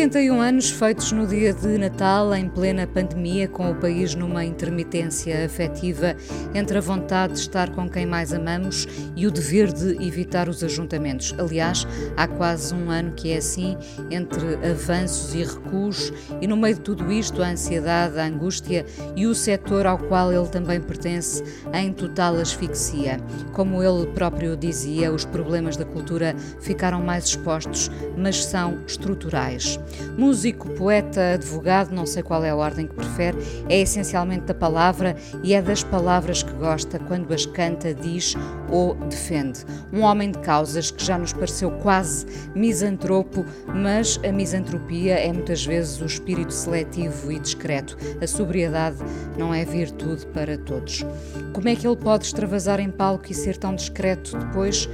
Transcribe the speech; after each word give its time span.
Sessenta 0.00 0.22
e 0.22 0.30
um 0.30 0.40
anos 0.40 0.70
feitos 0.70 1.12
no 1.12 1.26
dia 1.26 1.52
de 1.52 1.76
Natal, 1.76 2.34
em 2.34 2.48
plena 2.48 2.86
pandemia, 2.86 3.46
com 3.46 3.70
o 3.70 3.74
país 3.74 4.14
numa 4.14 4.42
intermitência 4.42 5.44
afetiva 5.44 6.16
entre 6.54 6.78
a 6.78 6.80
vontade 6.80 7.34
de 7.34 7.40
estar 7.40 7.68
com 7.74 7.86
quem 7.86 8.06
mais 8.06 8.32
amamos 8.32 8.88
e 9.14 9.26
o 9.26 9.30
dever 9.30 9.70
de 9.70 10.02
evitar 10.02 10.48
os 10.48 10.64
ajuntamentos. 10.64 11.34
Aliás, 11.38 11.86
há 12.16 12.26
quase 12.26 12.74
um 12.74 12.90
ano 12.90 13.12
que 13.12 13.30
é 13.30 13.36
assim, 13.36 13.76
entre 14.10 14.54
avanços 14.66 15.34
e 15.34 15.44
recuos, 15.44 16.10
e 16.40 16.46
no 16.46 16.56
meio 16.56 16.76
de 16.76 16.80
tudo 16.80 17.12
isto, 17.12 17.42
a 17.42 17.50
ansiedade, 17.50 18.18
a 18.18 18.24
angústia 18.24 18.86
e 19.14 19.26
o 19.26 19.34
setor 19.34 19.86
ao 19.86 19.98
qual 19.98 20.32
ele 20.32 20.48
também 20.48 20.80
pertence 20.80 21.44
em 21.74 21.92
total 21.92 22.36
asfixia. 22.36 23.20
Como 23.52 23.82
ele 23.82 24.06
próprio 24.14 24.56
dizia, 24.56 25.12
os 25.12 25.26
problemas 25.26 25.76
da 25.76 25.84
cultura 25.84 26.34
ficaram 26.58 27.02
mais 27.02 27.26
expostos, 27.26 27.90
mas 28.16 28.42
são 28.42 28.78
estruturais. 28.86 29.78
Músico, 30.16 30.68
poeta, 30.70 31.34
advogado, 31.34 31.92
não 31.92 32.06
sei 32.06 32.22
qual 32.22 32.44
é 32.44 32.50
a 32.50 32.56
ordem 32.56 32.86
que 32.86 32.94
prefere, 32.94 33.38
é 33.68 33.80
essencialmente 33.80 34.46
da 34.46 34.54
palavra 34.54 35.16
e 35.42 35.54
é 35.54 35.62
das 35.62 35.82
palavras 35.82 36.42
que 36.42 36.52
gosta 36.52 36.98
quando 36.98 37.32
as 37.32 37.46
canta, 37.46 37.94
diz 37.94 38.34
ou 38.70 38.94
defende. 38.94 39.64
Um 39.92 40.00
homem 40.00 40.30
de 40.30 40.38
causas 40.38 40.90
que 40.90 41.04
já 41.04 41.18
nos 41.18 41.32
pareceu 41.32 41.70
quase 41.70 42.26
misantropo, 42.54 43.44
mas 43.66 44.20
a 44.24 44.32
misantropia 44.32 45.14
é 45.14 45.32
muitas 45.32 45.64
vezes 45.64 46.00
o 46.00 46.06
espírito 46.06 46.52
seletivo 46.52 47.32
e 47.32 47.38
discreto. 47.38 47.96
A 48.20 48.26
sobriedade 48.26 48.98
não 49.36 49.52
é 49.54 49.64
virtude 49.64 50.26
para 50.26 50.58
todos. 50.58 51.04
Como 51.52 51.68
é 51.68 51.74
que 51.74 51.86
ele 51.86 51.96
pode 51.96 52.26
extravasar 52.26 52.80
em 52.80 52.90
palco 52.90 53.26
e 53.30 53.34
ser 53.34 53.56
tão 53.56 53.74
discreto 53.74 54.36
depois? 54.36 54.88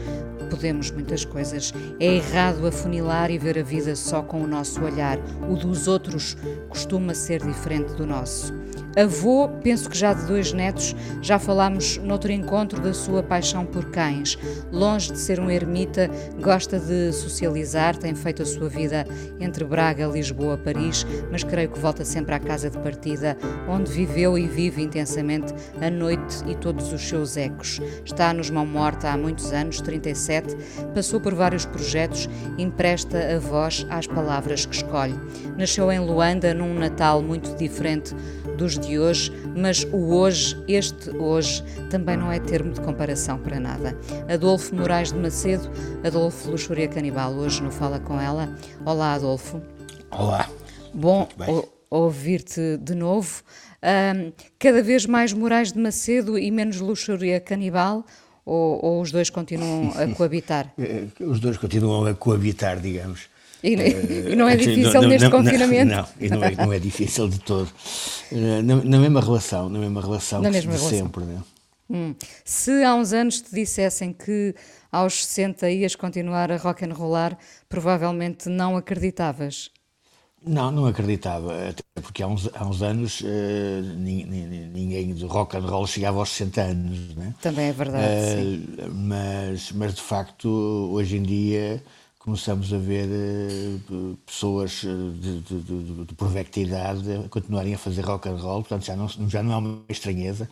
Podemos 0.50 0.90
muitas 0.90 1.24
coisas. 1.24 1.72
É 1.98 2.06
errado 2.06 2.66
afunilar 2.66 3.30
e 3.30 3.38
ver 3.38 3.58
a 3.58 3.62
vida 3.62 3.94
só 3.96 4.22
com 4.22 4.42
o 4.42 4.46
nosso 4.46 4.82
olhar. 4.82 5.18
O 5.50 5.56
dos 5.56 5.88
outros 5.88 6.36
costuma 6.68 7.14
ser 7.14 7.44
diferente 7.44 7.94
do 7.94 8.06
nosso. 8.06 8.54
Avô, 8.96 9.50
penso 9.62 9.90
que 9.90 9.98
já 9.98 10.14
de 10.14 10.24
dois 10.24 10.54
netos, 10.54 10.96
já 11.20 11.38
falámos 11.38 11.98
noutro 11.98 12.32
encontro 12.32 12.80
da 12.80 12.94
sua 12.94 13.22
paixão 13.22 13.66
por 13.66 13.90
cães. 13.90 14.38
Longe 14.72 15.12
de 15.12 15.18
ser 15.18 15.38
um 15.38 15.50
ermita, 15.50 16.10
gosta 16.40 16.80
de 16.80 17.12
socializar, 17.12 17.94
tem 17.94 18.14
feito 18.14 18.40
a 18.40 18.46
sua 18.46 18.70
vida 18.70 19.06
entre 19.38 19.66
Braga, 19.66 20.06
Lisboa, 20.06 20.56
Paris, 20.56 21.06
mas 21.30 21.44
creio 21.44 21.68
que 21.68 21.78
volta 21.78 22.06
sempre 22.06 22.34
à 22.34 22.40
casa 22.40 22.70
de 22.70 22.78
partida, 22.78 23.36
onde 23.68 23.92
viveu 23.92 24.38
e 24.38 24.46
vive 24.46 24.80
intensamente 24.80 25.52
a 25.78 25.90
noite 25.90 26.42
e 26.46 26.54
todos 26.54 26.90
os 26.90 27.06
seus 27.06 27.36
ecos. 27.36 27.78
Está 28.02 28.32
nos 28.32 28.48
Mão 28.48 28.64
Morta 28.64 29.10
há 29.10 29.16
muitos 29.18 29.52
anos, 29.52 29.78
37, 29.82 30.56
passou 30.94 31.20
por 31.20 31.34
vários 31.34 31.66
projetos, 31.66 32.30
empresta 32.56 33.18
a 33.36 33.38
voz 33.38 33.86
às 33.90 34.06
palavras 34.06 34.64
que 34.64 34.74
escolhe. 34.74 35.20
Nasceu 35.58 35.92
em 35.92 36.00
Luanda 36.00 36.54
num 36.54 36.72
Natal 36.72 37.20
muito 37.20 37.54
diferente 37.56 38.14
dos 38.56 38.78
de 38.78 38.85
hoje, 38.98 39.32
mas 39.56 39.84
o 39.92 40.14
hoje, 40.14 40.56
este 40.68 41.10
hoje, 41.16 41.62
também 41.90 42.16
não 42.16 42.30
é 42.30 42.38
termo 42.38 42.72
de 42.72 42.80
comparação 42.80 43.38
para 43.38 43.58
nada. 43.58 43.98
Adolfo 44.32 44.74
Moraes 44.74 45.12
de 45.12 45.18
Macedo, 45.18 45.70
Adolfo 46.04 46.50
Luxúria 46.50 46.88
Canibal, 46.88 47.32
hoje 47.32 47.62
no 47.62 47.70
Fala 47.70 47.98
Com 47.98 48.20
Ela. 48.20 48.54
Olá, 48.84 49.14
Adolfo. 49.14 49.60
Olá. 50.10 50.48
Bom 50.94 51.28
ouvir-te 51.90 52.76
de 52.78 52.94
novo. 52.94 53.42
Um, 53.82 54.32
cada 54.58 54.82
vez 54.82 55.06
mais 55.06 55.32
Moraes 55.32 55.72
de 55.72 55.78
Macedo 55.78 56.38
e 56.38 56.50
menos 56.50 56.80
Luxúria 56.80 57.40
Canibal, 57.40 58.04
ou, 58.44 58.84
ou 58.84 59.00
os 59.00 59.10
dois 59.10 59.30
continuam 59.30 59.92
a 59.96 60.06
coabitar? 60.14 60.72
os 61.20 61.40
dois 61.40 61.56
continuam 61.56 62.04
a 62.06 62.14
coabitar, 62.14 62.80
digamos. 62.80 63.28
E, 63.62 63.74
uh, 63.74 64.32
e, 64.32 64.36
não 64.36 64.48
é 64.48 64.56
difícil 64.56 65.00
não, 65.00 65.08
neste 65.08 65.24
não, 65.24 65.30
confinamento? 65.30 65.90
Não, 65.90 66.38
não 66.38 66.44
é, 66.44 66.54
não 66.54 66.72
é 66.72 66.78
difícil 66.78 67.28
de 67.28 67.38
todo. 67.40 67.68
Uh, 68.30 68.62
na, 68.62 68.76
na, 68.76 68.98
mesma 68.98 69.20
relação, 69.20 69.68
na 69.68 69.78
mesma 69.78 70.00
relação 70.00 70.42
na 70.42 70.50
mesma 70.50 70.72
de 70.72 70.78
relação. 70.78 70.98
sempre. 70.98 71.24
Né? 71.24 71.42
Hum. 71.88 72.14
Se 72.44 72.82
há 72.82 72.94
uns 72.94 73.12
anos 73.12 73.40
te 73.40 73.54
dissessem 73.54 74.12
que 74.12 74.54
aos 74.90 75.24
60 75.26 75.70
ias 75.70 75.94
continuar 75.94 76.50
a 76.50 76.56
rock 76.56 76.84
and 76.84 76.92
rollar, 76.92 77.38
provavelmente 77.68 78.48
não 78.48 78.76
acreditavas. 78.76 79.70
Não, 80.44 80.70
não 80.70 80.86
acreditava, 80.86 81.70
até 81.70 81.82
porque 82.00 82.22
há 82.22 82.28
uns, 82.28 82.48
há 82.54 82.64
uns 82.64 82.80
anos 82.80 83.20
uh, 83.20 83.26
ninguém, 83.96 84.46
ninguém 84.72 85.12
de 85.12 85.24
rock 85.24 85.56
and 85.56 85.66
roll 85.66 85.86
chegava 85.88 86.18
aos 86.18 86.28
60 86.30 86.60
anos. 86.60 87.16
Né? 87.16 87.34
Também 87.42 87.68
é 87.68 87.72
verdade. 87.72 88.08
mas, 88.92 89.72
mas 89.72 89.94
de 89.94 90.02
facto, 90.02 90.48
hoje 90.92 91.16
em 91.16 91.22
dia 91.22 91.82
começamos 92.26 92.74
a 92.74 92.76
ver 92.76 93.06
uh, 93.08 94.18
pessoas 94.26 94.80
de, 94.80 95.40
de, 95.42 95.60
de, 95.60 96.04
de 96.04 96.60
idade 96.60 97.28
continuarem 97.30 97.72
a 97.72 97.78
fazer 97.78 98.04
rock 98.04 98.28
and 98.28 98.34
roll, 98.34 98.64
portanto 98.64 98.84
já 98.84 98.96
não, 98.96 99.08
já 99.28 99.44
não 99.44 99.52
é 99.52 99.56
uma 99.56 99.84
estranheza. 99.88 100.50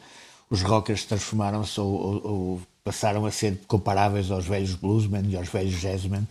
Os 0.48 0.62
rockers 0.62 1.04
transformaram-se 1.04 1.80
ou, 1.80 1.92
ou, 1.92 2.26
ou, 2.26 2.60
passaram 2.84 3.26
a 3.26 3.30
ser 3.32 3.58
comparáveis 3.66 4.30
aos 4.30 4.46
velhos 4.46 4.76
bluesmen 4.76 5.28
e 5.28 5.36
aos 5.36 5.48
velhos 5.48 5.80
jazzmen, 5.80 6.28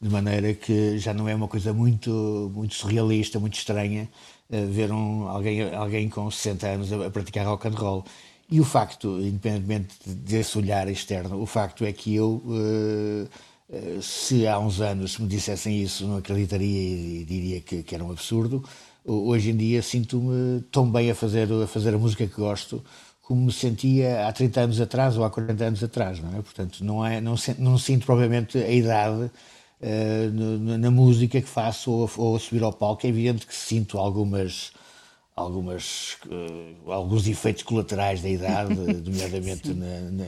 de 0.00 0.08
maneira 0.08 0.54
que 0.54 0.96
já 0.96 1.12
não 1.12 1.28
é 1.28 1.34
uma 1.34 1.48
coisa 1.48 1.72
muito, 1.72 2.52
muito 2.54 2.76
surrealista, 2.76 3.40
muito 3.40 3.54
estranha 3.54 4.08
uh, 4.48 4.66
ver 4.68 4.92
um, 4.92 5.26
alguém, 5.26 5.74
alguém 5.74 6.08
com 6.08 6.30
60 6.30 6.66
anos 6.68 6.92
a, 6.92 7.06
a 7.06 7.10
praticar 7.10 7.46
rock 7.46 7.66
and 7.66 7.72
roll. 7.72 8.04
E 8.48 8.60
o 8.60 8.64
facto, 8.64 9.18
independentemente 9.20 9.96
desse 10.06 10.56
olhar 10.56 10.86
externo, 10.88 11.42
o 11.42 11.46
facto 11.46 11.84
é 11.84 11.92
que 11.92 12.14
eu... 12.14 12.40
Uh, 12.46 13.53
se 14.00 14.46
há 14.46 14.58
uns 14.58 14.80
anos 14.80 15.18
me 15.18 15.26
dissessem 15.26 15.82
isso, 15.82 16.06
não 16.06 16.18
acreditaria 16.18 16.66
e 16.66 17.24
diria 17.24 17.60
que, 17.60 17.82
que 17.82 17.94
era 17.94 18.04
um 18.04 18.10
absurdo. 18.10 18.62
Hoje 19.04 19.50
em 19.50 19.56
dia 19.56 19.82
sinto-me 19.82 20.62
tão 20.70 20.90
bem 20.90 21.10
a 21.10 21.14
fazer, 21.14 21.50
a 21.52 21.66
fazer 21.66 21.94
a 21.94 21.98
música 21.98 22.26
que 22.26 22.36
gosto 22.36 22.82
como 23.24 23.46
me 23.46 23.52
sentia 23.52 24.28
há 24.28 24.32
30 24.32 24.60
anos 24.60 24.80
atrás 24.80 25.16
ou 25.16 25.24
há 25.24 25.30
40 25.30 25.64
anos 25.64 25.82
atrás, 25.82 26.20
não 26.20 26.38
é? 26.38 26.42
Portanto, 26.42 26.84
não, 26.84 27.04
é, 27.04 27.20
não, 27.20 27.34
não 27.58 27.78
sinto 27.78 28.04
provavelmente 28.04 28.58
a 28.58 28.70
idade 28.70 29.24
uh, 29.24 30.60
na, 30.60 30.78
na, 30.78 30.90
música 30.90 31.40
que 31.40 31.48
faço 31.48 31.90
ou, 31.90 32.10
ou, 32.18 32.36
a 32.36 32.38
subir 32.40 32.62
ao 32.62 32.72
palco. 32.72 33.06
É 33.06 33.08
evidente 33.08 33.46
que 33.46 33.54
sinto 33.54 33.98
algumas, 33.98 34.72
algumas, 35.34 36.18
uh, 36.26 36.92
alguns 36.92 37.26
efeitos 37.26 37.62
colaterais 37.62 38.20
da 38.20 38.28
idade, 38.28 38.74
nomeadamente 38.76 39.72
na, 39.72 40.00
na 40.10 40.26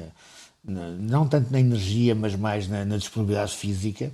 não 0.66 1.28
tanto 1.28 1.52
na 1.52 1.60
energia, 1.60 2.14
mas 2.14 2.34
mais 2.34 2.68
na, 2.68 2.84
na 2.84 2.96
disponibilidade 2.96 3.54
física. 3.54 4.10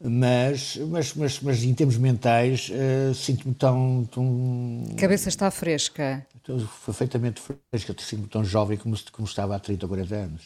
Mas, 0.00 0.76
mas, 0.76 1.14
mas, 1.14 1.40
mas 1.40 1.64
em 1.64 1.74
termos 1.74 1.96
mentais, 1.96 2.70
uh, 2.70 3.12
sinto-me 3.12 3.52
tão, 3.52 4.08
tão. 4.10 4.84
A 4.92 5.00
cabeça 5.00 5.28
está 5.28 5.50
fresca. 5.50 6.24
Estou 6.36 6.66
perfeitamente 6.86 7.42
fresca, 7.42 7.94
sinto-me 7.98 8.28
tão 8.28 8.44
jovem 8.44 8.78
como, 8.78 8.96
como 9.10 9.26
estava 9.26 9.56
há 9.56 9.58
30 9.58 9.84
ou 9.84 9.88
40 9.88 10.14
anos. 10.14 10.42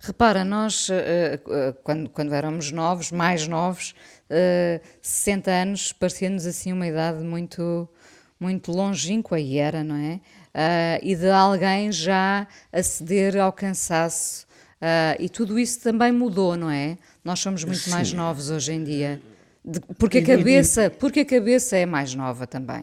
Repara, 0.00 0.42
nós, 0.42 0.88
uh, 0.88 0.92
uh, 0.92 1.74
quando, 1.84 2.08
quando 2.08 2.34
éramos 2.34 2.72
novos, 2.72 3.12
mais 3.12 3.46
novos, 3.46 3.94
uh, 4.30 4.80
60 5.02 5.50
anos, 5.50 5.92
parecia-nos 5.92 6.46
assim 6.46 6.72
uma 6.72 6.86
idade 6.86 7.22
muito, 7.22 7.86
muito 8.40 8.72
longínqua, 8.72 9.38
e 9.38 9.58
era, 9.58 9.84
não 9.84 9.96
é? 9.96 10.20
e 11.02 11.16
de 11.16 11.28
alguém 11.30 11.90
já 11.90 12.46
aceder 12.72 13.36
ao 13.36 13.52
cansaço 13.52 14.43
Uh, 14.84 15.16
e 15.18 15.30
tudo 15.30 15.58
isso 15.58 15.80
também 15.80 16.12
mudou, 16.12 16.58
não 16.58 16.70
é? 16.70 16.98
Nós 17.24 17.40
somos 17.40 17.64
muito 17.64 17.80
Sim. 17.80 17.90
mais 17.90 18.12
novos 18.12 18.50
hoje 18.50 18.70
em 18.74 18.84
dia. 18.84 19.18
De, 19.64 19.80
porque, 19.80 20.18
a 20.18 20.22
cabeça, 20.22 20.90
porque 20.90 21.20
a 21.20 21.24
cabeça 21.24 21.74
é 21.74 21.86
mais 21.86 22.14
nova 22.14 22.46
também. 22.46 22.82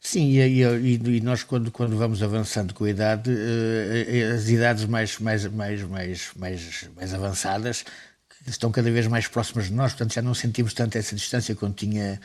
Sim, 0.00 0.30
e, 0.30 0.62
e, 0.62 0.94
e, 0.94 1.20
nós 1.20 1.42
quando, 1.42 1.70
quando 1.70 1.98
vamos 1.98 2.22
avançando 2.22 2.72
com 2.72 2.84
a 2.84 2.90
idade, 2.90 3.30
uh, 3.30 4.34
as 4.34 4.48
idades 4.48 4.86
mais, 4.86 5.18
mais, 5.18 5.44
mais, 5.46 5.82
mais, 5.82 6.30
mais, 6.34 6.88
mais 6.96 7.12
avançadas 7.12 7.84
estão 8.46 8.72
cada 8.72 8.90
vez 8.90 9.06
mais 9.06 9.28
próximas 9.28 9.66
de 9.66 9.74
nós, 9.74 9.92
portanto 9.92 10.14
já 10.14 10.22
não 10.22 10.32
sentimos 10.32 10.72
tanto 10.72 10.96
essa 10.96 11.14
distância 11.14 11.54
quando 11.54 11.74
tinha 11.74 12.18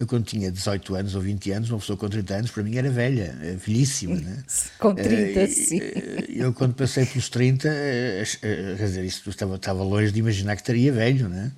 Eu, 0.00 0.06
quando 0.06 0.24
tinha 0.24 0.50
18 0.50 0.96
anos 0.96 1.14
ou 1.14 1.20
20 1.20 1.52
anos, 1.52 1.70
uma 1.70 1.78
pessoa 1.78 1.96
com 1.96 2.08
30 2.08 2.34
anos, 2.34 2.50
para 2.50 2.62
mim 2.64 2.76
era 2.76 2.90
velha, 2.90 3.38
é 3.40 3.52
velhíssima. 3.54 4.16
Né? 4.16 4.42
com 4.78 4.94
30, 4.94 5.44
uh, 5.44 5.46
sim. 5.48 5.80
Eu, 6.28 6.52
quando 6.52 6.74
passei 6.74 7.06
pelos 7.06 7.28
30, 7.28 7.68
uh, 7.68 8.76
quer 8.76 8.84
dizer, 8.84 9.04
isso 9.04 9.30
estava, 9.30 9.54
estava 9.54 9.82
longe 9.84 10.10
de 10.10 10.18
imaginar 10.18 10.56
que 10.56 10.62
estaria 10.62 10.92
velho, 10.92 11.28
né? 11.28 11.52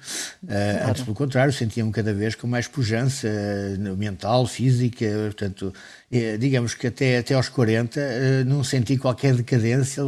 Claro. 0.46 0.90
Antes, 0.90 1.02
pelo 1.04 1.16
contrário, 1.16 1.52
sentia-me 1.54 1.90
cada 1.90 2.12
vez 2.12 2.34
com 2.34 2.46
mais 2.46 2.68
pujança 2.68 3.28
mental, 3.96 4.46
física, 4.46 5.06
portanto, 5.24 5.72
digamos 6.38 6.74
que 6.74 6.86
até, 6.86 7.18
até 7.18 7.34
aos 7.34 7.48
40 7.48 8.44
não 8.44 8.62
senti 8.62 8.98
qualquer 8.98 9.34
decadência 9.34 10.02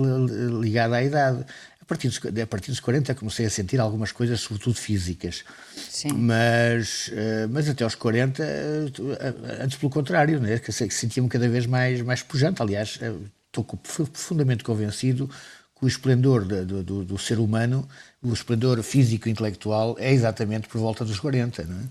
ligada 0.60 0.96
à 0.96 1.02
idade. 1.02 1.44
A 1.86 1.88
partir, 1.88 2.08
dos, 2.08 2.20
a 2.42 2.46
partir 2.48 2.72
dos 2.72 2.80
40 2.80 3.14
comecei 3.14 3.46
a 3.46 3.50
sentir 3.50 3.78
algumas 3.78 4.10
coisas, 4.10 4.40
sobretudo 4.40 4.74
físicas. 4.74 5.44
Sim. 5.88 6.08
Mas, 6.14 7.12
eh, 7.12 7.46
mas 7.48 7.68
até 7.68 7.84
aos 7.84 7.94
40, 7.94 8.42
eh, 8.42 9.62
antes 9.62 9.78
pelo 9.78 9.88
contrário, 9.88 10.40
né? 10.40 10.58
que 10.58 10.72
sentia-me 10.72 11.28
cada 11.28 11.48
vez 11.48 11.64
mais, 11.64 12.02
mais 12.02 12.22
pujante. 12.22 12.60
Aliás, 12.60 12.98
eh, 13.00 13.14
estou 13.46 13.62
profundamente 13.64 14.64
convencido 14.64 15.30
que 15.78 15.84
o 15.84 15.86
esplendor 15.86 16.44
do, 16.44 16.82
do, 16.82 17.04
do 17.04 17.18
ser 17.18 17.38
humano, 17.38 17.88
o 18.20 18.32
esplendor 18.32 18.82
físico 18.82 19.28
e 19.28 19.30
intelectual, 19.30 19.94
é 20.00 20.12
exatamente 20.12 20.66
por 20.66 20.80
volta 20.80 21.04
dos 21.04 21.20
40. 21.20 21.62
Não 21.62 21.78
é? 21.78 21.84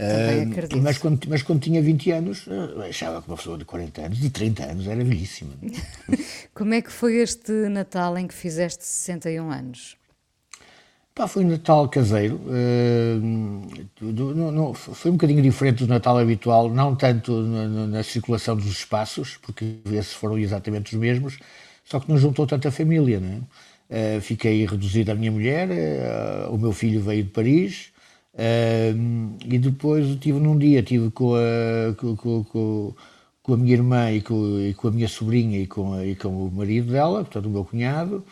Uh, 0.00 0.80
mas, 0.82 0.96
quando, 0.96 1.20
mas 1.28 1.42
quando 1.42 1.60
tinha 1.60 1.82
20 1.82 2.10
anos, 2.10 2.46
achava 2.88 3.20
que 3.20 3.28
uma 3.28 3.36
pessoa 3.36 3.58
de 3.58 3.66
40 3.66 4.00
anos, 4.00 4.18
de 4.18 4.30
30 4.30 4.64
anos, 4.64 4.86
era 4.86 5.04
velhíssima. 5.04 5.52
Como 6.54 6.72
é 6.72 6.80
que 6.80 6.90
foi 6.90 7.16
este 7.16 7.52
Natal 7.68 8.16
em 8.16 8.26
que 8.26 8.32
fizeste 8.32 8.82
61 8.84 9.50
anos? 9.50 10.00
Pá, 11.14 11.28
foi 11.28 11.44
um 11.44 11.48
Natal 11.48 11.86
caseiro. 11.88 12.40
Uh, 12.46 13.70
do, 14.00 14.34
no, 14.34 14.50
no, 14.50 14.72
foi 14.72 15.10
um 15.10 15.14
bocadinho 15.14 15.42
diferente 15.42 15.84
do 15.84 15.86
Natal 15.86 16.16
habitual, 16.16 16.70
não 16.70 16.96
tanto 16.96 17.32
na, 17.42 17.86
na, 17.86 18.02
circulação 18.02 18.56
dos 18.56 18.70
espaços, 18.70 19.36
porque 19.36 19.80
esses 19.92 20.14
foram 20.14 20.38
exatamente 20.38 20.94
os 20.94 20.98
mesmos, 20.98 21.38
só 21.84 22.00
que 22.00 22.08
não 22.08 22.16
juntou 22.16 22.46
tanta 22.46 22.70
família. 22.70 23.20
Né? 23.20 23.40
Uh, 23.90 24.20
fiquei 24.22 24.64
reduzido 24.64 25.12
à 25.12 25.14
minha 25.14 25.30
mulher, 25.30 25.68
uh, 25.68 26.54
o 26.54 26.56
meu 26.56 26.72
filho 26.72 27.02
veio 27.02 27.24
de 27.24 27.30
Paris. 27.30 27.92
Uh, 28.32 29.36
e 29.44 29.58
depois 29.58 30.16
tive 30.16 30.38
num 30.38 30.56
dia, 30.56 30.82
tive 30.82 31.10
com 31.10 31.34
a, 31.34 31.94
com, 31.96 32.44
com, 32.44 32.94
com 33.42 33.54
a 33.54 33.56
minha 33.56 33.72
irmã 33.72 34.12
e 34.12 34.20
com, 34.20 34.60
e 34.60 34.72
com, 34.74 34.88
a 34.88 34.90
minha 34.92 35.08
sobrinha 35.08 35.58
e 35.58 35.66
com, 35.66 36.00
e 36.02 36.14
com 36.14 36.28
o 36.28 36.50
marido 36.50 36.92
dela, 36.92 37.24
portanto 37.24 37.46
o 37.46 37.50
meu 37.50 37.64
cunhado, 37.64 38.24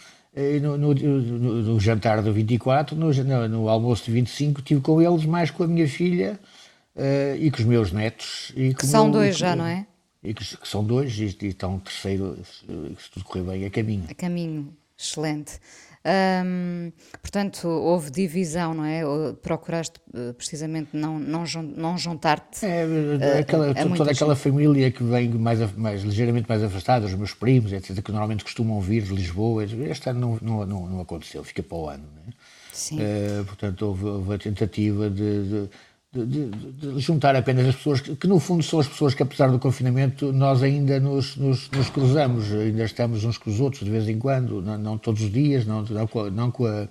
no, 0.63 0.79
no, 0.79 0.95
no, 0.95 1.63
no, 1.63 1.81
jantar 1.81 2.23
do 2.23 2.33
24, 2.33 2.95
no, 2.95 3.13
no, 3.49 3.69
almoço 3.69 4.05
de 4.05 4.13
25, 4.13 4.61
estive 4.61 4.81
com 4.81 5.03
eles, 5.03 5.25
mais 5.25 5.51
com 5.51 5.65
a 5.65 5.67
minha 5.67 5.89
filha 5.89 6.39
uh, 6.95 7.37
e 7.37 7.51
com 7.51 7.59
os 7.59 7.65
meus 7.65 7.93
netos. 7.93 8.53
E 8.57 8.73
que 8.75 8.87
são 8.87 9.05
meu, 9.05 9.15
dois 9.15 9.37
já, 9.37 9.57
não 9.57 9.67
é? 9.67 9.85
E 10.23 10.33
que, 10.33 10.57
que 10.57 10.69
são 10.69 10.85
dois, 10.85 11.19
e, 11.19 11.37
e 11.43 11.47
estão 11.47 11.79
terceiro, 11.81 12.39
se 12.45 13.11
tudo 13.13 13.25
correr 13.25 13.43
bem, 13.43 13.65
a 13.65 13.71
caminho. 13.71 14.05
A 14.09 14.15
caminho, 14.15 14.73
excelente. 14.97 15.59
Hum, 16.09 16.91
portanto, 17.21 17.69
houve 17.69 18.11
divisão, 18.11 18.73
não 18.73 18.85
é? 18.85 19.03
Procuraste 19.43 20.01
eh, 20.15 20.33
precisamente 20.33 20.97
não, 20.97 21.19
não, 21.19 21.45
não 21.77 21.99
juntar-te. 21.99 22.65
É, 22.65 22.87
eh, 23.21 23.39
aquela, 23.41 23.75
toda 23.75 24.11
aquela 24.11 24.35
família 24.35 24.91
que 24.91 25.03
vem 25.05 25.29
mais, 25.29 25.73
mais, 25.77 26.03
ligeiramente 26.03 26.49
mais 26.49 26.63
afastada, 26.63 27.05
os 27.05 27.15
meus 27.15 27.35
primos, 27.35 27.73
etc., 27.73 28.01
que 28.03 28.11
normalmente 28.11 28.43
costumam 28.43 28.81
vir 28.81 29.03
de 29.03 29.13
Lisboa, 29.13 29.65
este 29.65 30.09
ano 30.09 30.21
não, 30.21 30.39
não, 30.41 30.67
não, 30.67 30.87
não 30.89 31.01
aconteceu, 31.01 31.45
fica 31.45 31.63
para 31.63 31.77
o 31.77 31.89
ano. 31.91 32.05
Não 32.15 32.23
é? 32.33 32.35
Sim. 32.73 33.01
Uh, 33.01 33.45
portanto, 33.45 33.83
houve, 33.83 34.05
houve 34.05 34.35
a 34.35 34.39
tentativa 34.39 35.11
de, 35.11 35.49
de 35.49 35.71
de, 36.13 36.25
de, 36.25 36.51
de, 36.73 36.99
juntar 37.01 37.37
apenas 37.37 37.67
as 37.67 37.77
pessoas 37.77 38.01
que, 38.01 38.17
que, 38.17 38.27
no 38.27 38.41
fundo, 38.41 38.63
são 38.63 38.81
as 38.81 38.89
pessoas 38.89 39.15
que, 39.15 39.23
apesar 39.23 39.51
do 39.51 39.59
confinamento, 39.59 40.33
nós 40.33 40.63
ainda 40.63 40.99
nos, 40.99 41.37
nos, 41.37 41.71
nos, 41.71 41.91
cruzamos, 41.91 42.51
ainda 42.53 42.85
estamos 42.85 43.25
uns 43.25 43.37
com 43.37 43.51
os 43.51 43.61
outros 43.61 43.85
de 43.85 43.91
vez 43.91 44.09
em 44.09 44.19
quando, 44.19 44.63
não, 44.63 44.79
não 44.79 44.99
todos 44.99 45.23
os 45.23 45.31
dias, 45.31 45.67
não, 45.67 45.83
não, 45.83 46.07
com, 46.07 46.21
a, 46.67 46.89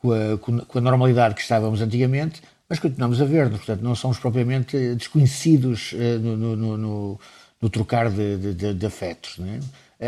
com, 0.00 0.12
a, 0.12 0.38
com, 0.38 0.78
a, 0.78 0.80
normalidade 0.80 1.34
que 1.34 1.40
estávamos 1.40 1.80
antigamente, 1.80 2.40
mas 2.68 2.78
continuamos 2.78 3.20
a 3.20 3.24
ver-nos, 3.24 3.58
portanto, 3.58 3.82
não 3.82 3.96
somos 3.96 4.18
propriamente 4.18 4.94
desconhecidos 4.94 5.92
uh, 5.92 6.20
no, 6.20 6.36
no, 6.36 6.76
no, 6.76 7.20
no, 7.60 7.70
trocar 7.70 8.08
de, 8.08 8.54
de 8.74 8.86
afetos. 8.86 9.38
Né? 9.38 9.58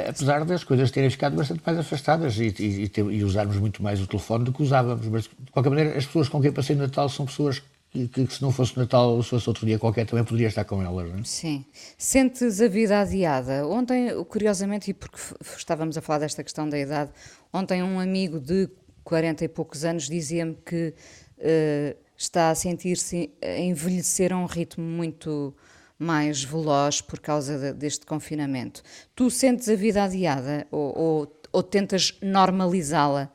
apesar 0.09 0.45
das 0.45 0.63
coisas 0.63 0.89
terem 0.93 1.11
ficado 1.11 1.35
bastante 1.35 1.63
mais 1.67 1.77
afastadas 1.77 2.39
e, 2.39 2.55
e, 2.61 2.85
e, 2.85 3.01
e, 3.01 3.25
usarmos 3.25 3.57
muito 3.57 3.83
mais 3.83 4.01
o 4.01 4.07
telefone 4.07 4.45
do 4.45 4.53
que 4.53 4.63
usávamos. 4.63 5.05
Mas, 5.09 5.25
de 5.25 5.51
qualquer 5.51 5.69
maneira, 5.69 5.99
as 5.99 6.07
pessoas 6.07 6.29
com 6.29 6.41
quem 6.41 6.53
passei 6.53 6.77
o 6.77 6.79
Natal 6.79 7.09
são 7.09 7.27
pessoas 7.27 7.61
que, 7.91 8.07
que, 8.09 8.33
se 8.33 8.41
não 8.41 8.53
fosse 8.53 8.77
Natal, 8.79 9.21
se 9.23 9.31
fosse 9.31 9.49
outro 9.49 9.67
dia 9.67 9.79
qualquer, 9.79 10.07
também 10.07 10.25
poderia 10.25 10.49
estar 10.49 10.65
com 10.65 10.83
elas. 10.83 11.11
Não 11.11 11.19
é? 11.19 11.25
Sim. 11.25 11.65
Sentes 11.99 12.61
a 12.61 12.69
vida 12.69 13.01
adiada? 13.01 13.67
Ontem, 13.67 14.11
curiosamente, 14.25 14.91
e 14.91 14.95
porque 14.95 15.19
estávamos 15.57 15.99
a 15.99 16.01
falar 16.01 16.21
desta 16.21 16.45
questão 16.45 16.69
da 16.69 16.79
idade, 16.79 17.11
ontem 17.53 17.83
um 17.83 17.99
amigo 17.99 18.39
de 18.39 18.69
40 19.03 19.45
e 19.45 19.49
poucos 19.49 19.85
anos 19.85 20.09
dizia-me 20.09 20.57
que 20.65 20.95
uh, 21.39 21.99
está 22.17 22.51
a 22.51 22.55
sentir-se 22.55 23.31
a 23.43 23.59
envelhecer 23.59 24.33
a 24.33 24.37
um 24.37 24.47
ritmo 24.47 24.85
muito 24.85 25.55
mais 25.99 26.45
veloz 26.45 27.01
por 27.01 27.19
causa 27.19 27.59
de, 27.59 27.73
deste 27.73 28.07
confinamento. 28.07 28.83
Tu 29.17 29.31
sentes 29.31 29.69
a 29.69 29.75
vida 29.75 30.05
adiada 30.05 30.67
ou, 30.71 30.97
ou, 30.97 31.41
ou 31.53 31.63
tentas 31.63 32.17
normalizá-la? 32.23 33.33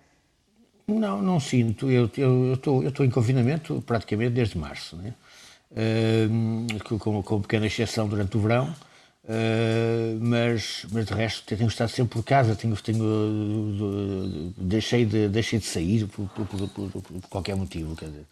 Não, 0.87 1.21
não 1.21 1.39
sinto. 1.39 1.89
Eu 1.89 2.05
estou 2.05 2.83
eu, 2.83 2.91
eu 2.97 3.05
em 3.05 3.09
confinamento 3.09 3.81
praticamente 3.85 4.31
desde 4.31 4.57
março, 4.57 4.95
né? 4.95 5.13
Uh, 5.71 6.99
com, 6.99 7.21
com 7.21 7.41
pequena 7.41 7.65
exceção 7.65 8.07
durante 8.07 8.37
o 8.37 8.39
verão, 8.39 8.73
uh, 9.25 10.19
mas, 10.21 10.85
mas 10.91 11.05
de 11.05 11.13
resto 11.13 11.43
tenho 11.43 11.67
estado 11.67 11.89
sempre 11.89 12.13
por 12.13 12.23
casa, 12.23 12.55
tenho, 12.55 12.75
tenho, 12.77 13.03
uh, 13.03 14.53
deixei, 14.57 15.03
de, 15.05 15.27
deixei 15.27 15.59
de 15.59 15.65
sair 15.65 16.05
por, 16.07 16.29
por, 16.29 16.45
por, 16.45 16.89
por 17.01 17.21
qualquer 17.29 17.55
motivo. 17.57 17.95
Quer 17.95 18.05
dizer, 18.05 18.25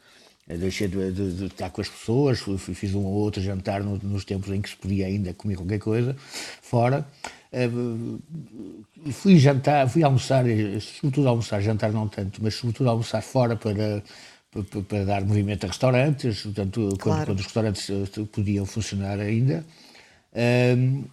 deixei 0.48 0.88
de, 0.88 1.12
de, 1.12 1.34
de, 1.34 1.46
estar 1.46 1.70
com 1.70 1.82
as 1.82 1.90
pessoas, 1.90 2.44
fiz 2.74 2.94
um 2.94 3.06
ou 3.06 3.14
outro 3.14 3.42
jantar 3.42 3.82
no, 3.82 3.98
nos 3.98 4.26
tempos 4.26 4.50
em 4.52 4.62
que 4.62 4.70
se 4.70 4.76
podia 4.76 5.08
ainda 5.08 5.34
comer 5.34 5.56
qualquer 5.56 5.80
coisa 5.80 6.16
fora. 6.62 7.06
Eh, 7.54 7.70
e 9.06 9.14
fui 9.14 9.38
jantar, 9.38 9.88
fui 9.88 10.04
almoçar, 10.04 10.50
eh, 10.50 10.80
sobretudo 10.80 11.30
almoçar, 11.30 11.62
jantar 11.62 11.92
não 11.92 12.08
tanto, 12.08 12.42
mas 12.44 12.56
sobretudo 12.56 12.90
almoçar 12.90 13.22
fora 13.22 13.56
para, 13.56 14.04
para, 14.52 14.82
para 14.82 15.06
dar 15.06 15.24
movimento 15.24 15.66
a 15.66 15.68
restaurantes, 15.68 16.42
portanto, 16.42 16.90
claro. 16.98 16.98
quando, 17.00 17.26
quando, 17.28 17.40
os 17.40 17.46
restaurantes 17.46 17.90
eh, 17.90 18.24
podiam 18.32 18.66
funcionar 18.66 19.20
ainda. 19.20 19.64
Um, 20.36 21.04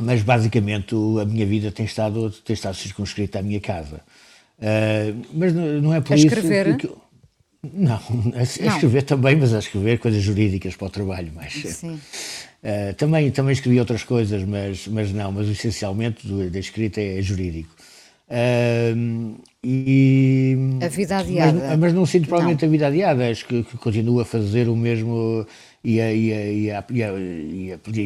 mas 0.00 0.22
basicamente 0.22 0.94
a 1.20 1.24
minha 1.24 1.46
vida 1.46 1.70
tem 1.70 1.86
estado, 1.86 2.30
tem 2.30 2.54
estado 2.54 2.74
circunscrita 2.74 3.38
à 3.38 3.42
minha 3.42 3.60
casa. 3.60 4.00
Mas 5.32 5.52
não, 5.52 5.82
não, 5.82 5.94
é 5.94 6.00
por 6.00 6.14
a 6.14 6.16
isso 6.16 6.26
escrever? 6.26 6.76
que. 6.76 6.90
Não, 7.72 8.00
a, 8.34 8.42
escrever 8.42 9.02
também, 9.02 9.36
mas 9.36 9.54
a 9.54 9.58
escrever 9.58 9.98
coisas 9.98 10.22
jurídicas 10.22 10.76
para 10.76 10.86
o 10.86 10.90
trabalho, 10.90 11.32
mais. 11.34 11.52
Sim. 11.52 11.94
Uh, 11.94 12.94
também, 12.96 13.30
também 13.30 13.52
escrevi 13.52 13.78
outras 13.78 14.02
coisas, 14.02 14.42
mas, 14.44 14.86
mas 14.88 15.12
não, 15.12 15.32
mas 15.32 15.48
essencialmente 15.48 16.26
da 16.26 16.58
escrita 16.58 17.00
é 17.00 17.20
jurídico. 17.22 17.74
Uh, 18.28 19.36
e, 19.62 20.56
a 20.82 20.88
vida 20.88 21.18
adiada. 21.18 21.52
Mas, 21.52 21.78
mas 21.78 21.92
não 21.92 22.06
sinto 22.06 22.28
provavelmente 22.28 22.62
não. 22.62 22.68
a 22.68 22.72
vida 22.72 22.86
adiada, 22.86 23.30
acho 23.30 23.46
que, 23.46 23.62
que 23.62 23.76
continuo 23.76 24.20
a 24.20 24.24
fazer 24.24 24.68
o 24.68 24.76
mesmo 24.76 25.46
e 25.84 26.70
a, 26.70 26.82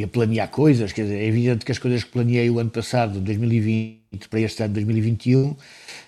planear 0.09 0.49
coisas. 0.49 0.93
Quer 0.93 1.03
dizer, 1.03 1.19
é 1.19 1.27
evidente 1.27 1.65
que 1.65 1.71
as 1.71 1.79
coisas 1.79 2.03
que 2.03 2.11
planeei 2.11 2.51
o 2.51 2.59
ano 2.59 2.71
passado, 2.71 3.21
2020, 3.21 4.29
para 4.29 4.41
este 4.41 4.63
ano 4.65 4.75
2021, 4.75 5.51
uh, 5.51 5.57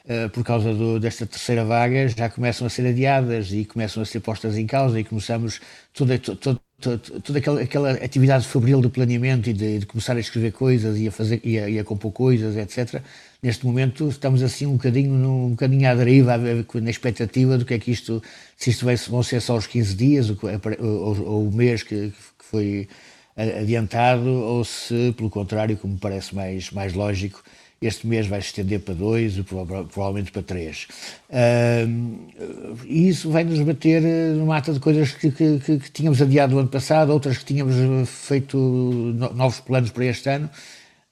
eh, 0.09 0.29
por 0.29 0.43
causa 0.43 0.75
do, 0.75 0.99
desta 0.99 1.27
terceira 1.27 1.65
vaga, 1.65 2.09
já 2.09 2.29
começam 2.29 2.67
a 2.67 2.71
ser 2.71 2.87
adiadas 2.87 3.53
e 3.53 3.65
começam 3.65 4.03
a 4.03 4.07
ser 4.07 4.21
postas 4.21 4.59
em 4.59 4.67
causa 4.67 4.99
e 4.99 5.05
começamos 5.05 5.61
toda, 5.93 6.19
toda, 6.19 6.61
toda 6.99 7.39
aquela, 7.39 7.61
aquela, 7.61 7.91
atividade 7.93 8.49
febril 8.49 8.81
de 8.81 8.89
planeamento 8.89 9.51
e 9.51 9.53
de, 9.53 9.79
de, 9.81 9.87
começar 9.87 10.17
a 10.17 10.21
escrever 10.21 10.53
coisas 10.53 10.99
e 10.99 11.07
a 11.07 11.13
fazer 11.13 11.41
e 11.45 11.79
a, 11.79 11.85
compor 11.85 12.11
coisas, 12.11 12.57
etc. 12.57 13.01
Neste 13.43 13.65
momento 13.65 14.09
estamos 14.09 14.43
assim 14.43 14.67
um 14.67 14.73
bocadinho, 14.73 15.15
um 15.15 15.51
bocadinho 15.51 15.89
à 15.89 15.95
deriva, 15.95 16.37
na 16.37 16.91
expectativa 16.91 17.57
do 17.57 17.65
que 17.65 17.73
é 17.73 17.79
que 17.79 17.91
isto, 17.91 18.23
se 18.55 18.69
isto 18.69 18.85
vai, 18.85 18.97
vão 18.97 19.23
ser 19.23 19.41
só 19.41 19.57
os 19.57 19.67
15 19.67 19.95
dias 19.95 20.29
ou, 20.29 20.37
ou, 20.79 21.27
ou 21.27 21.49
o 21.49 21.53
mês 21.53 21.83
que, 21.83 22.11
que, 22.11 22.45
foi 22.45 22.89
adiantado, 23.35 24.29
ou 24.29 24.63
se, 24.63 25.15
pelo 25.17 25.31
contrário, 25.31 25.77
como 25.79 25.97
parece 25.99 26.35
mais, 26.35 26.71
mais 26.71 26.93
lógico, 26.93 27.43
este 27.81 28.07
mês 28.07 28.27
vai 28.27 28.43
se 28.43 28.49
estender 28.49 28.81
para 28.81 28.93
dois, 28.93 29.39
provavelmente 29.39 30.31
para 30.31 30.43
três. 30.43 30.87
e 32.87 33.09
isso 33.09 33.31
vai 33.31 33.43
nos 33.43 33.61
bater 33.61 34.03
numa 34.35 34.57
mata 34.57 34.71
de 34.71 34.81
coisas 34.81 35.13
que, 35.13 35.31
que, 35.31 35.59
que, 35.59 35.91
tínhamos 35.91 36.21
adiado 36.21 36.53
no 36.53 36.59
ano 36.61 36.69
passado, 36.69 37.11
outras 37.11 37.39
que 37.39 37.45
tínhamos 37.47 37.75
feito 38.07 38.59
novos 39.35 39.61
planos 39.61 39.91
para 39.91 40.05
este 40.05 40.29
ano. 40.29 40.51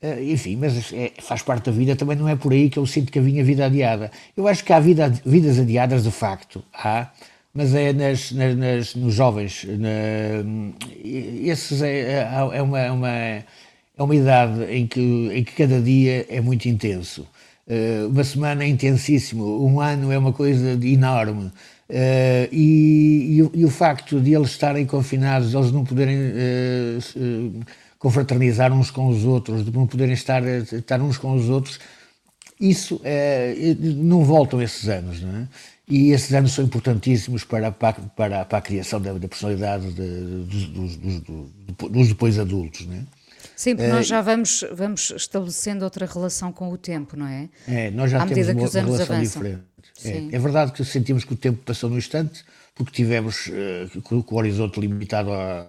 Uh, 0.00 0.22
enfim, 0.22 0.56
mas 0.56 0.92
é, 0.92 1.10
faz 1.20 1.42
parte 1.42 1.64
da 1.64 1.72
vida, 1.72 1.96
também 1.96 2.16
não 2.16 2.28
é 2.28 2.36
por 2.36 2.52
aí 2.52 2.70
que 2.70 2.78
eu 2.78 2.86
sinto 2.86 3.10
que 3.10 3.18
havia 3.18 3.42
vida 3.42 3.66
adiada. 3.66 4.12
Eu 4.36 4.46
acho 4.46 4.64
que 4.64 4.72
há 4.72 4.78
vida, 4.78 5.12
vidas 5.26 5.58
adiadas 5.58 6.04
de 6.04 6.10
facto, 6.12 6.62
há, 6.72 7.10
mas 7.52 7.74
é 7.74 7.92
nas, 7.92 8.30
nas, 8.30 8.56
nas 8.56 8.94
nos 8.94 9.14
jovens. 9.14 9.64
Na, 9.64 9.88
esses 11.04 11.82
é, 11.82 12.20
é, 12.22 12.28
é, 12.52 12.62
uma, 12.62 12.78
é, 12.78 12.90
uma, 12.92 13.10
é 13.10 13.44
uma 13.98 14.14
idade 14.14 14.64
em 14.72 14.86
que, 14.86 15.00
em 15.32 15.42
que 15.42 15.52
cada 15.52 15.80
dia 15.80 16.24
é 16.28 16.40
muito 16.40 16.68
intenso. 16.68 17.26
Uh, 17.66 18.08
uma 18.08 18.22
semana 18.22 18.62
é 18.62 18.68
intensíssimo, 18.68 19.66
um 19.66 19.80
ano 19.80 20.12
é 20.12 20.18
uma 20.18 20.32
coisa 20.32 20.78
enorme. 20.86 21.46
Uh, 21.90 22.46
e, 22.52 23.40
e, 23.40 23.60
e, 23.60 23.64
o 23.64 23.70
facto 23.70 24.20
de 24.20 24.32
eles 24.32 24.50
estarem 24.50 24.86
confinados, 24.86 25.52
eles 25.54 25.72
não 25.72 25.84
poderem 25.84 26.18
confraternizar 27.98 28.72
uns 28.72 28.90
com 28.90 29.08
os 29.08 29.24
outros, 29.24 29.64
de 29.64 29.72
não 29.72 29.86
poderem 29.86 30.14
estar, 30.14 30.42
estar 30.44 31.00
uns 31.00 31.18
com 31.18 31.34
os 31.34 31.48
outros, 31.48 31.80
isso 32.60 33.00
não 33.96 34.24
voltam 34.24 34.60
esses 34.60 34.88
anos, 34.88 35.20
não 35.22 35.36
é? 35.36 35.48
E 35.90 36.10
esses 36.10 36.32
anos 36.34 36.52
são 36.52 36.64
importantíssimos 36.64 37.44
para, 37.44 37.72
para, 37.72 37.94
para, 37.94 38.44
para 38.44 38.58
a 38.58 38.60
criação 38.60 39.00
da, 39.00 39.14
da 39.14 39.26
personalidade 39.26 39.90
de, 39.92 40.44
dos, 40.44 40.66
dos, 40.66 40.96
dos, 40.96 42.08
depois 42.08 42.38
adultos. 42.38 42.86
Não 42.86 42.96
é? 42.96 43.04
Sim, 43.56 43.74
porque 43.74 43.90
nós 43.90 44.06
já 44.06 44.20
vamos, 44.20 44.64
vamos 44.72 45.10
estabelecendo 45.16 45.84
outra 45.84 46.04
relação 46.04 46.52
com 46.52 46.68
o 46.70 46.76
tempo, 46.76 47.16
não 47.16 47.26
é? 47.26 47.48
É, 47.66 47.90
nós 47.90 48.10
já 48.10 48.22
à 48.22 48.26
temos 48.26 48.48
uma, 48.48 48.52
uma 48.52 48.68
relação 48.68 49.16
avançam. 49.16 49.42
diferente. 49.42 49.62
É, 50.04 50.36
é, 50.36 50.38
verdade 50.38 50.72
que 50.72 50.84
sentimos 50.84 51.24
que 51.24 51.32
o 51.32 51.36
tempo 51.36 51.58
passou 51.64 51.88
no 51.88 51.96
instante, 51.96 52.44
porque 52.74 52.92
tivemos 52.92 53.46
uh, 53.46 54.00
com, 54.02 54.22
o 54.30 54.36
horizonte 54.36 54.78
limitado 54.78 55.32
à, 55.32 55.66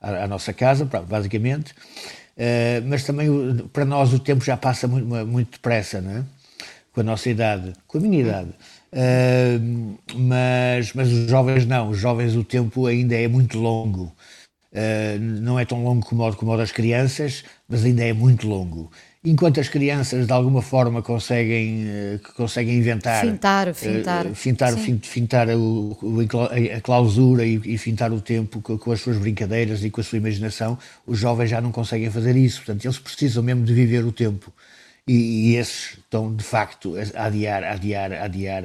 à, 0.00 0.24
à 0.24 0.28
nossa 0.28 0.52
casa, 0.52 0.84
basicamente, 0.84 1.72
uh, 1.72 2.86
mas 2.86 3.04
também 3.04 3.28
para 3.72 3.84
nós 3.84 4.12
o 4.12 4.18
tempo 4.18 4.44
já 4.44 4.56
passa 4.56 4.88
muito, 4.88 5.06
muito 5.26 5.52
depressa, 5.52 6.00
não 6.00 6.18
é? 6.18 6.24
Com 6.92 7.00
a 7.00 7.04
nossa 7.04 7.30
idade, 7.30 7.72
com 7.86 7.98
a 7.98 8.00
minha 8.00 8.20
idade. 8.20 8.50
Uh, 8.92 9.98
mas, 10.16 10.92
mas 10.92 11.08
os 11.08 11.30
jovens 11.30 11.64
não, 11.64 11.90
os 11.90 11.98
jovens 11.98 12.34
o 12.34 12.42
tempo 12.42 12.86
ainda 12.86 13.14
é 13.14 13.28
muito 13.28 13.58
longo. 13.58 14.12
Uh, 14.72 15.18
não 15.18 15.58
é 15.58 15.64
tão 15.64 15.82
longo 15.82 16.04
como, 16.04 16.36
como 16.36 16.52
o 16.52 16.56
das 16.56 16.72
crianças, 16.72 17.44
mas 17.68 17.84
ainda 17.84 18.04
é 18.04 18.12
muito 18.12 18.48
longo. 18.48 18.90
Enquanto 19.22 19.60
as 19.60 19.68
crianças 19.68 20.26
de 20.26 20.32
alguma 20.32 20.62
forma 20.62 21.02
conseguem, 21.02 21.84
uh, 21.84 22.32
conseguem 22.34 22.78
inventar, 22.78 23.20
fintar, 23.20 23.74
fintar, 23.74 24.24
uh, 24.24 24.34
fintar, 24.34 24.72
fintar 25.02 25.48
o, 25.50 25.94
a 26.74 26.80
clausura 26.80 27.44
e, 27.44 27.60
e, 27.66 27.76
fintar 27.76 28.12
o 28.14 28.20
tempo 28.22 28.62
com, 28.62 28.90
as 28.90 29.02
suas 29.02 29.18
brincadeiras 29.18 29.84
e 29.84 29.90
com 29.90 30.00
a 30.00 30.04
sua 30.04 30.16
imaginação, 30.16 30.78
os 31.06 31.18
jovens 31.18 31.50
já 31.50 31.60
não 31.60 31.70
conseguem 31.70 32.10
fazer 32.10 32.34
isso. 32.34 32.60
Portanto, 32.64 32.82
eles 32.86 32.98
precisam 32.98 33.42
mesmo 33.42 33.62
de 33.62 33.74
viver 33.74 34.06
o 34.06 34.12
tempo. 34.12 34.50
E, 35.06 35.50
e 35.50 35.56
esses 35.56 35.98
estão 35.98 36.34
de 36.34 36.42
facto 36.42 36.94
a 37.14 37.26
adiar, 37.26 37.62
a 37.62 37.72
adiar, 37.72 38.12
a 38.14 38.24
adiar, 38.24 38.62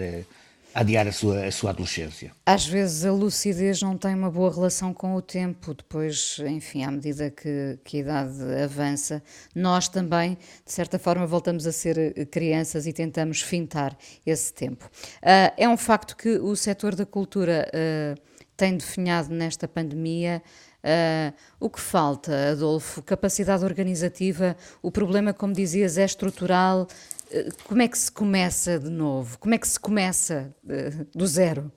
adiar 0.76 1.08
a 1.08 1.12
sua, 1.14 1.46
a 1.46 1.52
sua 1.52 1.70
adolescência. 1.70 2.34
Às 2.46 2.68
vezes 2.68 3.06
a 3.06 3.12
lucidez 3.12 3.82
não 3.82 3.98
tem 3.98 4.14
uma 4.14 4.30
boa 4.30 4.54
relação 4.54 4.94
com 4.94 5.16
o 5.16 5.22
tempo, 5.22 5.74
depois, 5.74 6.38
enfim, 6.46 6.84
à 6.84 6.92
medida 6.92 7.32
que, 7.32 7.80
que 7.86 7.98
a 7.98 8.00
idade 8.02 8.44
avança, 8.62 9.24
nós 9.56 9.88
também, 9.88 10.38
de 10.66 10.72
certa 10.72 11.00
forma, 11.00 11.26
voltamos 11.26 11.66
a 11.66 11.72
ser 11.72 12.28
crianças 12.28 12.86
e 12.86 12.92
tentamos 12.92 13.42
fintar 13.42 13.98
esse 14.26 14.54
tempo. 14.54 14.86
Uh, 15.24 15.54
é 15.56 15.70
um 15.70 15.78
facto 15.78 16.18
que 16.18 16.38
o 16.40 16.54
setor 16.58 16.94
da 16.94 17.06
cultura 17.06 17.72
uh, 17.74 18.22
tem 18.58 18.76
definhado 18.76 19.34
nesta 19.34 19.70
pandemia 19.70 20.44
Uh, 20.86 21.34
o 21.60 21.68
que 21.68 21.82
falta, 21.82 22.52
Adolfo? 22.52 23.02
Capacidade 23.02 23.66
organizativa? 23.66 24.56
O 24.84 24.92
problema, 24.92 25.34
como 25.34 25.52
dizias, 25.52 25.98
é 25.98 26.06
estrutural? 26.06 26.88
Uh, 27.32 27.54
como 27.66 27.82
é 27.82 27.88
que 27.88 27.98
se 27.98 28.12
começa 28.12 28.80
de 28.80 28.90
novo? 28.90 29.38
Como 29.40 29.54
é 29.54 29.58
que 29.58 29.68
se 29.68 29.80
começa 29.80 30.54
uh, 30.64 31.08
do 31.18 31.26
zero? 31.28 31.72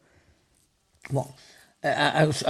Bom, 1.10 1.34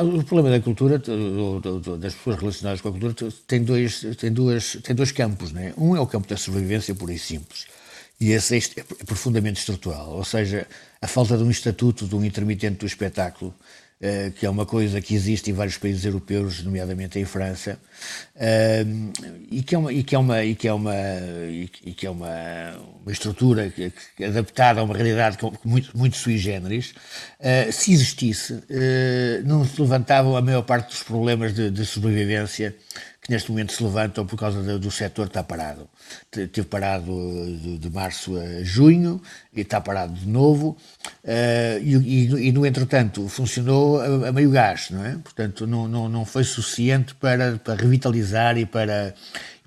o 0.03 0.25
problema 0.25 0.57
da 0.57 0.63
cultura, 0.63 0.99
das 0.99 2.15
pessoas 2.15 2.37
relacionadas 2.39 2.81
com 2.81 2.89
a 2.89 2.93
cultura, 2.93 3.15
tem 3.47 3.63
dois, 3.63 4.01
tem 4.19 4.33
duas, 4.33 4.79
tem 4.83 4.97
dois 4.97 5.13
campos. 5.13 5.53
Né? 5.53 5.75
Um 5.77 5.95
é 5.95 6.01
o 6.01 6.07
campo 6.07 6.27
da 6.27 6.37
sobrevivência 6.37 6.95
pura 6.95 7.13
e 7.13 7.19
simples. 7.19 7.67
E 8.21 8.33
esse 8.33 8.57
é, 8.57 8.81
é 8.81 9.05
profundamente 9.05 9.61
estrutural. 9.61 10.11
Ou 10.11 10.25
seja, 10.25 10.67
a 11.01 11.07
falta 11.07 11.37
de 11.37 11.45
um 11.45 11.51
estatuto 11.51 12.07
de 12.07 12.17
um 12.17 12.25
intermitente 12.25 12.79
do 12.79 12.87
espetáculo 12.87 13.55
que 14.37 14.47
é 14.47 14.51
uma 14.51 14.65
coisa 14.65 15.01
que 15.01 15.13
existe 15.13 15.51
em 15.51 15.53
vários 15.53 15.77
países 15.77 16.05
europeus, 16.05 16.63
nomeadamente 16.63 17.19
em 17.19 17.25
França, 17.25 17.79
uh, 18.37 19.13
e 19.51 19.61
que 19.63 19.75
é 19.75 19.79
uma 19.79 19.93
e 19.93 20.05
que 20.05 20.15
é 20.15 20.19
uma 20.19 20.45
e 20.45 20.55
que 20.55 20.69
é 20.69 20.73
uma 20.73 20.95
e 21.53 21.95
que 21.95 22.07
é 22.07 22.11
uma, 22.11 22.29
uma 23.03 23.11
estrutura 23.11 23.73
adaptada 24.25 24.81
a 24.81 24.85
uma 24.85 24.95
realidade 24.95 25.37
muito 25.65 25.97
muito 25.99 26.17
sui 26.17 26.39
generis. 26.39 26.95
Uh, 27.41 27.73
se 27.73 27.93
existisse, 27.93 28.63
não 29.45 29.65
se 29.65 29.81
levantavam 29.81 30.37
a 30.37 30.43
maior 30.43 30.63
parte 30.63 30.91
dos 30.91 31.03
problemas 31.03 31.53
de, 31.53 31.71
de 31.71 31.85
sobrevivência 31.85 32.77
que 33.21 33.33
neste 33.33 33.51
momento 33.51 33.73
se 33.73 33.83
levantam 33.83 34.25
por 34.25 34.39
causa 34.39 34.63
do, 34.63 34.79
do 34.79 34.91
setor 34.91 35.27
estar 35.27 35.43
parado. 35.43 35.89
Teve 36.31 36.65
parado 36.65 37.13
de, 37.63 37.79
de, 37.79 37.91
março 37.91 38.37
a 38.37 38.63
junho 38.63 39.21
e 39.55 39.63
está 39.63 39.81
parado 39.81 40.13
de 40.15 40.29
novo 40.29 40.77
uh, 41.25 41.79
e, 41.83 41.97
e, 41.97 42.49
e, 42.49 42.53
no 42.53 42.65
entretanto 42.67 43.29
funcionou 43.29 44.01
a, 44.01 44.29
a, 44.29 44.33
meio 44.33 44.51
gás, 44.51 44.91
não 44.91 45.05
é? 45.05 45.17
Portanto, 45.17 45.67
não, 45.67 45.89
não, 45.89 46.09
não 46.09 46.25
foi 46.25 46.45
suficiente 46.45 47.15
para, 47.15 47.59
para 47.59 47.75
revitalizar 47.75 48.59
e 48.59 48.67
para, 48.67 49.15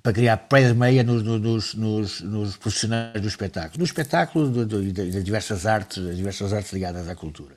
para 0.02 0.14
criar 0.14 0.38
pé-meia 0.38 1.04
nos, 1.04 1.24
nos, 1.24 1.74
nos, 1.76 2.22
nos, 2.22 2.58
profissionais 2.58 3.22
do 3.22 3.28
espetáculo, 3.28 3.78
do 3.78 3.84
espetáculo 3.84 4.62
e 4.84 4.92
das 4.92 5.24
diversas 5.24 5.66
artes, 5.66 6.04
das 6.04 6.18
diversas 6.18 6.54
artes 6.54 6.72
ligadas 6.74 7.08
à 7.08 7.16
cultura. 7.16 7.56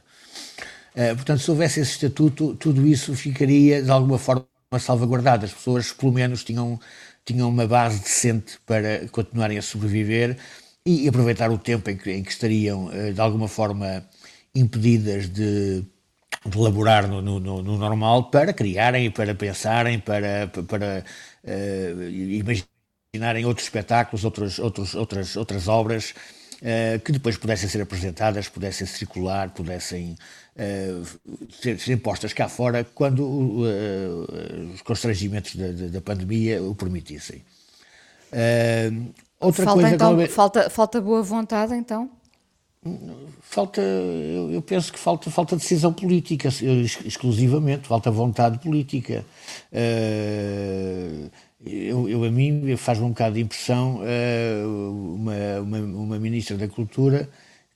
Uh, 0.95 1.15
portanto, 1.17 1.41
se 1.41 1.51
houvesse 1.51 1.81
esse 1.81 1.93
estatuto, 1.93 2.55
tudo 2.55 2.87
isso 2.87 3.15
ficaria 3.15 3.83
de 3.83 3.91
alguma 3.91 4.19
forma 4.19 4.47
salvaguardado. 4.79 5.45
As 5.45 5.53
pessoas, 5.53 5.93
pelo 5.93 6.13
menos, 6.13 6.45
tinham, 6.45 6.79
tinham 7.25 7.49
uma 7.49 7.67
base 7.67 8.01
decente 8.01 8.59
para 8.67 9.09
continuarem 9.09 9.59
a 9.59 9.63
sobreviver 9.63 10.37
e 10.87 11.09
aproveitar 11.09 11.51
o 11.51 11.59
tempo 11.59 11.91
em 11.91 11.97
que, 11.97 12.11
em 12.13 12.23
que 12.23 12.31
estariam, 12.31 12.91
eh, 12.93 13.13
de 13.13 13.21
alguma 13.21 13.49
forma, 13.49 14.07
impedidas 14.55 15.29
de, 15.29 15.83
de 16.47 16.59
laborar 16.59 17.09
no, 17.09 17.23
no, 17.23 17.41
no, 17.41 17.79
normal 17.79 18.31
para 18.31 18.53
criarem, 18.53 19.11
para 19.11 19.35
pensarem, 19.35 19.99
para, 19.99 20.49
para, 20.69 21.05
uh, 21.45 22.03
imaginarem 23.15 23.45
outros 23.47 23.67
espetáculos, 23.67 24.25
outros, 24.25 24.59
outros, 24.59 24.95
outras, 24.95 25.37
outras 25.37 25.69
obras 25.69 26.15
que 27.05 27.13
depois 27.13 27.37
pudessem 27.37 27.69
ser 27.69 27.83
apresentadas, 27.83 28.49
pudessem 28.49 28.87
circular, 28.87 29.51
pudessem 29.51 30.17
uh, 30.57 31.07
ser, 31.61 31.79
ser 31.79 31.97
postas 31.99 32.33
cá 32.33 32.49
fora 32.49 32.85
quando 32.95 33.23
uh, 33.23 34.73
os 34.73 34.81
constrangimentos 34.81 35.57
da, 35.57 35.89
da, 35.89 36.01
pandemia 36.01 36.63
o 36.63 36.75
permitissem. 36.75 37.43
outra 39.39 39.65
falta, 39.65 39.81
coisa 39.81 39.95
então, 39.95 40.27
falta, 40.29 40.71
falta 40.71 41.01
boa 41.03 41.23
vontade, 41.23 41.75
então? 41.75 42.11
Falta, 43.41 43.81
eu, 43.81 44.51
eu, 44.53 44.61
penso 44.61 44.93
que 44.93 44.99
falta, 44.99 45.31
falta 45.31 45.57
decisão 45.57 45.91
política, 45.91 46.49
exclusivamente, 47.05 47.89
falta 47.89 48.11
vontade 48.11 48.59
política. 48.59 49.25
Uh, 49.73 51.31
eu, 51.67 52.09
eu, 52.09 52.25
a 52.25 52.31
mim 52.31 52.77
faz-me 52.77 53.07
um 53.07 53.11
bocado 53.11 53.37
de 53.37 53.41
impressão 53.41 54.01
uh, 54.01 55.15
uma, 55.15 55.61
uma, 55.61 55.79
uma, 55.79 56.19
ministra 56.19 56.57
da 56.57 56.69
Cultura 56.69 57.29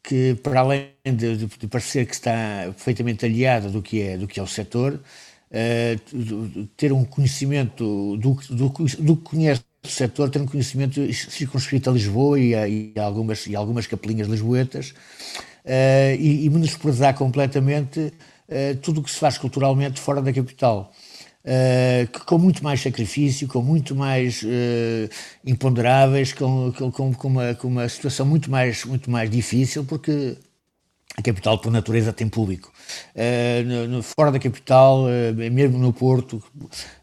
que, 0.02 0.35
para 0.42 0.61
além 0.61 0.90
de, 1.04 1.47
de, 1.47 1.66
parecer 1.66 2.07
que 2.07 2.14
está 2.14 2.64
perfeitamente 2.66 3.25
aliada 3.25 3.71
do 3.71 3.80
que 3.80 4.02
é, 4.02 4.16
do 4.18 4.26
que 4.26 4.38
é 4.38 4.42
o 4.42 4.47
setor, 4.47 4.95
uh, 4.95 6.66
ter 6.76 6.92
um 6.92 7.04
conhecimento 7.04 8.16
do, 8.16 8.37
do, 8.50 8.71
do 8.99 9.16
que 9.16 9.23
conhece 9.23 9.62
o 9.85 9.88
setor, 9.88 10.28
ter 10.28 10.40
um 10.40 10.47
conhecimento 10.47 11.00
circunscrito 11.12 11.88
a 11.88 11.92
Lisboa 11.92 12.38
e 12.38 12.54
a, 12.54 12.68
e 12.68 12.92
a 12.97 13.04
algumas, 13.04 13.47
e 13.47 13.57
algumas 13.57 13.87
capelinhas 13.87 14.28
lisboetas 14.28 14.90
uh, 15.64 16.14
e, 16.18 16.45
e 16.45 16.50
menosprezar 16.50 17.14
completamente 17.14 18.12
tudo 18.80 19.02
o 19.02 19.04
que 19.04 19.11
se 19.11 19.18
faz 19.18 19.37
culturalmente 19.37 20.00
fora 20.00 20.23
da 20.23 20.33
capital. 20.33 20.90
Uh, 21.49 22.25
com 22.26 22.37
muito 22.37 22.62
mais 22.62 22.83
sacrifício, 22.83 23.49
com 23.49 23.62
muito 23.62 23.97
mais 23.97 24.43
uh, 24.43 25.09
imponderáveis, 25.47 26.31
com, 26.31 26.71
com, 26.73 27.14
com, 27.14 27.28
uma, 27.28 27.55
com 27.55 27.69
uma 27.69 27.88
situação 27.88 28.26
muito 28.26 28.50
mais, 28.50 28.85
muito 28.85 29.11
mais 29.11 29.31
difícil, 29.31 29.83
porque 29.83 30.37
a 31.17 31.23
capital, 31.23 31.59
por 31.59 31.73
natureza, 31.73 32.12
tem 32.12 32.28
público. 32.28 32.71
Uh, 33.14 33.64
no, 33.67 33.88
no, 33.88 34.02
fora 34.02 34.31
da 34.31 34.38
capital, 34.38 35.07
mesmo 35.35 35.78
no 35.78 35.90
Porto, 35.90 36.43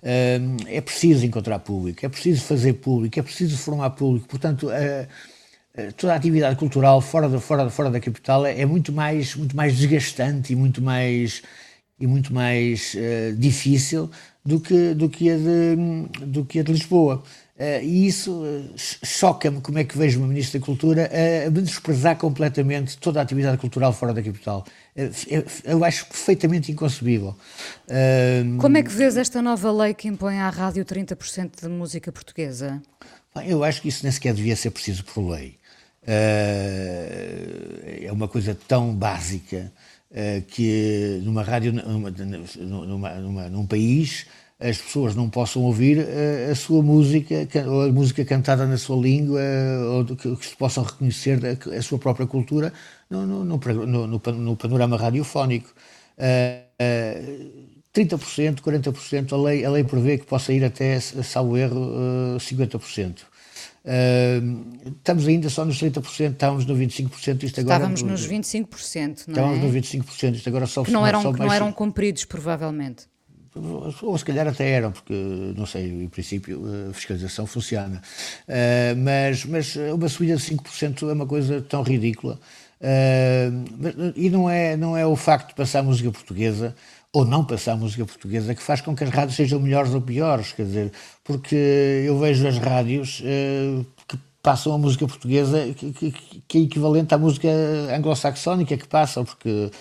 é 0.03 0.79
preciso 0.79 1.25
encontrar 1.25 1.57
público, 1.57 2.05
é 2.05 2.09
preciso 2.09 2.43
fazer 2.43 2.73
público, 2.73 3.19
é 3.19 3.23
preciso 3.23 3.57
formar 3.57 3.89
público. 3.91 4.27
Portanto, 4.27 4.67
toda 5.97 6.13
a 6.13 6.15
atividade 6.15 6.55
cultural 6.55 7.01
fora 7.01 7.27
da, 7.27 7.39
fora, 7.39 7.67
fora 7.71 7.89
da 7.89 7.99
capital 7.99 8.45
é, 8.45 8.61
é 8.61 8.65
muito, 8.65 8.93
mais, 8.93 9.35
muito 9.35 9.55
mais 9.55 9.75
desgastante 9.75 10.53
e 10.53 10.55
muito 10.55 10.83
mais 10.83 11.41
e 11.99 12.07
muito 12.07 12.33
mais 12.33 12.95
uh, 12.95 13.35
difícil 13.35 14.09
do 14.45 14.59
que, 14.59 14.93
do, 14.93 15.09
que 15.09 15.31
a 15.31 15.37
de, 15.37 16.25
do 16.25 16.45
que 16.45 16.59
a 16.59 16.63
de 16.63 16.71
Lisboa. 16.71 17.23
Uh, 17.57 17.81
e 17.81 18.05
isso 18.05 18.43
uh, 18.43 18.73
choca-me 18.77 19.61
como 19.61 19.79
é 19.79 19.85
que 19.85 19.97
vejo 19.97 20.19
uma 20.19 20.27
Ministra 20.27 20.59
da 20.59 20.65
Cultura 20.65 21.09
a 21.47 21.49
desprezar 21.49 22.17
completamente 22.17 22.97
toda 22.97 23.21
a 23.21 23.23
atividade 23.23 23.57
cultural 23.57 23.93
fora 23.93 24.13
da 24.13 24.21
capital. 24.21 24.65
Uh, 24.95 25.09
eu 25.63 25.83
acho 25.83 26.05
perfeitamente 26.05 26.71
inconcebível. 26.71 27.35
Como 28.59 28.77
é 28.77 28.83
que 28.83 28.91
vês 28.91 29.15
esta 29.15 29.41
nova 29.41 29.71
lei 29.71 29.93
que 29.93 30.07
impõe 30.07 30.39
à 30.39 30.49
rádio 30.49 30.83
30% 30.83 31.61
de 31.61 31.69
música 31.69 32.11
portuguesa? 32.11 32.81
Eu 33.47 33.63
acho 33.63 33.81
que 33.81 33.87
isso 33.87 34.03
nem 34.03 34.11
sequer 34.11 34.33
devia 34.33 34.55
ser 34.55 34.71
preciso 34.71 35.03
por 35.05 35.29
lei. 35.29 35.57
é 36.05 38.09
uma 38.11 38.27
coisa 38.27 38.57
tão 38.67 38.93
básica 38.93 39.71
que 40.47 41.19
numa 41.23 41.43
rádio, 41.43 41.73
numa, 41.73 42.09
numa, 42.85 43.15
numa, 43.15 43.49
num 43.49 43.65
país 43.65 44.25
as 44.59 44.77
pessoas 44.77 45.15
não 45.15 45.29
possam 45.29 45.63
ouvir 45.63 45.99
a, 45.99 46.03
eh, 46.03 46.49
a 46.51 46.55
sua 46.55 46.81
música, 46.81 47.47
ou 47.67 47.83
a 47.83 47.91
música 47.91 48.23
cantada 48.23 48.65
na 48.65 48.77
sua 48.77 48.95
língua, 48.95 49.41
ou 49.91 50.05
que, 50.05 50.35
que 50.35 50.45
se 50.45 50.55
possam 50.55 50.83
reconhecer 50.83 51.39
a, 51.45 51.77
a 51.77 51.81
sua 51.81 51.99
própria 51.99 52.25
cultura 52.25 52.71
no, 53.09 53.25
no, 53.25 53.43
no, 53.43 54.07
no 54.07 54.55
panorama 54.55 54.97
radiofónico. 54.97 55.69
Uh, 56.17 56.63
uh, 56.81 57.75
30%, 57.93 58.61
40%, 58.61 59.33
a 59.33 59.37
lei, 59.37 59.65
a 59.65 59.69
lei 59.69 59.83
prevê 59.83 60.17
que 60.17 60.25
possa 60.25 60.51
ir 60.51 60.63
até, 60.63 60.99
salvo 60.99 61.57
erro, 61.57 62.35
uh, 62.35 62.39
50%. 62.39 63.34
Uh, 63.85 64.89
estamos 64.97 65.27
ainda 65.27 65.47
só 65.47 65.63
nos 65.63 65.79
30%, 65.79 66.31
estávamos 66.31 66.65
no 66.65 66.75
25%. 66.75 67.43
Isto 67.43 67.59
agora, 67.59 67.75
estávamos 67.75 68.01
nos 68.01 68.27
25%, 68.27 69.27
não 69.27 69.35
é? 69.35 69.55
Estávamos 69.55 69.63
nos 69.63 69.73
25%, 69.73 70.35
isto 70.35 70.49
agora 70.49 70.65
só 70.65 70.83
Que 70.83 70.91
não 70.91 71.05
eram, 71.05 71.21
só 71.21 71.31
que 71.31 71.39
não 71.39 71.53
eram 71.53 71.71
cumpridos, 71.71 72.25
provavelmente. 72.25 73.07
Ou 74.01 74.17
se 74.17 74.25
calhar 74.25 74.47
até 74.47 74.69
eram, 74.69 74.91
porque, 74.91 75.13
não 75.55 75.65
sei, 75.65 75.87
em 75.87 76.09
princípio 76.09 76.61
a 76.89 76.93
fiscalização 76.93 77.45
funciona. 77.45 78.01
Uh, 78.49 78.97
mas, 78.97 79.45
mas 79.45 79.75
uma 79.75 80.09
subida 80.09 80.35
de 80.35 80.43
5% 80.43 81.09
é 81.09 81.13
uma 81.13 81.25
coisa 81.25 81.61
tão 81.61 81.81
ridícula. 81.81 82.39
Uh, 82.81 84.13
e 84.15 84.29
não 84.29 84.49
é, 84.49 84.75
não 84.75 84.97
é 84.97 85.05
o 85.05 85.15
facto 85.15 85.49
de 85.49 85.55
passar 85.55 85.81
música 85.83 86.11
portuguesa 86.11 86.75
ou 87.15 87.23
não 87.23 87.45
passar 87.45 87.77
música 87.77 88.05
portuguesa 88.05 88.53
que 88.53 88.61
faz 88.61 88.81
com 88.81 88.93
que 88.93 89.01
as 89.05 89.09
rádios 89.09 89.37
sejam 89.37 89.57
melhores 89.57 89.93
ou 89.93 90.01
piores, 90.01 90.51
quer 90.51 90.65
dizer, 90.65 90.91
porque 91.23 91.55
eu 92.05 92.19
vejo 92.19 92.45
as 92.45 92.57
rádios 92.57 93.21
uh, 93.21 93.85
que 94.05 94.17
passam 94.43 94.73
a 94.73 94.77
música 94.77 95.07
portuguesa 95.07 95.73
que, 95.73 95.93
que, 95.93 96.13
que 96.45 96.57
é 96.57 96.61
equivalente 96.63 97.15
à 97.15 97.17
música 97.17 97.47
anglo-saxónica 97.95 98.75
que 98.75 98.85
passam, 98.85 99.23
porque 99.23 99.47
eh, 99.49 99.71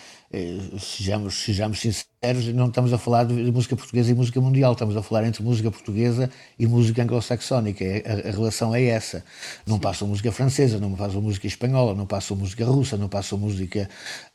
sejamos, 0.79 1.35
sejamos 1.35 1.81
sinceros, 1.81 2.47
não 2.49 2.69
estamos 2.69 2.93
a 2.93 2.99
falar 2.99 3.25
de 3.25 3.35
música 3.53 3.77
portuguesa 3.77 4.11
e 4.11 4.15
música 4.15 4.41
mundial, 4.41 4.73
estamos 4.73 4.97
a 4.97 5.03
falar 5.03 5.27
entre 5.27 5.43
música 5.43 5.71
portuguesa 5.71 6.31
e 6.59 6.67
música 6.67 7.03
anglo-saxónica. 7.03 7.85
É, 7.85 8.03
a, 8.07 8.29
a, 8.29 8.33
relação 8.33 8.75
é 8.75 8.85
essa. 8.85 9.25
Não 9.67 9.79
passam 9.79 10.09
música 10.09 10.33
francesa, 10.33 10.79
não 10.79 10.93
passam 10.95 11.21
música 11.21 11.47
espanhola, 11.47 11.95
não 11.95 12.07
passam 12.07 12.37
música 12.37 12.65
russa, 12.65 12.97
não 12.97 13.09
passam 13.09 13.39
música 13.39 13.89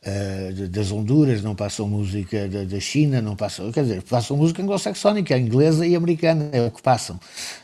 uh, 0.06 0.68
das 0.68 0.90
Honduras, 0.90 1.42
não 1.42 1.54
passam 1.54 1.88
música 1.88 2.48
da, 2.48 2.64
da, 2.64 2.80
China, 2.80 3.20
não 3.20 3.36
passam. 3.36 3.70
Quer 3.72 3.82
dizer, 3.82 4.02
passam 4.02 4.36
música 4.36 4.62
anglo-saxónica, 4.62 5.36
inglesa 5.36 5.86
e 5.86 5.96
americana, 5.96 6.48
é 6.52 6.66
o 6.66 6.70
que 6.70 6.82
passam. 6.82 7.18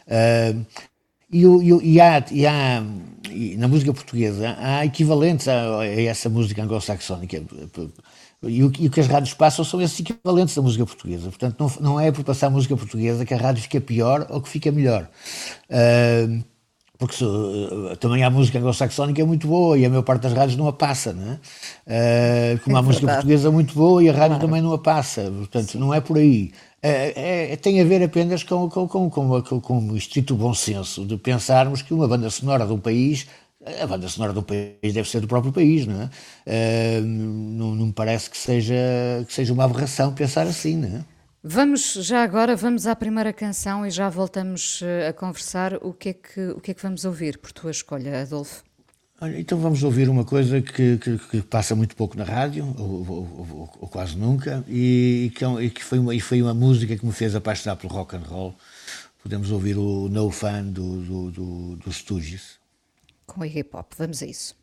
Uh, 0.06 0.64
e, 1.30 1.44
e, 1.44 1.94
e, 1.94 2.00
há, 2.00 2.24
e 2.30 2.46
há 2.46 2.84
na 3.58 3.68
música 3.68 3.92
portuguesa 3.92 4.56
há 4.58 4.84
equivalentes 4.84 5.48
a, 5.48 5.80
a 5.80 6.02
essa 6.02 6.28
música 6.28 6.62
anglo-saxónica 6.62 7.42
e 8.48 8.64
o, 8.64 8.72
e 8.78 8.86
o, 8.86 8.90
que 8.90 9.00
as 9.00 9.06
rádios 9.06 9.34
passam 9.34 9.64
são 9.64 9.80
esses 9.80 9.98
equivalentes 10.00 10.54
da 10.54 10.62
música 10.62 10.84
portuguesa. 10.84 11.28
Portanto, 11.28 11.56
não, 11.58 11.92
não 11.92 12.00
é 12.00 12.10
por 12.10 12.24
passar 12.24 12.50
música 12.50 12.76
portuguesa 12.76 13.24
que 13.24 13.34
a 13.34 13.36
rádio 13.36 13.62
fica 13.62 13.80
pior 13.80 14.26
ou 14.30 14.40
que 14.40 14.48
fica 14.48 14.70
melhor. 14.72 15.08
Uh, 15.70 16.44
porque 16.98 17.22
uh, 17.22 17.96
também 17.96 18.24
há 18.24 18.30
música 18.30 18.58
anglo-saxónica 18.58 19.24
muito 19.26 19.46
boa 19.46 19.76
e 19.76 19.84
a 19.84 19.88
maior 19.88 20.02
parte 20.02 20.22
das 20.22 20.32
rádios 20.32 20.56
não 20.56 20.66
a 20.66 20.72
passa, 20.72 21.12
né? 21.12 21.38
Uh, 21.86 22.58
como 22.64 22.76
há 22.76 22.80
é 22.80 22.82
música 22.82 23.06
portuguesa 23.06 23.50
muito 23.50 23.74
boa 23.74 24.02
e 24.02 24.08
a 24.08 24.12
rádio 24.12 24.36
claro. 24.36 24.46
também 24.46 24.62
não 24.62 24.72
a 24.72 24.78
passa. 24.78 25.30
Portanto, 25.30 25.72
Sim. 25.72 25.78
não 25.78 25.92
é 25.92 26.00
por 26.00 26.16
aí. 26.16 26.52
É, 26.82 27.52
é, 27.52 27.56
tem 27.56 27.80
a 27.80 27.84
ver 27.84 28.02
apenas 28.02 28.44
com, 28.44 28.68
com, 28.68 28.86
com, 28.86 29.10
com, 29.10 29.60
com 29.60 29.78
o 29.88 29.96
estrito 29.96 30.36
bom 30.36 30.54
senso 30.54 31.04
de 31.04 31.16
pensarmos 31.16 31.82
que 31.82 31.92
uma 31.92 32.06
banda 32.06 32.30
sonora 32.30 32.64
de 32.64 32.72
um 32.72 32.78
país 32.78 33.26
a 33.82 33.86
banda 33.86 34.08
sonora 34.08 34.32
do 34.32 34.42
país 34.42 34.94
deve 34.94 35.08
ser 35.08 35.20
do 35.20 35.26
próprio 35.26 35.52
país, 35.52 35.86
não 35.86 36.02
é? 36.02 36.04
Uh, 36.46 37.02
não, 37.02 37.74
não, 37.74 37.86
me 37.86 37.92
parece 37.92 38.30
que 38.30 38.38
seja, 38.38 38.74
que 39.26 39.32
seja 39.32 39.52
uma 39.52 39.64
aberração 39.64 40.14
pensar 40.14 40.46
assim, 40.46 40.76
não 40.76 40.98
é? 40.98 41.04
Vamos, 41.42 41.92
já 41.94 42.22
agora, 42.24 42.56
vamos 42.56 42.86
à 42.86 42.96
primeira 42.96 43.32
canção 43.32 43.86
e 43.86 43.90
já 43.90 44.08
voltamos 44.08 44.80
eh, 44.82 45.06
a 45.06 45.12
conversar. 45.12 45.74
O 45.74 45.92
que 45.92 46.08
é 46.08 46.12
que, 46.12 46.48
o 46.48 46.60
que, 46.60 46.72
é 46.72 46.74
que 46.74 46.82
vamos 46.82 47.04
ouvir 47.04 47.38
por 47.38 47.52
tua 47.52 47.70
escolha, 47.70 48.22
Adolfo? 48.22 48.64
Olha, 49.20 49.38
então 49.38 49.56
vamos 49.56 49.84
ouvir 49.84 50.08
uma 50.08 50.24
coisa 50.24 50.60
que, 50.60 50.98
que, 50.98 51.18
que 51.18 51.42
passa 51.42 51.76
muito 51.76 51.94
pouco 51.94 52.18
na 52.18 52.24
rádio, 52.24 52.74
ou, 52.76 52.84
ou, 52.84 53.08
ou, 53.08 53.70
ou 53.80 53.88
quase 53.88 54.18
nunca, 54.18 54.64
e, 54.66 55.30
que, 55.36 55.44
é 55.44 55.48
e 55.62 55.70
que 55.70 55.84
foi, 55.84 56.00
uma, 56.00 56.12
e 56.16 56.20
foi 56.20 56.42
uma 56.42 56.52
música 56.52 56.96
que 56.96 57.06
me 57.06 57.12
fez 57.12 57.36
apaixonar 57.36 57.76
pelo 57.76 57.92
rock 57.92 58.16
and 58.16 58.24
roll. 58.28 58.52
Podemos 59.22 59.52
ouvir 59.52 59.78
o 59.78 60.08
No 60.08 60.32
Fan 60.32 60.64
do, 60.64 61.00
do, 61.00 61.30
do, 61.30 61.76
do 61.76 61.92
Stooges 61.92 62.58
com 63.26 63.42
a 63.42 63.46
hip 63.46 63.70
hop. 63.74 63.92
Vamos 63.96 64.22
a 64.22 64.26
isso. 64.26 64.56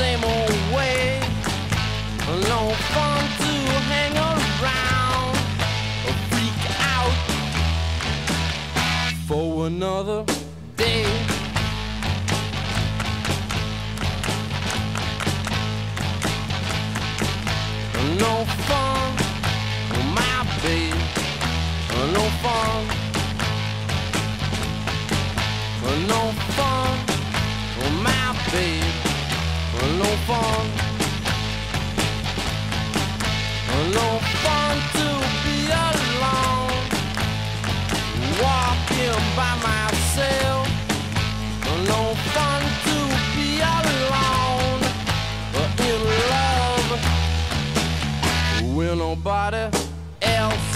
same 0.00 0.24
old 0.24 0.60
way. 0.74 1.20
No 2.48 2.60
fun 2.92 3.22
to 3.42 3.52
hang 3.90 4.16
around 4.16 5.34
freak 6.30 6.62
out 6.96 7.16
for 9.26 9.66
another 9.66 10.24
day. 10.76 11.06
No 18.24 18.34
fun, 18.68 19.02
my 20.16 20.38
babe. 20.62 21.02
No 22.16 22.24
fun. 22.42 22.80
No 26.08 26.22
fun 26.56 27.10
my 28.02 28.36
baby 28.52 28.89
l'enfant. 30.00 30.64
L'enfant 33.94 34.78
to 34.96 35.08
be 35.44 35.58
alone. 35.88 36.76
Walking 38.42 39.22
by 39.38 39.52
myself. 39.68 40.66
L'enfant 41.88 42.66
to 42.86 42.98
be 43.36 43.48
alone. 43.78 44.82
In 45.88 46.00
love 46.32 46.90
With 48.74 48.96
nobody 48.98 49.64
else. 50.22 50.70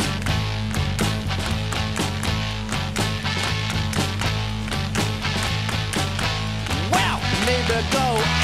Well, 6.93 7.19
maybe 7.47 7.79
go 7.93 8.44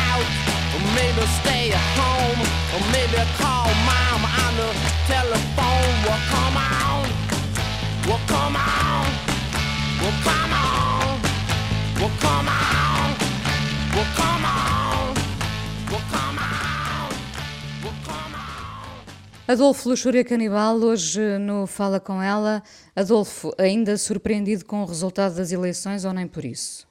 Adolfo 19.50 19.88
Luxúria 19.88 20.24
Canibal, 20.24 20.76
hoje 20.76 21.36
no 21.38 21.66
Fala 21.66 21.98
Com 21.98 22.22
Ela. 22.22 22.62
Adolfo, 22.94 23.52
ainda 23.58 23.96
surpreendido 23.96 24.64
com 24.64 24.82
o 24.82 24.86
resultado 24.86 25.34
das 25.34 25.50
eleições 25.50 26.04
ou 26.04 26.12
nem 26.12 26.28
por 26.28 26.44
isso? 26.44 26.89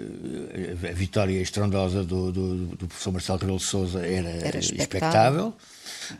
a 0.89 0.91
vitória 0.91 1.41
estrondosa 1.41 2.03
do, 2.03 2.33
do, 2.33 2.65
do 2.75 2.87
professor 2.87 3.11
Marcelo 3.13 3.39
Rebelo 3.39 3.57
de 3.59 3.63
Sousa 3.63 4.05
era, 4.05 4.29
era 4.29 4.57
expectável. 4.59 5.53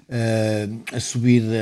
Uh, 0.07 0.81
a 0.93 0.99
subida 0.99 1.57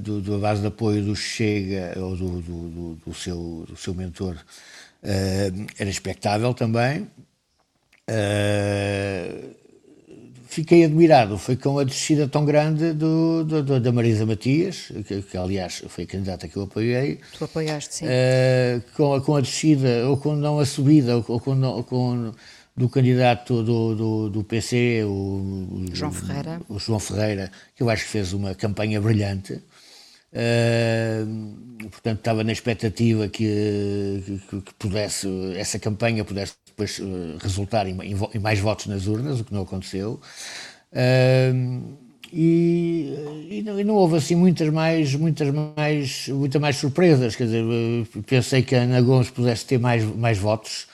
do, 0.00 0.20
do 0.20 0.38
base 0.40 0.62
de 0.62 0.66
apoio 0.66 1.04
do 1.04 1.14
Chega, 1.14 1.92
ou 1.96 2.16
do, 2.16 2.40
do, 2.40 2.98
do 3.06 3.14
seu, 3.14 3.64
do 3.68 3.76
seu 3.76 3.94
mentor, 3.94 4.36
era 5.78 5.88
expectável 5.88 6.52
também. 6.52 7.08
Uh, 8.10 9.54
fiquei 10.50 10.84
admirado, 10.84 11.38
foi 11.38 11.56
com 11.56 11.78
a 11.78 11.84
descida 11.84 12.28
tão 12.28 12.44
grande 12.44 12.92
do, 12.92 13.44
do, 13.44 13.62
do 13.62 13.80
da 13.80 13.92
Marisa 13.92 14.26
Matias, 14.26 14.92
que, 15.06 15.22
que, 15.22 15.36
aliás 15.36 15.82
foi 15.88 16.04
a 16.04 16.06
candidata 16.06 16.48
que 16.48 16.56
eu 16.56 16.64
apoiei. 16.64 17.20
Tu 17.38 17.44
apoiaste, 17.44 17.94
sim. 17.94 18.06
Uh, 18.06 18.82
com, 18.94 19.14
a, 19.14 19.20
com 19.20 19.36
a 19.36 19.40
descida, 19.40 20.08
ou 20.08 20.16
com 20.16 20.34
não 20.34 20.58
a 20.58 20.66
subida, 20.66 21.16
ou, 21.16 21.24
ou 21.28 21.40
com, 21.40 21.62
ou 21.62 21.84
com 21.84 22.32
do 22.76 22.88
candidato 22.88 23.62
do, 23.62 23.94
do, 23.94 24.30
do 24.30 24.44
PC, 24.44 25.04
o, 25.04 25.84
João 25.92 26.10
Ferreira. 26.10 26.60
O, 26.68 26.78
João 26.78 26.98
Ferreira, 26.98 27.50
que 27.76 27.82
eu 27.82 27.90
acho 27.90 28.04
que 28.04 28.10
fez 28.10 28.32
uma 28.32 28.54
campanha 28.54 29.00
brilhante. 29.00 29.60
Uh, 30.32 31.88
portanto, 31.88 32.18
estava 32.18 32.44
na 32.44 32.52
expectativa 32.52 33.26
que, 33.28 34.40
que, 34.48 34.60
que, 34.60 34.74
pudesse, 34.78 35.26
essa 35.56 35.78
campanha 35.78 36.24
pudesse 36.24 36.54
depois 36.66 36.98
uh, 37.00 37.36
resultar 37.40 37.86
em, 37.88 37.96
em, 38.00 38.38
mais 38.38 38.60
votos 38.60 38.86
nas 38.86 39.06
urnas, 39.06 39.40
o 39.40 39.44
que 39.44 39.52
não 39.52 39.62
aconteceu. 39.62 40.20
Uh, 40.92 41.98
e, 42.32 43.48
e, 43.50 43.62
não, 43.64 43.80
e, 43.80 43.84
não, 43.84 43.94
houve 43.96 44.16
assim 44.16 44.36
muitas 44.36 44.68
mais, 44.68 45.14
muitas 45.16 45.52
mais, 45.52 46.28
muitas 46.28 46.60
mais 46.60 46.76
surpresas. 46.76 47.34
Quer 47.34 47.44
dizer, 47.44 47.64
pensei 48.24 48.62
que 48.62 48.76
a 48.76 48.82
Ana 48.82 49.00
Gomes 49.00 49.30
pudesse 49.30 49.66
ter 49.66 49.78
mais, 49.78 50.04
mais 50.04 50.38
votos, 50.38 50.86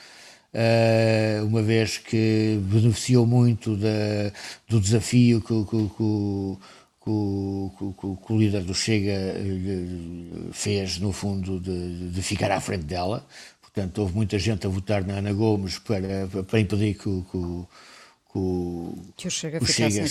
uh, 0.55 1.45
uma 1.45 1.63
vez 1.63 1.99
que 1.99 2.59
beneficiou 2.63 3.27
muito 3.27 3.77
da, 3.77 4.33
do 4.67 4.81
desafio 4.81 5.43
que, 5.43 5.65
que, 5.65 5.91
que, 5.97 6.57
que, 7.07 8.33
o 8.33 8.39
líder 8.39 8.63
do 8.63 8.75
Chega 8.75 9.35
fez, 10.53 10.99
no 10.99 11.13
fundo, 11.13 11.61
de, 11.61 12.11
de 12.11 12.23
ficar 12.23 12.51
à 12.51 12.61
frente 12.61 12.85
dela. 12.85 13.25
Portanto, 13.63 13.99
houve 13.99 14.15
muita 14.15 14.39
gente 14.39 14.67
a 14.67 14.71
votar 14.71 15.05
na 15.05 15.15
Ana 15.15 15.33
Gomes 15.33 15.79
para, 15.79 16.27
para 16.45 16.61
impedir 16.61 16.95
que, 16.95 17.03
que, 17.03 17.65
que 18.33 18.39
o 18.39 19.31
Chega, 19.31 19.63
o 19.63 19.67
Chega 19.67 20.05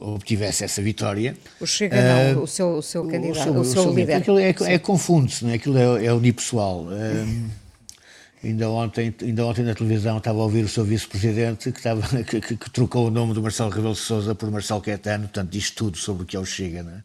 obtivesse 0.00 0.64
essa 0.64 0.80
vitória. 0.80 1.36
O 1.60 1.66
Chega 1.66 2.34
não, 2.34 2.44
o 2.44 2.46
seu, 2.46 2.76
o 2.76 2.82
seu 2.82 3.04
candidato, 3.06 3.50
o 3.50 3.52
seu, 3.52 3.60
o 3.60 3.64
seu, 3.64 3.88
o 3.88 3.94
líder. 3.94 4.14
Aquilo 4.14 4.38
é, 4.38 4.54
é 4.66 4.78
confunde-se, 4.78 5.44
não 5.44 5.50
é? 5.50 5.54
aquilo 5.54 5.76
é, 5.76 6.06
é 6.06 6.12
unipessoal. 6.12 6.86
ainda, 8.42 8.68
ontem, 8.68 9.14
ainda 9.20 9.46
ontem 9.46 9.64
na 9.64 9.74
televisão 9.74 10.18
estava 10.18 10.38
a 10.38 10.42
ouvir 10.42 10.64
o 10.64 10.68
seu 10.68 10.84
vice-presidente 10.84 11.72
que, 11.72 11.78
estava, 11.78 12.02
que, 12.24 12.40
que, 12.40 12.56
que, 12.56 12.70
trocou 12.70 13.08
o 13.08 13.10
nome 13.10 13.34
do 13.34 13.42
Marcelo 13.42 13.70
Rebelo 13.70 13.94
de 13.94 14.00
Sousa 14.00 14.34
por 14.34 14.50
Marcelo 14.50 14.80
Caetano, 14.80 15.24
portanto 15.24 15.50
diz 15.50 15.70
tudo 15.70 15.96
sobre 15.96 16.22
o 16.22 16.26
que 16.26 16.36
é 16.36 16.40
o 16.40 16.44
Chega. 16.44 17.04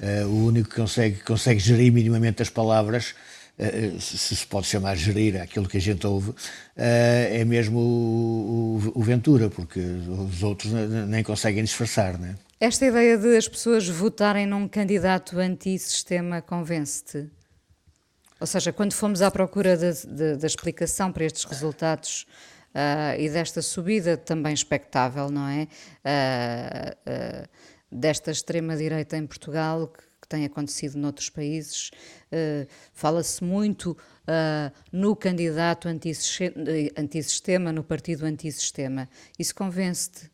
É? 0.00 0.24
Uh, 0.24 0.28
o 0.28 0.46
único 0.46 0.68
que 0.68 0.76
consegue, 0.76 1.20
consegue 1.20 1.60
gerir 1.60 1.92
minimamente 1.92 2.42
as 2.42 2.50
palavras 2.50 3.14
eh, 3.60 3.92
se 4.00 4.36
se 4.36 4.46
pode 4.46 4.66
chamar 4.66 4.96
gerir 4.96 5.38
aquilo 5.38 5.68
que 5.68 5.76
a 5.76 5.80
gente 5.80 6.06
ouve, 6.06 6.32
eh, 6.74 7.40
é 7.40 7.44
mesmo 7.44 7.78
o, 7.78 8.80
o, 8.94 9.00
o 9.00 9.02
Ventura, 9.02 9.50
porque 9.50 9.78
os 9.78 10.42
outros 10.42 10.72
nem 10.72 11.22
conseguem 11.22 11.62
disfarçar, 11.62 12.14
é? 12.14 12.34
Esta 12.58 12.86
ideia 12.86 13.18
de 13.18 13.36
as 13.36 13.46
pessoas 13.46 13.86
votarem 13.86 14.46
num 14.46 14.66
candidato 14.66 15.38
anti-sistema 15.38 16.40
convence-te? 16.40 17.28
Ou 18.40 18.46
seja, 18.46 18.72
quando 18.72 18.94
fomos 18.94 19.20
à 19.20 19.30
procura 19.30 19.76
da 19.76 20.46
explicação 20.46 21.12
para 21.12 21.24
estes 21.24 21.44
resultados 21.44 22.26
uh, 22.74 23.20
e 23.20 23.28
desta 23.28 23.60
subida 23.60 24.16
também 24.16 24.54
expectável, 24.54 25.30
não 25.30 25.46
é? 25.46 25.68
Uh, 26.04 27.44
uh, 27.44 27.48
desta 27.92 28.30
extrema-direita 28.30 29.16
em 29.16 29.26
Portugal, 29.26 29.92
que 30.20 30.28
tem 30.28 30.44
acontecido 30.44 30.96
noutros 30.96 31.28
países. 31.28 31.90
Fala-se 32.92 33.42
muito 33.42 33.98
no 34.92 35.16
candidato 35.16 35.88
antissistema, 36.96 37.72
no 37.72 37.82
partido 37.82 38.24
antissistema. 38.24 39.08
Isso 39.36 39.52
convence-te? 39.52 40.30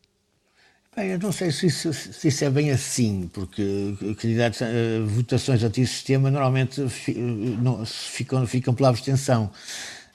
Bem, 0.97 1.11
eu 1.11 1.19
não 1.19 1.31
sei 1.31 1.51
se 1.51 1.67
isso, 1.67 1.93
se 1.93 2.27
isso, 2.27 2.43
é 2.43 2.49
bem 2.49 2.71
assim, 2.71 3.29
porque 3.31 3.93
candidatos, 4.19 4.61
uh, 4.61 5.05
votações 5.05 5.63
antissistema 5.63 6.31
normalmente 6.31 6.89
fi, 6.89 7.13
não, 7.13 7.85
ficam, 7.85 8.47
ficam 8.47 8.73
pela 8.73 8.89
abstenção. 8.89 9.51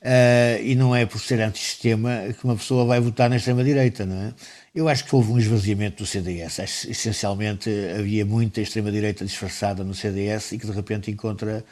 Uh, 0.01 0.59
e 0.61 0.75
não 0.75 0.93
é 0.93 1.07
por 1.07 1.21
ser 1.21 1.41
antissistema 1.41 2.11
que 2.37 2.45
uma 2.45 2.57
pessoa 2.57 2.85
vai 2.85 2.99
votar 2.99 3.31
na 3.31 3.37
extrema-direita, 3.37 4.05
não 4.05 4.17
é? 4.17 4.35
Eu 4.75 4.89
acho 4.89 5.05
que 5.05 5.15
houve 5.15 5.31
um 5.31 5.39
esvaziamento 5.39 6.03
do 6.03 6.07
CDS. 6.07 6.59
Essencialmente 6.89 7.71
havia 7.97 8.27
muita 8.27 8.61
extrema-direita 8.61 9.25
disfarçada 9.25 9.85
no 9.85 9.95
CDS 9.95 10.51
e 10.51 10.59
que 10.59 10.67
de 10.67 10.73
repente 10.73 11.13
encontra, 11.13 11.65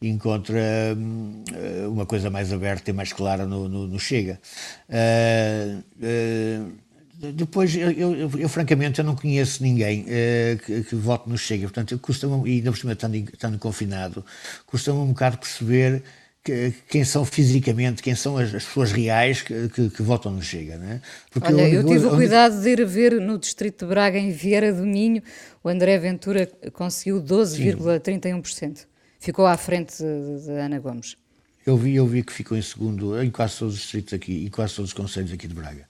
encontra 0.00 0.62
hum, 0.96 1.44
uma 1.90 2.06
coisa 2.06 2.30
mais 2.30 2.50
aberta 2.50 2.88
e 2.88 2.94
mais 2.94 3.12
clara 3.12 3.44
no, 3.44 3.68
no, 3.68 3.86
no 3.86 4.00
Chega. 4.00 4.40
Uh, 4.88 5.80
uh, 6.00 6.83
depois, 7.32 7.74
eu, 7.74 7.90
eu, 7.90 8.30
eu, 8.38 8.48
francamente, 8.48 8.98
eu 8.98 9.04
não 9.04 9.14
conheço 9.14 9.62
ninguém 9.62 10.02
uh, 10.02 10.58
que, 10.64 10.82
que, 10.84 10.94
vote 10.94 11.28
no 11.28 11.38
Chega. 11.38 11.64
Portanto, 11.64 11.98
custa-me, 11.98 12.48
e 12.48 12.56
ainda 12.56 12.70
por 12.70 12.78
cima 12.78 12.92
estando, 12.92 13.14
estando 13.16 13.58
confinado, 13.58 14.24
custa-me 14.66 14.98
um 14.98 15.08
bocado 15.08 15.38
perceber 15.38 16.02
que, 16.44 16.74
quem 16.88 17.04
são 17.04 17.24
fisicamente, 17.24 18.02
quem 18.02 18.14
são 18.14 18.36
as, 18.36 18.54
as 18.54 18.64
pessoas 18.64 18.92
reais 18.92 19.40
que, 19.40 19.68
que, 19.70 19.88
que, 19.88 20.02
votam 20.02 20.30
no 20.30 20.42
Chega. 20.42 20.76
Não 20.76 20.88
é? 20.90 21.00
Porque 21.30 21.52
Olha, 21.52 21.68
eu, 21.68 21.80
eu 21.80 21.86
tive 21.86 22.06
o 22.06 22.10
cuidado 22.10 22.60
de 22.60 22.68
ir 22.68 22.84
ver 22.84 23.20
no 23.20 23.38
distrito 23.38 23.84
de 23.84 23.88
Braga, 23.88 24.18
em 24.18 24.30
Vieira 24.30 24.72
do 24.72 24.84
Minho, 24.84 25.22
o 25.62 25.68
André 25.68 25.98
Ventura 25.98 26.46
conseguiu 26.72 27.22
12,31%. 27.22 28.86
Ficou 29.18 29.46
à 29.46 29.56
frente 29.56 29.96
de, 29.96 30.44
de, 30.44 30.50
Ana 30.50 30.78
Gomes. 30.78 31.16
Eu 31.64 31.78
vi, 31.78 31.94
eu 31.94 32.06
vi 32.06 32.22
que 32.22 32.32
ficou 32.32 32.58
em 32.58 32.62
segundo 32.62 33.20
em 33.22 33.30
quase 33.30 33.58
todos 33.58 33.74
os 33.74 33.80
distritos 33.80 34.12
aqui, 34.12 34.44
em 34.44 34.50
quase 34.50 34.74
todos 34.74 34.90
os 34.90 34.94
conselhos 34.94 35.32
aqui 35.32 35.48
de 35.48 35.54
Braga. 35.54 35.88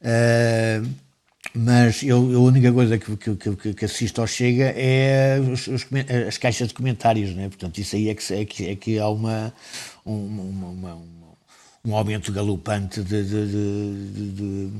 Uh, 0.00 1.08
mas 1.54 2.02
eu, 2.02 2.18
a 2.18 2.40
única 2.40 2.72
coisa 2.72 2.98
que, 2.98 3.16
que, 3.16 3.74
que, 3.74 3.84
assisto 3.84 4.20
ao 4.20 4.26
Chega 4.26 4.72
é 4.76 5.40
os, 5.40 5.66
os, 5.66 5.86
as 6.26 6.36
caixas 6.36 6.68
de 6.68 6.74
comentários, 6.74 7.34
né? 7.34 7.48
portanto, 7.48 7.78
isso 7.78 7.96
aí 7.96 8.08
é 8.08 8.14
que, 8.14 8.34
é 8.34 8.44
que, 8.44 8.66
é 8.68 8.76
que 8.76 8.98
há 8.98 9.08
uma, 9.08 9.52
uma, 10.04 10.68
uma, 10.68 10.98
um 11.84 11.96
aumento 11.96 12.30
galopante 12.32 13.02
de, 13.02 13.24
de, 13.24 13.46
de, 13.46 14.32
de, 14.32 14.72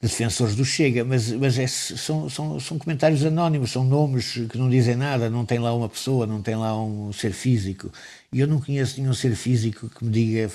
defensores 0.00 0.54
do 0.54 0.64
Chega, 0.64 1.04
mas, 1.04 1.32
mas 1.32 1.58
é, 1.58 1.66
são, 1.66 2.30
são, 2.30 2.60
são 2.60 2.78
comentários 2.78 3.24
anónimos, 3.24 3.72
são 3.72 3.82
nomes 3.82 4.34
que 4.48 4.56
não 4.56 4.70
dizem 4.70 4.94
nada, 4.94 5.28
não 5.28 5.44
tem 5.44 5.58
lá 5.58 5.74
uma 5.74 5.88
pessoa, 5.88 6.24
não 6.24 6.40
tem 6.40 6.54
lá 6.54 6.80
um 6.80 7.12
ser 7.12 7.32
físico, 7.32 7.90
e 8.32 8.38
eu 8.38 8.46
não 8.46 8.60
conheço 8.60 9.00
nenhum 9.00 9.12
ser 9.12 9.34
físico 9.34 9.88
que 9.88 10.04
me 10.04 10.12
diga 10.12 10.48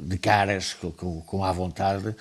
de 0.00 0.18
caras, 0.18 0.74
com, 0.96 1.20
com 1.20 1.44
à 1.44 1.52
vontade, 1.52 2.14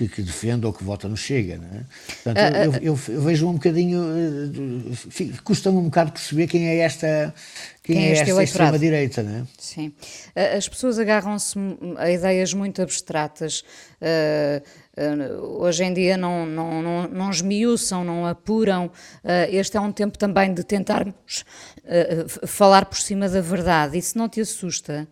que, 0.00 0.08
que 0.08 0.22
defende 0.22 0.64
ou 0.64 0.72
que 0.72 0.82
vota 0.82 1.08
no 1.08 1.16
Chega. 1.16 1.58
Não 1.58 1.66
é? 1.66 1.84
Portanto, 2.22 2.38
uh, 2.38 2.76
eu, 2.82 2.94
eu, 2.94 3.00
eu, 3.08 3.20
vejo 3.22 3.48
um 3.48 3.54
bocadinho, 3.54 4.00
uh, 4.00 5.42
custa-me 5.44 5.76
um 5.76 5.84
bocado 5.84 6.12
perceber 6.12 6.46
quem 6.46 6.68
é 6.68 6.78
esta, 6.78 7.34
quem, 7.82 7.96
quem 7.96 8.06
é, 8.06 8.08
é 8.08 8.12
esta 8.12 8.42
extrema-direita. 8.42 9.22
Não 9.22 9.40
é? 9.40 9.42
Sim. 9.58 9.92
As 10.56 10.68
pessoas 10.68 10.98
agarram-se 10.98 11.58
a 11.98 12.10
ideias 12.10 12.54
muito 12.54 12.80
abstratas. 12.80 13.62
Uh, 14.00 14.80
hoje 15.60 15.84
em 15.84 15.92
dia 15.92 16.16
não, 16.16 16.46
não, 16.46 16.82
não, 16.82 17.08
não 17.08 17.30
esmiuçam, 17.30 18.04
não 18.04 18.26
apuram. 18.26 18.90
este 19.50 19.76
é 19.76 19.80
um 19.80 19.92
tempo 19.92 20.18
também 20.18 20.52
de 20.52 20.62
tentarmos 20.62 21.44
falar 22.46 22.84
por 22.84 22.98
cima 22.98 23.28
da 23.28 23.40
verdade. 23.40 23.96
Isso 23.96 24.18
não 24.18 24.28
te 24.28 24.40
assusta? 24.40 25.08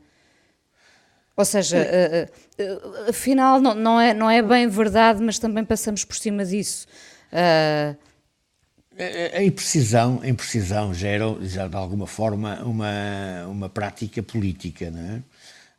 Ou 1.38 1.44
seja, 1.44 1.78
uh, 1.78 2.62
uh, 2.62 3.10
afinal 3.10 3.60
não, 3.60 3.72
não, 3.72 4.00
é, 4.00 4.12
não 4.12 4.28
é 4.28 4.42
bem 4.42 4.66
verdade, 4.66 5.22
mas 5.22 5.38
também 5.38 5.64
passamos 5.64 6.04
por 6.04 6.16
cima 6.16 6.44
disso. 6.44 6.88
Uh... 7.32 7.96
A 9.36 9.44
imprecisão, 9.44 10.18
a 10.20 10.28
imprecisão 10.28 10.92
gera, 10.92 11.24
já 11.42 11.68
de 11.68 11.76
alguma 11.76 12.08
forma, 12.08 12.60
uma, 12.64 13.46
uma 13.46 13.68
prática 13.68 14.20
política, 14.20 14.90
não 14.90 15.00
é? 15.00 15.22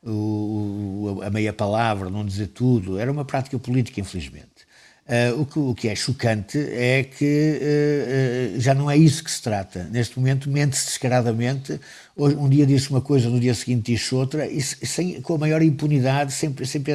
O, 0.01 1.19
a 1.21 1.29
meia 1.29 1.51
palavra, 1.51 2.09
não 2.09 2.25
dizer 2.25 2.47
tudo, 2.47 2.97
era 2.97 3.11
uma 3.11 3.25
prática 3.25 3.59
política, 3.59 3.99
infelizmente. 3.99 4.58
Uh, 5.09 5.41
o, 5.41 5.45
que, 5.47 5.59
o, 5.59 5.73
que, 5.73 5.87
é 5.87 5.95
chocante 5.95 6.59
é 6.59 7.03
que 7.03 7.59
uh, 7.59 8.57
uh, 8.57 8.59
já 8.59 8.75
não 8.75 8.91
é 8.91 8.95
isso 8.95 9.23
que 9.23 9.31
se 9.31 9.41
trata. 9.41 9.89
Neste 9.91 10.19
momento, 10.19 10.47
mente-se 10.47 10.85
descaradamente. 10.85 11.79
Hoje, 12.15 12.35
um 12.35 12.47
dia 12.47 12.63
diz 12.63 12.87
uma 12.91 13.01
coisa, 13.01 13.27
no 13.27 13.39
dia 13.39 13.55
seguinte 13.55 13.91
diz 13.91 14.13
outra, 14.13 14.45
e 14.45 14.61
sem, 14.61 15.19
com 15.19 15.33
a 15.33 15.37
maior 15.39 15.63
impunidade, 15.63 16.31
sempre, 16.31 16.63
sempre 16.67 16.93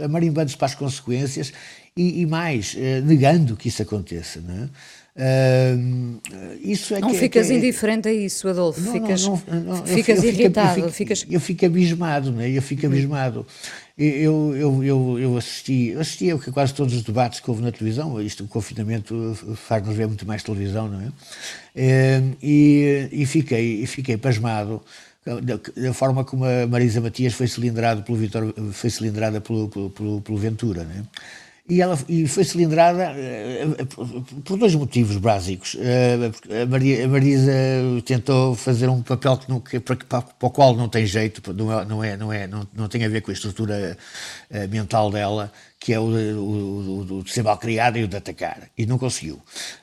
amarimbando-se 0.00 0.56
para 0.56 0.66
as 0.66 0.76
consequências 0.76 1.52
e, 1.96 2.20
e 2.20 2.26
mais, 2.26 2.76
negando 3.04 3.56
que 3.56 3.66
isso 3.66 3.82
aconteça. 3.82 4.40
Não 4.40 4.54
é? 4.54 4.68
Uh, 5.20 5.90
isso 6.62 6.94
é 6.94 7.00
não 7.00 7.10
que, 7.10 7.18
ficas 7.18 7.48
que 7.48 7.52
é, 7.52 7.56
indiferente 7.56 8.08
a 8.08 8.12
isso, 8.12 8.48
Adolfo. 8.48 8.80
Não, 8.80 8.92
ficas, 8.92 9.26
não, 9.26 9.42
não, 9.66 9.84
ficas 9.84 10.22
eu, 10.22 10.30
irritado. 10.30 10.80
Eu 10.80 10.90
fico, 10.90 10.92
ficas... 10.92 11.26
eu 11.28 11.40
fico 11.40 11.66
abismado, 11.66 12.30
né? 12.30 12.48
eu 12.48 12.62
fico 12.62 12.86
uhum. 12.86 12.92
abismado. 12.92 13.46
Eu, 14.02 14.56
eu, 14.56 14.82
eu, 14.82 15.18
eu 15.18 15.36
assisti, 15.36 15.92
assisti 15.92 16.30
a 16.30 16.38
quase 16.38 16.72
todos 16.72 16.94
os 16.94 17.02
debates 17.02 17.38
que 17.38 17.50
houve 17.50 17.62
na 17.62 17.70
televisão. 17.70 18.18
Isto, 18.22 18.44
o 18.44 18.48
confinamento 18.48 19.38
faz-nos 19.56 19.94
ver 19.94 20.06
muito 20.06 20.26
mais 20.26 20.42
televisão, 20.42 20.88
não 20.88 21.02
é? 21.02 21.06
Uh, 21.06 22.36
e, 22.42 23.08
e, 23.12 23.26
fiquei, 23.26 23.84
fiquei 23.86 24.16
pasmado 24.16 24.82
da, 25.24 25.92
forma 25.92 26.24
como 26.24 26.46
a 26.46 26.66
Marisa 26.66 27.00
Matias 27.00 27.34
foi 27.34 27.46
cilindrada 27.46 28.00
pelo, 28.00 28.16
Vitor, 28.16 28.54
foi 28.72 28.88
cilindrada 28.88 29.40
pelo, 29.40 29.68
pelo, 29.68 30.20
pelo 30.22 30.38
Ventura, 30.38 30.84
não 30.84 30.92
é? 30.92 31.04
E 31.70 31.80
ela 31.80 31.96
e 32.08 32.26
foi 32.26 32.42
cilindrada 32.42 33.12
uh, 33.12 34.42
por 34.42 34.58
dois 34.58 34.74
motivos 34.74 35.16
básicos. 35.16 35.74
Uh, 35.74 36.62
a, 36.62 36.66
Maria, 36.66 37.04
a 37.04 37.08
Marisa 37.08 37.52
tentou 38.04 38.56
fazer 38.56 38.88
um 38.88 39.00
papel 39.02 39.38
que 39.38 39.48
não, 39.48 39.60
para, 39.60 39.96
para, 39.96 40.22
para, 40.22 40.46
o 40.46 40.50
qual 40.50 40.74
não 40.74 40.88
tem 40.88 41.06
jeito, 41.06 41.54
não 41.54 41.72
é, 41.72 41.84
não, 41.84 42.04
é, 42.04 42.16
não, 42.16 42.32
é, 42.32 42.48
não, 42.48 42.88
tem 42.88 43.04
a 43.04 43.08
ver 43.08 43.20
com 43.22 43.30
a 43.30 43.34
estrutura 43.34 43.96
mental 44.68 45.10
dela, 45.10 45.52
que 45.80 45.94
é 45.94 45.98
o, 45.98 46.04
o, 46.04 47.18
o, 47.18 47.22
de 47.24 47.32
ser 47.32 47.42
mal 47.42 47.56
criado 47.56 47.96
e 47.96 48.04
o 48.04 48.08
de 48.08 48.14
atacar. 48.14 48.68
E 48.76 48.84
não 48.84 48.98
conseguiu. 48.98 49.36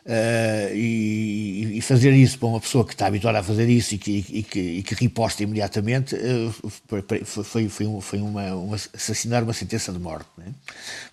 Uh, 0.05 0.75
e, 0.75 1.77
e, 1.77 1.81
fazer 1.81 2.13
isso 2.13 2.37
para 2.37 2.47
uma 2.49 2.59
pessoa 2.59 2.85
que 2.85 2.93
está 2.93 3.07
habituada 3.07 3.39
a 3.39 3.43
fazer 3.43 3.67
isso 3.67 3.95
e 3.95 3.97
que, 3.97 4.23
e 4.29 4.43
que, 4.43 4.59
e 4.59 4.83
que 4.83 4.93
riposta 4.93 5.41
imediatamente 5.41 6.15
uh, 6.15 6.69
foi, 6.87 7.67
foi, 7.67 7.87
um, 7.87 7.99
foi 7.99 8.19
uma, 8.19 8.53
uma, 8.53 8.75
assassinar 8.75 9.41
uma 9.43 9.53
sentença 9.53 9.91
de 9.91 9.97
morte. 9.97 10.29
Né? 10.37 10.53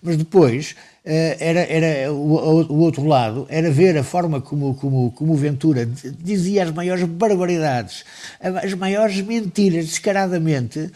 Mas 0.03 0.17
depois 0.17 0.75
era, 1.05 1.59
era 1.59 2.11
o, 2.11 2.63
o, 2.63 2.79
outro 2.79 3.05
lado 3.05 3.45
era 3.47 3.69
ver 3.69 3.95
a 3.95 4.03
forma 4.03 4.41
como, 4.41 4.73
como, 4.73 5.11
como 5.11 5.33
o 5.33 5.35
Ventura 5.35 5.85
dizia 5.85 6.63
as 6.63 6.71
maiores 6.71 7.03
barbaridades, 7.03 8.03
as 8.41 8.73
maiores 8.73 9.21
mentiras, 9.21 9.85
descaradamente, 9.85 10.79
uh, 10.79 10.91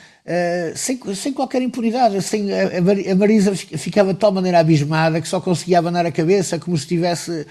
sem, 0.76 1.00
sem 1.14 1.32
qualquer 1.32 1.62
impunidade. 1.62 2.20
Sem, 2.24 2.48
a, 2.52 3.16
Marisa 3.16 3.56
ficava 3.56 4.12
de 4.12 4.20
tal 4.20 4.32
maneira 4.32 4.60
abismada 4.60 5.22
que 5.22 5.28
só 5.28 5.40
conseguia 5.40 5.78
abanar 5.78 6.08
a 6.08 6.12
cabeça 6.12 6.58
como 6.58 6.76
se 6.76 6.86
estivesse 6.86 7.32
uh, 7.32 7.46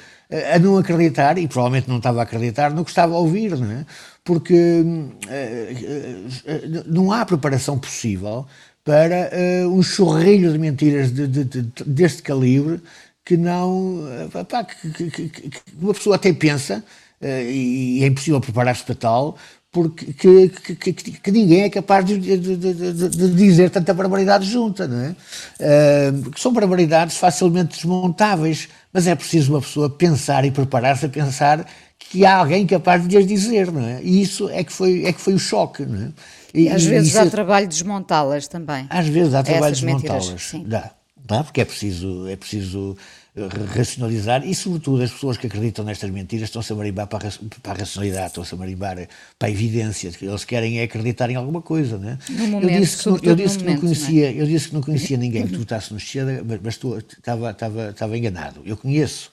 a 0.54 0.58
não 0.58 0.76
acreditar, 0.76 1.38
e 1.38 1.46
provavelmente 1.46 1.88
não 1.88 1.98
estava 1.98 2.18
a 2.18 2.24
acreditar 2.24 2.72
no 2.72 2.84
que 2.84 2.90
estava 2.90 3.14
a 3.14 3.18
ouvir, 3.18 3.56
não 3.56 3.70
é? 3.70 3.86
porque 4.24 4.82
uh, 4.84 6.84
não 6.86 7.12
há 7.12 7.24
preparação 7.24 7.78
possível 7.78 8.44
para 8.88 9.30
uh, 9.66 9.68
um 9.68 9.82
chorrilho 9.82 10.50
de 10.50 10.58
mentiras 10.58 11.12
de, 11.12 11.26
de, 11.26 11.44
de, 11.44 11.62
deste 11.84 12.22
calibre 12.22 12.80
que 13.22 13.36
não. 13.36 13.96
Uh, 13.98 14.44
pá, 14.46 14.64
que, 14.64 15.10
que, 15.10 15.28
que, 15.28 15.50
uma 15.78 15.92
pessoa 15.92 16.16
até 16.16 16.32
pensa, 16.32 16.82
uh, 17.20 17.26
e 17.26 18.02
é 18.02 18.06
impossível 18.06 18.40
preparar-se 18.40 18.82
para 18.84 18.94
tal, 18.94 19.36
porque 19.70 20.14
que, 20.14 20.48
que, 20.48 20.92
que, 20.94 21.12
que, 21.12 21.30
ninguém 21.30 21.64
é 21.64 21.68
capaz 21.68 22.06
de, 22.06 22.18
de, 22.18 22.56
de, 22.56 22.92
de, 23.10 23.34
dizer 23.34 23.68
tanta 23.68 23.92
barbaridade 23.92 24.50
junta, 24.50 24.88
não 24.88 25.02
é? 25.02 25.10
Uh, 25.10 26.30
que 26.30 26.40
são 26.40 26.50
barbaridades 26.50 27.18
facilmente 27.18 27.76
desmontáveis, 27.76 28.70
mas 28.90 29.06
é 29.06 29.14
preciso 29.14 29.52
uma 29.52 29.60
pessoa 29.60 29.90
pensar 29.90 30.46
e 30.46 30.50
preparar-se 30.50 31.04
a 31.04 31.10
pensar 31.10 31.66
que 31.98 32.24
há 32.24 32.38
alguém 32.38 32.66
capaz 32.66 33.06
de 33.06 33.18
as 33.18 33.26
dizer, 33.26 33.70
não 33.70 33.84
é? 33.84 34.00
E 34.02 34.22
isso 34.22 34.48
é 34.48 34.64
que 34.64 34.72
foi, 34.72 35.04
é 35.04 35.12
que 35.12 35.20
foi 35.20 35.34
o 35.34 35.38
choque, 35.38 35.84
não 35.84 36.06
é? 36.06 36.37
E, 36.58 36.64
e 36.64 36.68
às 36.68 36.84
vezes 36.84 37.12
dá 37.12 37.26
trabalho 37.26 37.68
desmontá-las 37.68 38.48
também. 38.48 38.86
Às 38.90 39.06
vezes 39.06 39.32
dá 39.32 39.42
trabalho 39.42 39.74
desmontá-las. 39.74 40.52
Dá. 40.66 40.90
Dá, 41.28 41.44
porque 41.44 41.60
é 41.60 41.64
preciso, 41.66 42.26
é 42.26 42.36
preciso 42.36 42.96
eh, 43.36 43.48
racionalizar 43.76 44.46
e, 44.46 44.54
sobretudo, 44.54 45.02
as 45.02 45.10
pessoas 45.10 45.36
que 45.36 45.46
acreditam 45.46 45.84
nestas 45.84 46.08
mentiras 46.08 46.48
estão-se 46.48 46.72
a 46.72 46.76
marimbar 46.76 47.06
para 47.06 47.28
a, 47.28 47.32
para 47.62 47.72
a 47.72 47.76
racionalidade, 47.76 48.28
estão-se 48.28 48.54
a 48.54 48.56
marimbar 48.56 49.06
para 49.38 49.48
a 49.48 49.50
evidência, 49.50 50.10
eles 50.22 50.44
querem 50.46 50.80
é 50.80 50.84
acreditar 50.84 51.28
em 51.28 51.34
alguma 51.34 51.60
coisa, 51.60 51.98
né? 51.98 52.18
Momento, 52.30 52.70
eu 52.70 52.80
disse 52.80 53.02
que, 53.02 53.08
não, 53.10 53.18
eu 53.22 53.36
disse 53.36 53.58
que 53.58 53.64
não 53.64 53.76
conhecia, 53.76 54.32
não 54.32 54.38
é? 54.38 54.42
eu 54.42 54.46
disse 54.46 54.68
que 54.68 54.74
não 54.74 54.80
conhecia 54.80 55.16
ninguém 55.18 55.46
que 55.46 55.56
votasse 55.56 55.92
no 55.92 56.00
Chega, 56.00 56.42
mas, 56.42 56.60
mas 56.62 56.80
estava, 57.18 57.50
estava, 57.50 57.90
estava 57.90 58.16
enganado. 58.16 58.62
Eu 58.64 58.78
conheço, 58.78 59.30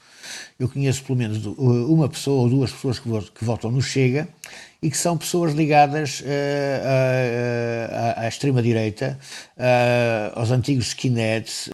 eu 0.59 0.69
conheço 0.69 1.03
pelo 1.03 1.17
menos 1.17 1.45
uma 1.45 2.09
pessoa 2.09 2.43
ou 2.43 2.49
duas 2.49 2.71
pessoas 2.71 2.99
que, 2.99 3.45
votam 3.45 3.71
no 3.71 3.81
Chega 3.81 4.27
e 4.81 4.89
que 4.89 4.97
são 4.97 5.17
pessoas 5.17 5.53
ligadas 5.53 6.21
uh, 6.21 6.25
à, 7.91 8.21
à 8.21 8.27
extrema-direita, 8.27 9.17
aos 10.35 10.51
antigos 10.51 10.87
skinheads, 10.87 11.69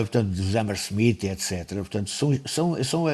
portanto, 0.00 0.28
dos 0.28 0.56
Hammersmith, 0.56 1.24
etc. 1.24 1.66
Portanto, 1.74 2.10
são, 2.10 2.38
são, 2.44 2.84
são 2.84 3.04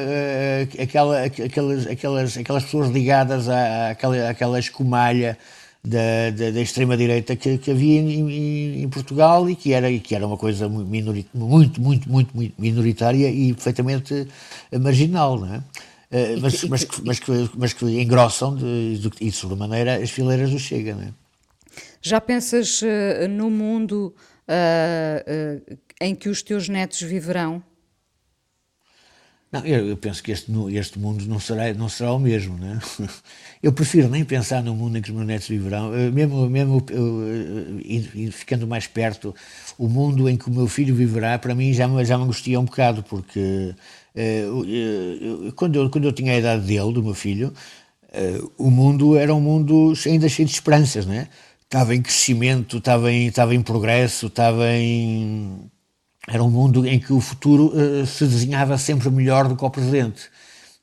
aquela, 0.81 1.23
aquelas, 1.23 1.87
aquelas, 1.87 2.37
aquelas 2.37 2.63
pessoas 2.63 2.89
ligadas 2.89 3.47
à, 3.47 3.91
àquela, 3.91 4.29
àquela 4.29 4.59
escumalha 4.59 5.37
da, 5.85 6.29
da, 6.29 6.51
da 6.51 6.61
extrema-direita 6.61 7.35
que, 7.35 7.57
que, 7.57 7.71
havia 7.71 7.99
em, 7.99 8.83
em, 8.83 8.89
Portugal 8.89 9.49
e 9.49 9.55
que 9.55 9.73
era, 9.73 9.91
que 9.99 10.15
era 10.15 10.25
uma 10.25 10.37
coisa 10.37 10.69
muito, 10.69 11.27
muito, 11.33 11.81
muito, 11.81 12.09
muito 12.09 12.53
minoritária 12.57 13.29
e 13.29 13.53
perfeitamente 13.53 14.27
marginal, 14.79 15.39
não 15.39 15.55
é? 15.55 15.63
Eh, 16.09 16.37
mas, 16.39 16.61
que, 16.61 16.69
mas, 16.69 16.83
que, 16.83 17.01
mas, 17.03 17.19
que, 17.19 17.49
mas 17.57 17.73
que 17.73 17.85
engrossam 17.85 18.55
de, 18.55 18.99
de, 18.99 19.09
e 19.19 19.25
de 19.25 19.31
sobremaneira 19.31 19.95
as 19.95 20.11
fileiras 20.11 20.51
do 20.51 20.59
Chega. 20.59 20.93
Não 20.93 21.01
é? 21.01 21.13
Já 22.01 22.21
pensas 22.21 22.81
uh, 22.83 23.27
no 23.27 23.49
mundo 23.49 24.13
uh, 24.47 25.77
em 25.99 26.13
que 26.13 26.29
os 26.29 26.43
teus 26.43 26.69
netos 26.69 27.01
viverão? 27.01 27.63
Não, 29.53 29.63
eu, 29.63 29.87
eu, 29.87 29.95
penso 29.95 30.23
que 30.23 30.31
este, 30.31 30.51
este 30.75 30.97
mundo 30.97 31.25
não 31.27 31.39
será, 31.39 31.71
não 31.75 31.87
será 31.87 32.11
o 32.11 32.19
mesmo. 32.19 32.57
Né? 32.57 32.79
Eu 33.61 33.71
prefiro 33.71 34.09
nem 34.09 34.25
pensar 34.25 34.61
no 34.61 34.75
mundo 34.75 34.97
em 34.97 35.01
que 35.01 35.09
os 35.09 35.15
meus 35.15 35.27
netos 35.27 35.47
viverão, 35.47 35.91
mesmo, 36.11 36.49
mesmo 36.49 36.85
eu, 36.91 38.31
ficando 38.33 38.67
mais 38.67 38.87
perto, 38.87 39.33
o 39.77 39.87
mundo 39.87 40.27
em 40.27 40.35
que 40.35 40.49
o 40.49 40.51
meu 40.51 40.67
filho 40.67 40.93
viverá, 40.93 41.39
para 41.39 41.55
mim 41.55 41.71
já, 41.71 41.87
já 42.03 42.17
me 42.17 42.25
angustia 42.25 42.59
um 42.59 42.65
bocado, 42.65 43.03
porque 43.03 43.73
Uh, 44.15 45.51
quando, 45.53 45.75
eu, 45.75 45.89
quando 45.89 46.05
eu 46.05 46.13
tinha 46.13 46.33
a 46.33 46.37
idade 46.37 46.65
dele, 46.67 46.93
do 46.93 47.01
meu 47.01 47.15
filho, 47.15 47.51
o 48.57 48.69
mundo 48.69 49.17
era 49.17 49.33
um 49.33 49.41
mundo 49.41 49.93
ainda 50.05 50.29
cheio 50.29 50.47
de 50.47 50.53
esperanças, 50.53 51.05
né? 51.05 51.27
Estava 51.63 51.95
em 51.95 52.01
crescimento, 52.01 52.77
estava 52.77 53.11
em, 53.11 53.27
estava 53.27 53.55
em 53.55 53.61
progresso, 53.61 54.27
estava 54.27 54.71
em. 54.71 55.71
Era 56.27 56.43
um 56.43 56.49
mundo 56.49 56.87
em 56.87 56.99
que 56.99 57.11
o 57.11 57.19
futuro 57.19 57.73
uh, 57.75 58.05
se 58.05 58.25
desenhava 58.25 58.77
sempre 58.77 59.09
melhor 59.09 59.47
do 59.47 59.55
que 59.55 59.65
o 59.65 59.69
presente. 59.69 60.31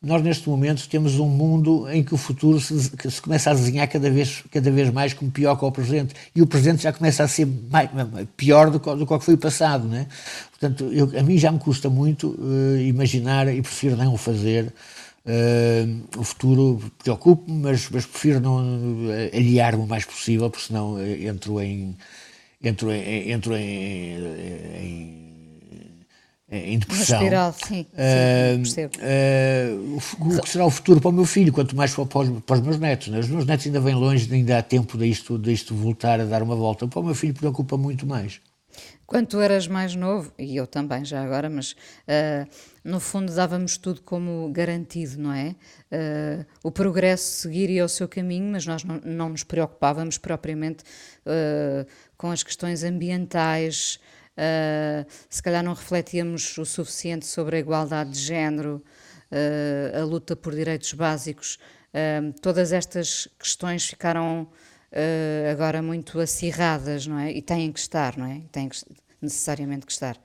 Nós, 0.02 0.22
neste 0.22 0.48
momento, 0.48 0.88
temos 0.88 1.18
um 1.18 1.28
mundo 1.28 1.86
em 1.90 2.02
que 2.02 2.14
o 2.14 2.16
futuro 2.16 2.58
se, 2.58 2.90
que 2.96 3.10
se 3.10 3.20
começa 3.20 3.50
a 3.50 3.54
desenhar 3.54 3.86
cada 3.86 4.10
vez, 4.10 4.42
cada 4.50 4.70
vez 4.70 4.90
mais 4.90 5.12
como 5.12 5.30
pior 5.30 5.56
que 5.56 5.64
o 5.64 5.70
presente. 5.70 6.14
E 6.34 6.40
o 6.40 6.46
presente 6.46 6.82
já 6.82 6.92
começa 6.92 7.22
a 7.22 7.28
ser 7.28 7.46
mais, 7.70 7.90
pior 8.34 8.70
do 8.70 8.80
que, 8.80 8.94
do 8.94 9.06
que 9.06 9.20
foi 9.20 9.34
o 9.34 9.38
passado. 9.38 9.86
Né? 9.86 10.06
Portanto, 10.50 10.84
eu, 10.90 11.10
a 11.18 11.22
mim 11.22 11.36
já 11.36 11.52
me 11.52 11.58
custa 11.58 11.90
muito 11.90 12.28
uh, 12.38 12.78
imaginar 12.78 13.52
e 13.54 13.60
prefiro 13.60 13.94
não 13.94 14.14
o 14.14 14.16
fazer. 14.16 14.72
Uh, 15.26 16.18
o 16.18 16.24
futuro 16.24 16.80
preocupa-me, 17.02 17.58
mas, 17.60 17.88
mas 17.90 18.06
prefiro 18.06 18.40
não 18.40 18.58
aliar-me 19.34 19.84
o 19.84 19.86
mais 19.86 20.06
possível, 20.06 20.48
porque 20.48 20.66
senão 20.66 20.96
entro 21.02 21.60
em. 21.60 21.94
Entro 22.62 22.92
em, 22.92 23.30
entro 23.30 23.56
em, 23.56 24.16
em 24.76 25.20
em 26.52 26.78
depressão. 26.80 27.18
Espiral, 27.18 27.52
sim, 27.52 27.86
uh, 27.92 28.56
percebo. 28.56 28.94
Uh, 28.98 30.00
o, 30.20 30.36
o, 30.36 30.42
que 30.42 30.48
será 30.48 30.66
o 30.66 30.70
futuro 30.70 31.00
para 31.00 31.10
o 31.10 31.12
meu 31.12 31.24
filho, 31.24 31.52
quanto 31.52 31.76
mais 31.76 31.94
para, 31.94 32.04
para, 32.06 32.20
os, 32.22 32.40
para 32.42 32.56
os 32.56 32.62
meus 32.62 32.78
netos. 32.78 33.08
Né? 33.08 33.20
Os 33.20 33.28
meus 33.28 33.46
netos 33.46 33.66
ainda 33.66 33.80
vêm 33.80 33.94
longe, 33.94 34.32
ainda 34.34 34.58
há 34.58 34.62
tempo 34.62 34.98
disto, 34.98 35.38
disto 35.38 35.76
voltar 35.76 36.20
a 36.20 36.24
dar 36.24 36.42
uma 36.42 36.56
volta. 36.56 36.88
Para 36.88 36.98
o 36.98 37.04
meu 37.04 37.14
filho 37.14 37.34
preocupa 37.34 37.76
muito 37.76 38.04
mais. 38.04 38.40
Quando 39.06 39.26
tu 39.26 39.40
eras 39.40 39.66
mais 39.66 39.96
novo, 39.96 40.32
e 40.38 40.56
eu 40.56 40.68
também 40.68 41.04
já 41.04 41.20
agora, 41.20 41.50
mas 41.50 41.72
uh, 41.72 42.48
no 42.84 43.00
fundo 43.00 43.34
dávamos 43.34 43.76
tudo 43.76 44.00
como 44.02 44.48
garantido, 44.52 45.20
não 45.20 45.32
é? 45.32 45.56
Uh, 45.90 46.46
o 46.62 46.70
progresso 46.70 47.42
seguiria 47.42 47.84
o 47.84 47.88
seu 47.88 48.06
caminho, 48.06 48.52
mas 48.52 48.64
nós 48.66 48.84
não, 48.84 49.00
não 49.04 49.28
nos 49.30 49.42
preocupávamos 49.42 50.16
propriamente 50.16 50.84
uh, 51.26 51.84
com 52.20 52.30
as 52.30 52.42
questões 52.42 52.84
ambientais, 52.84 53.98
uh, 54.36 55.10
se 55.30 55.42
calhar 55.42 55.64
não 55.64 55.72
refletíamos 55.72 56.58
o 56.58 56.66
suficiente 56.66 57.24
sobre 57.24 57.56
a 57.56 57.58
igualdade 57.58 58.10
de 58.10 58.18
género, 58.18 58.84
uh, 59.32 59.98
a 59.98 60.04
luta 60.04 60.36
por 60.36 60.54
direitos 60.54 60.92
básicos. 60.92 61.58
Uh, 61.94 62.38
todas 62.42 62.72
estas 62.72 63.26
questões 63.38 63.86
ficaram 63.86 64.46
agora 65.52 65.80
muito 65.80 66.18
acirradas, 66.18 67.06
não 67.06 67.16
é? 67.16 67.30
E 67.32 67.40
têm 67.40 67.70
que 67.70 67.78
estar, 67.78 68.18
não 68.18 68.26
é? 68.26 68.42
Têm 68.50 68.68
que, 68.68 68.76
necessariamente 69.22 69.86
que 69.86 69.92
estar. 69.92 70.20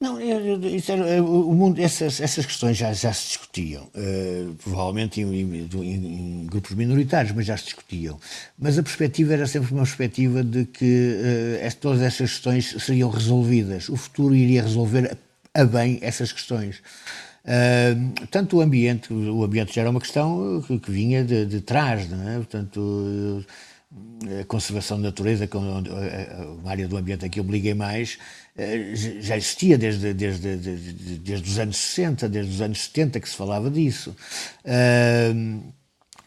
Não, 0.00 0.20
isso 0.20 0.92
era, 0.92 1.20
o 1.20 1.52
mundo, 1.52 1.80
essas, 1.80 2.20
essas 2.20 2.46
questões 2.46 2.76
já, 2.76 2.92
já 2.92 3.12
se 3.12 3.28
discutiam, 3.28 3.82
uh, 3.82 4.54
provavelmente 4.62 5.20
em, 5.20 5.24
em, 5.24 5.68
em, 5.82 6.46
grupos 6.46 6.76
minoritários, 6.76 7.34
mas 7.34 7.46
já 7.46 7.56
se 7.56 7.64
discutiam. 7.64 8.16
Mas 8.56 8.78
a 8.78 8.82
perspectiva 8.84 9.32
era 9.32 9.44
sempre 9.48 9.72
uma 9.72 9.82
perspectiva 9.82 10.44
de 10.44 10.66
que 10.66 11.16
uh, 11.60 11.76
todas 11.80 12.00
essas 12.00 12.30
questões 12.30 12.76
seriam 12.78 13.10
resolvidas. 13.10 13.88
O 13.88 13.96
futuro 13.96 14.36
iria 14.36 14.62
resolver 14.62 15.18
a, 15.52 15.62
a 15.62 15.64
bem 15.64 15.98
essas 16.00 16.30
questões. 16.30 16.76
Uh, 17.44 18.26
tanto 18.30 18.58
o 18.58 18.60
ambiente, 18.60 19.12
o 19.12 19.42
ambiente 19.42 19.74
já 19.74 19.80
era 19.80 19.90
uma 19.90 20.00
questão 20.00 20.62
que, 20.64 20.78
que 20.78 20.92
vinha 20.92 21.24
de, 21.24 21.44
de 21.44 21.60
trás, 21.60 22.08
não 22.08 22.28
é? 22.28 22.36
Portanto, 22.36 23.44
a 24.40 24.44
conservação 24.44 24.98
da 25.00 25.08
natureza, 25.08 25.48
uma 25.54 26.70
área 26.70 26.86
do 26.86 26.96
ambiente 26.96 27.24
a 27.24 27.28
que 27.28 27.40
eu 27.40 27.44
me 27.44 27.52
liguei 27.52 27.72
mais, 27.72 28.18
eh, 28.47 28.47
já 29.20 29.36
existia 29.36 29.78
desde, 29.78 30.12
desde, 30.12 30.56
desde, 30.56 30.92
desde 31.18 31.50
os 31.50 31.58
anos 31.58 31.76
60, 31.76 32.28
desde 32.28 32.52
os 32.54 32.60
anos 32.60 32.82
70 32.84 33.20
que 33.20 33.28
se 33.28 33.36
falava 33.36 33.70
disso. 33.70 34.14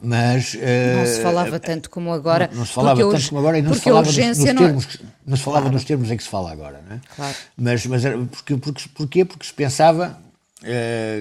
mas 0.02 0.56
não 0.56 1.06
se 1.06 1.22
falava 1.22 1.60
tanto 1.60 1.89
como 1.89 2.12
agora. 2.13 2.48
Não, 2.52 2.60
não 2.60 2.65
se 2.65 2.74
falava 2.74 3.02
tanto 3.02 3.15
hoje, 3.15 3.30
como 3.30 3.39
agora 3.39 3.58
e 3.60 3.62
não 3.62 3.74
se 3.74 3.82
falava 3.82 4.08
nos, 4.08 4.17
nos 4.17 4.38
não... 4.38 4.56
termos, 4.56 4.98
não 5.26 5.38
se 5.38 5.44
falava 5.44 5.62
claro. 5.63 5.74
nos 5.74 5.84
termos 5.84 6.12
em 6.12 6.17
que 6.17 6.24
se 6.24 6.30
fala 6.30 6.52
agora, 6.52 6.82
não 6.88 6.96
é? 6.96 7.02
Claro. 7.15 7.36
Mas, 7.58 7.86
mas 7.86 8.06
era, 8.06 8.17
porque, 8.17 8.58
porque, 8.58 8.89
porquê? 8.96 9.26
Porque 9.26 9.46
se 9.46 9.54
pensava 9.54 10.17
eh, 10.17 10.31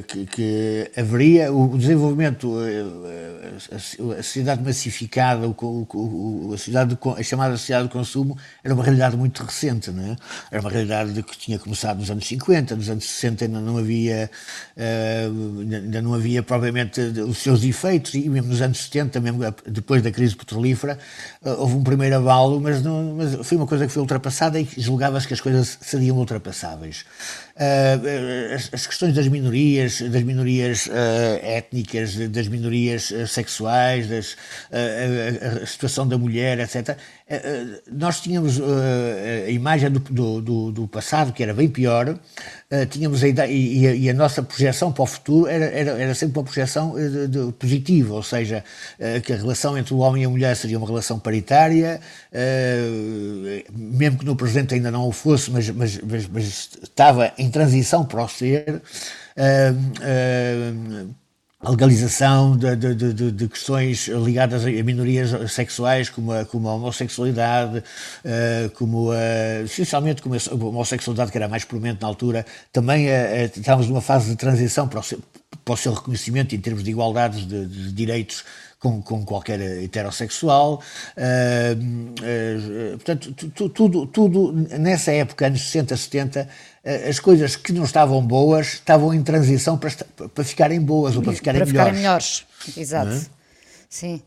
que, 0.06 0.26
que, 0.26 0.90
haveria 0.94 1.50
o 1.50 1.78
desenvolvimento, 1.78 2.56
eh, 2.60 3.52
a, 3.72 3.76
a 3.76 4.22
sociedade 4.22 4.62
massificada, 4.62 5.48
o, 5.48 6.50
a, 6.52 6.58
sociedade 6.58 6.94
de, 6.94 7.08
a 7.08 7.22
chamada 7.22 7.56
sociedade 7.56 7.88
de 7.88 7.92
consumo, 7.92 8.36
era 8.62 8.74
uma 8.74 8.84
realidade 8.84 9.16
muito 9.16 9.42
recente, 9.42 9.90
não 9.90 10.12
é? 10.12 10.16
Era 10.50 10.60
uma 10.60 10.70
realidade 10.70 11.22
que 11.22 11.38
tinha 11.38 11.58
começado 11.58 12.00
nos 12.00 12.10
anos 12.10 12.26
50, 12.26 12.76
nos 12.76 12.90
anos 12.90 13.04
60 13.04 13.46
ainda 13.46 13.60
não 13.60 13.78
havia, 13.78 14.30
ainda 14.76 16.02
não 16.02 16.12
havia 16.12 16.42
provavelmente 16.42 17.00
os 17.00 17.38
seus 17.38 17.64
efeitos, 17.64 18.12
e 18.12 18.28
mesmo 18.28 18.48
nos 18.50 18.60
anos 18.60 18.78
70, 18.78 19.20
mesmo 19.20 19.40
depois 19.66 20.02
da 20.02 20.10
crise 20.10 20.36
petrolífera, 20.36 20.98
houve 21.42 21.76
um 21.76 21.82
primeiro 21.82 22.16
avalo, 22.16 22.60
mas, 22.60 22.82
não, 22.82 23.14
mas 23.16 23.46
foi 23.46 23.56
uma 23.56 23.66
coisa 23.66 23.86
que 23.86 23.92
foi 23.92 24.02
ultrapassada 24.02 24.60
e 24.60 24.68
julgava-se 24.76 25.26
que 25.26 25.32
as 25.32 25.40
coisas 25.40 25.78
seriam 25.80 26.18
ultrapassáveis. 26.18 27.06
Uh, 27.60 28.54
as, 28.54 28.86
questões 28.86 29.14
das 29.14 29.28
minorias, 29.28 30.00
das 30.00 30.22
minorias 30.22 30.86
uh, 30.86 30.90
étnicas, 31.42 32.16
das 32.30 32.48
minorias 32.48 33.10
uh, 33.10 33.26
sexuais, 33.26 34.08
das, 34.08 34.34
a, 34.72 35.62
a, 35.62 35.66
situação 35.66 36.08
da 36.08 36.16
mulher, 36.16 36.58
etc. 36.58 36.96
nós 37.92 38.22
tínhamos 38.22 38.58
a 38.58 39.50
imagem 39.50 39.90
do, 39.90 40.40
do, 40.40 40.72
do, 40.72 40.88
passado, 40.88 41.34
que 41.34 41.42
era 41.42 41.52
bem 41.52 41.68
pior, 41.68 42.18
tínhamos 42.88 43.22
a 43.24 43.28
ideia, 43.28 43.50
e, 43.50 43.86
a, 43.86 43.94
e, 43.94 44.10
a, 44.10 44.14
nossa 44.14 44.42
projeção 44.42 44.92
para 44.92 45.02
o 45.02 45.06
futuro 45.06 45.48
era, 45.48 45.64
era, 45.66 45.90
era 45.92 46.14
sempre 46.14 46.38
uma 46.38 46.44
projeção 46.44 46.94
de, 46.94 47.26
de, 47.26 47.52
positiva, 47.52 48.14
ou 48.14 48.22
seja, 48.22 48.64
que 49.24 49.32
a 49.32 49.36
relação 49.36 49.76
entre 49.76 49.92
o 49.92 49.98
homem 49.98 50.22
e 50.22 50.26
a 50.26 50.28
mulher 50.28 50.54
seria 50.54 50.78
uma 50.78 50.86
relação 50.86 51.18
paritária, 51.18 52.00
mesmo 53.72 54.18
que 54.18 54.24
no 54.24 54.36
presente 54.36 54.74
ainda 54.74 54.90
não 54.90 55.08
o 55.08 55.12
fosse, 55.12 55.50
mas, 55.50 55.68
mas, 55.70 55.98
mas, 55.98 56.28
mas 56.28 56.70
estava 56.82 57.32
em 57.36 57.50
transição 57.50 58.04
para 58.04 58.22
o 58.22 58.28
ser, 58.28 58.80
a 61.60 61.70
legalização 61.70 62.56
de, 62.56 62.74
de, 62.74 62.94
de, 62.94 63.30
de, 63.32 63.48
questões 63.48 64.08
ligadas 64.08 64.64
a 64.64 64.70
minorias 64.82 65.52
sexuais, 65.52 66.08
como 66.08 66.32
a, 66.32 66.44
como 66.44 66.68
a 66.68 66.74
homossexualidade, 66.74 67.84
como 68.74 69.10
a, 69.12 69.62
essencialmente 69.64 70.22
como 70.22 70.34
a 70.34 70.54
homossexualidade, 70.54 71.30
que 71.30 71.36
era 71.36 71.48
mais 71.48 71.64
prominente 71.64 72.00
na 72.00 72.08
altura, 72.08 72.46
também 72.72 73.06
estávamos 73.54 73.88
numa 73.88 74.00
fase 74.00 74.30
de 74.30 74.36
transição 74.36 74.88
para 74.88 75.00
o 75.00 75.02
seu, 75.02 75.20
para 75.64 75.74
o 75.74 75.76
seu 75.76 75.92
reconhecimento 75.92 76.54
em 76.54 76.60
termos 76.60 76.82
de 76.82 76.90
igualdades 76.90 77.46
de, 77.46 77.92
direitos 77.92 78.44
com, 78.80 79.02
com 79.02 79.24
qualquer 79.24 79.60
heterossexual. 79.60 80.82
Uh, 81.14 82.94
uh, 82.94 82.98
portanto, 82.98 83.50
tudo, 83.68 84.06
tudo 84.06 84.52
nessa 84.52 85.12
época, 85.12 85.46
anos 85.46 85.60
60, 85.60 85.96
70, 85.96 86.48
uh, 86.48 87.08
as 87.08 87.20
coisas 87.20 87.54
que 87.54 87.72
não 87.72 87.84
estavam 87.84 88.26
boas 88.26 88.74
estavam 88.74 89.12
em 89.12 89.22
transição 89.22 89.76
para, 89.78 89.90
para 90.34 90.44
ficarem 90.44 90.80
boas 90.80 91.14
ou 91.14 91.22
para 91.22 91.34
ficarem 91.34 91.60
para 91.60 91.70
melhores. 91.70 91.88
Ficarem 91.88 92.02
melhores, 92.02 92.46
exato. 92.76 93.12
É? 93.12 93.20
Sim. 93.88 94.22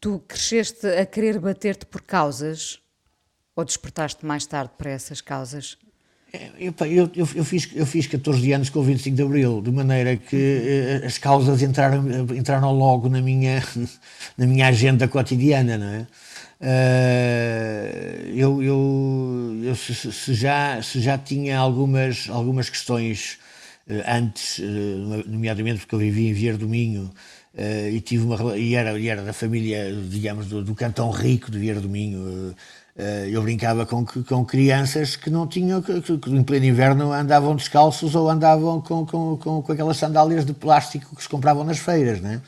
Tu 0.00 0.18
cresceste 0.26 0.86
a 0.86 1.06
querer 1.06 1.38
bater-te 1.38 1.86
por 1.86 2.02
causas 2.02 2.80
ou 3.54 3.64
despertaste 3.64 4.26
mais 4.26 4.44
tarde 4.44 4.72
para 4.76 4.90
essas 4.90 5.20
causas? 5.20 5.78
Eu, 6.60 6.74
eu, 6.86 7.10
eu, 7.14 7.44
fiz, 7.44 7.70
eu 7.74 7.86
fiz 7.86 8.06
14 8.06 8.52
anos 8.52 8.68
com 8.68 8.80
o 8.80 8.82
25 8.82 9.16
de 9.16 9.22
Abril, 9.22 9.62
de 9.62 9.70
maneira 9.70 10.14
que 10.16 11.00
uh, 11.02 11.06
as 11.06 11.16
causas 11.16 11.62
entraram, 11.62 12.04
entraram 12.36 12.70
logo 12.72 13.08
na 13.08 13.22
minha, 13.22 13.62
na 14.36 14.46
minha 14.46 14.68
agenda 14.68 15.08
cotidiana, 15.08 15.78
não 15.78 15.86
é? 15.86 16.06
Uh, 16.60 18.28
eu, 18.34 18.62
eu, 18.62 19.60
eu 19.64 19.74
se, 19.76 20.34
já, 20.34 20.82
se 20.82 21.00
já 21.00 21.16
tinha 21.16 21.58
algumas, 21.58 22.28
algumas 22.28 22.68
questões 22.68 23.38
uh, 23.88 24.02
antes, 24.06 24.60
nomeadamente 25.26 25.80
porque 25.80 25.94
eu 25.94 26.00
vivia 26.00 26.28
em 26.28 26.34
Vieira 26.34 26.58
do 26.58 26.68
Minho, 26.68 27.10
e, 27.90 28.00
tive 28.00 28.24
uma, 28.24 28.56
e, 28.56 28.74
era, 28.74 28.96
e 28.96 29.08
era 29.08 29.22
da 29.22 29.32
família, 29.32 29.92
digamos, 30.08 30.46
do, 30.46 30.62
do 30.62 30.74
cantão 30.76 31.10
rico 31.10 31.50
de 31.50 31.58
Vieira 31.58 31.80
do 31.80 31.88
Minho, 31.88 32.50
eh, 32.50 32.54
eu 33.30 33.42
brincava 33.42 33.86
com, 33.86 34.04
com 34.04 34.44
crianças 34.44 35.14
que 35.14 35.30
não 35.30 35.46
tinham, 35.46 35.80
que, 35.80 36.00
que 36.00 36.30
em 36.30 36.42
pleno 36.42 36.66
inverno 36.66 37.12
andavam 37.12 37.54
descalços 37.54 38.16
ou 38.16 38.28
andavam 38.28 38.80
com, 38.80 39.06
com, 39.06 39.36
com, 39.36 39.62
com 39.62 39.72
aquelas 39.72 39.96
sandálias 39.96 40.44
de 40.44 40.52
plástico 40.52 41.14
que 41.14 41.22
se 41.22 41.28
compravam 41.28 41.62
nas 41.62 41.78
feiras. 41.78 42.20
Né? 42.20 42.40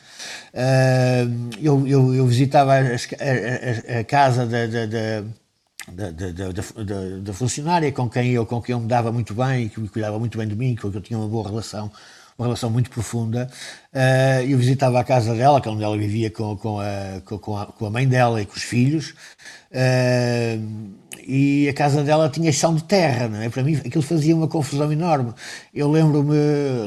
Eu, 1.62 1.86
eu, 1.86 2.14
eu 2.14 2.26
visitava 2.26 2.74
a, 2.74 2.78
a, 2.78 4.00
a 4.00 4.04
casa 4.04 4.44
da, 4.44 4.66
da, 4.66 4.86
da 4.86 5.24
da, 5.88 6.10
da, 6.10 6.30
da, 6.30 7.18
da, 7.20 7.32
funcionária 7.32 7.90
com 7.90 8.08
quem 8.08 8.30
eu 8.30 8.46
com 8.46 8.60
quem 8.60 8.74
eu 8.74 8.80
me 8.80 8.86
dava 8.86 9.10
muito 9.10 9.34
bem, 9.34 9.68
que 9.68 9.80
me 9.80 9.88
cuidava 9.88 10.18
muito 10.18 10.38
bem 10.38 10.46
de 10.46 10.54
mim, 10.54 10.76
que 10.76 10.84
eu 10.84 11.00
tinha 11.00 11.18
uma 11.18 11.26
boa 11.26 11.48
relação, 11.48 11.90
uma 12.40 12.46
relação 12.46 12.70
muito 12.70 12.88
profunda. 12.88 13.50
Uh, 13.92 14.48
eu 14.48 14.56
visitava 14.56 14.98
a 14.98 15.04
casa 15.04 15.34
dela, 15.34 15.60
que 15.60 15.68
é 15.68 15.70
onde 15.70 15.84
ela 15.84 15.96
vivia 15.96 16.30
com, 16.30 16.56
com, 16.56 16.80
a, 16.80 17.20
com, 17.38 17.56
a, 17.56 17.66
com 17.66 17.86
a 17.86 17.90
mãe 17.90 18.08
dela 18.08 18.40
e 18.40 18.46
com 18.46 18.54
os 18.54 18.62
filhos. 18.62 19.14
Uh, 19.70 20.90
e 21.26 21.68
a 21.68 21.74
casa 21.74 22.02
dela 22.02 22.30
tinha 22.30 22.50
chão 22.50 22.74
de 22.74 22.82
terra, 22.84 23.28
não 23.28 23.42
é? 23.42 23.50
Para 23.50 23.62
mim 23.62 23.74
aquilo 23.76 24.02
fazia 24.02 24.34
uma 24.34 24.48
confusão 24.48 24.90
enorme. 24.90 25.34
Eu 25.74 25.90
lembro-me, 25.90 26.34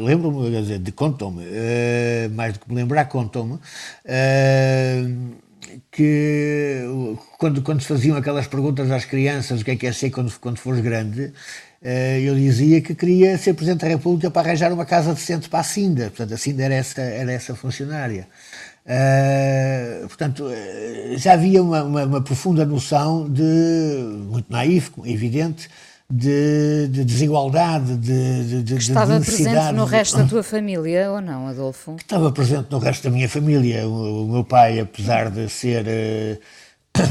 lembro-me, 0.02 0.50
quer 0.50 0.62
dizer, 0.62 0.92
contam-me, 0.94 1.44
uh, 1.44 2.32
mais 2.34 2.54
do 2.54 2.60
que 2.60 2.70
me 2.70 2.76
lembrar, 2.76 3.06
contam-me, 3.06 3.60
que 5.92 6.82
quando, 7.38 7.62
quando 7.62 7.82
se 7.82 7.88
faziam 7.88 8.18
aquelas 8.18 8.48
perguntas 8.48 8.90
às 8.90 9.06
crianças, 9.06 9.62
o 9.62 9.66
que 9.66 9.72
é 9.72 9.76
que 9.76 9.88
é 9.88 9.92
ser 9.92 10.10
quando, 10.10 10.34
quando 10.40 10.58
fores 10.58 10.82
grande, 10.82 11.32
eu 12.22 12.34
dizia 12.36 12.82
que 12.82 12.96
queria 12.96 13.38
ser 13.38 13.54
Presidente 13.54 13.82
da 13.82 13.88
República 13.88 14.32
para 14.32 14.48
arranjar 14.48 14.72
uma 14.72 14.86
casa 14.86 15.14
decente 15.14 15.50
para 15.50 15.60
a 15.60 15.64
Cinda. 15.64 16.06
Portanto, 16.06 16.34
a 16.34 16.38
Cinda 16.38 16.64
era 16.64 16.76
essa, 16.76 17.02
era 17.02 17.32
essa 17.32 17.56
funcionária. 17.56 18.28
Uh, 18.86 20.08
portanto, 20.10 20.50
eh, 20.52 21.14
já 21.16 21.34
havia 21.34 21.64
uma, 21.64 21.84
uma, 21.84 22.04
uma, 22.04 22.22
profunda 22.22 22.66
noção 22.66 23.30
de, 23.30 23.42
muito 24.30 24.52
naif, 24.52 24.92
evidente, 25.06 25.70
de, 26.10 26.90
de 26.90 27.06
desigualdade, 27.06 27.96
de, 27.96 28.62
de, 28.62 28.76
que 28.76 28.82
estava 28.82 29.22
presente 29.22 29.72
no 29.72 29.86
resto 29.86 30.18
da 30.18 30.26
tua 30.28 30.44
família 30.44 31.12
ou 31.12 31.22
não, 31.22 31.48
Adolfo? 31.48 31.96
Que 31.96 32.04
estava 32.04 32.30
presente 32.30 32.68
no 32.70 32.78
resto 32.78 33.06
da 33.06 33.10
minha 33.10 33.30
família. 33.30 33.88
O, 33.88 34.26
o 34.26 34.32
meu 34.34 34.44
pai, 34.44 34.82
apesar 34.82 35.32
de 35.32 35.48
ser 35.48 35.86
uh, 35.88 37.02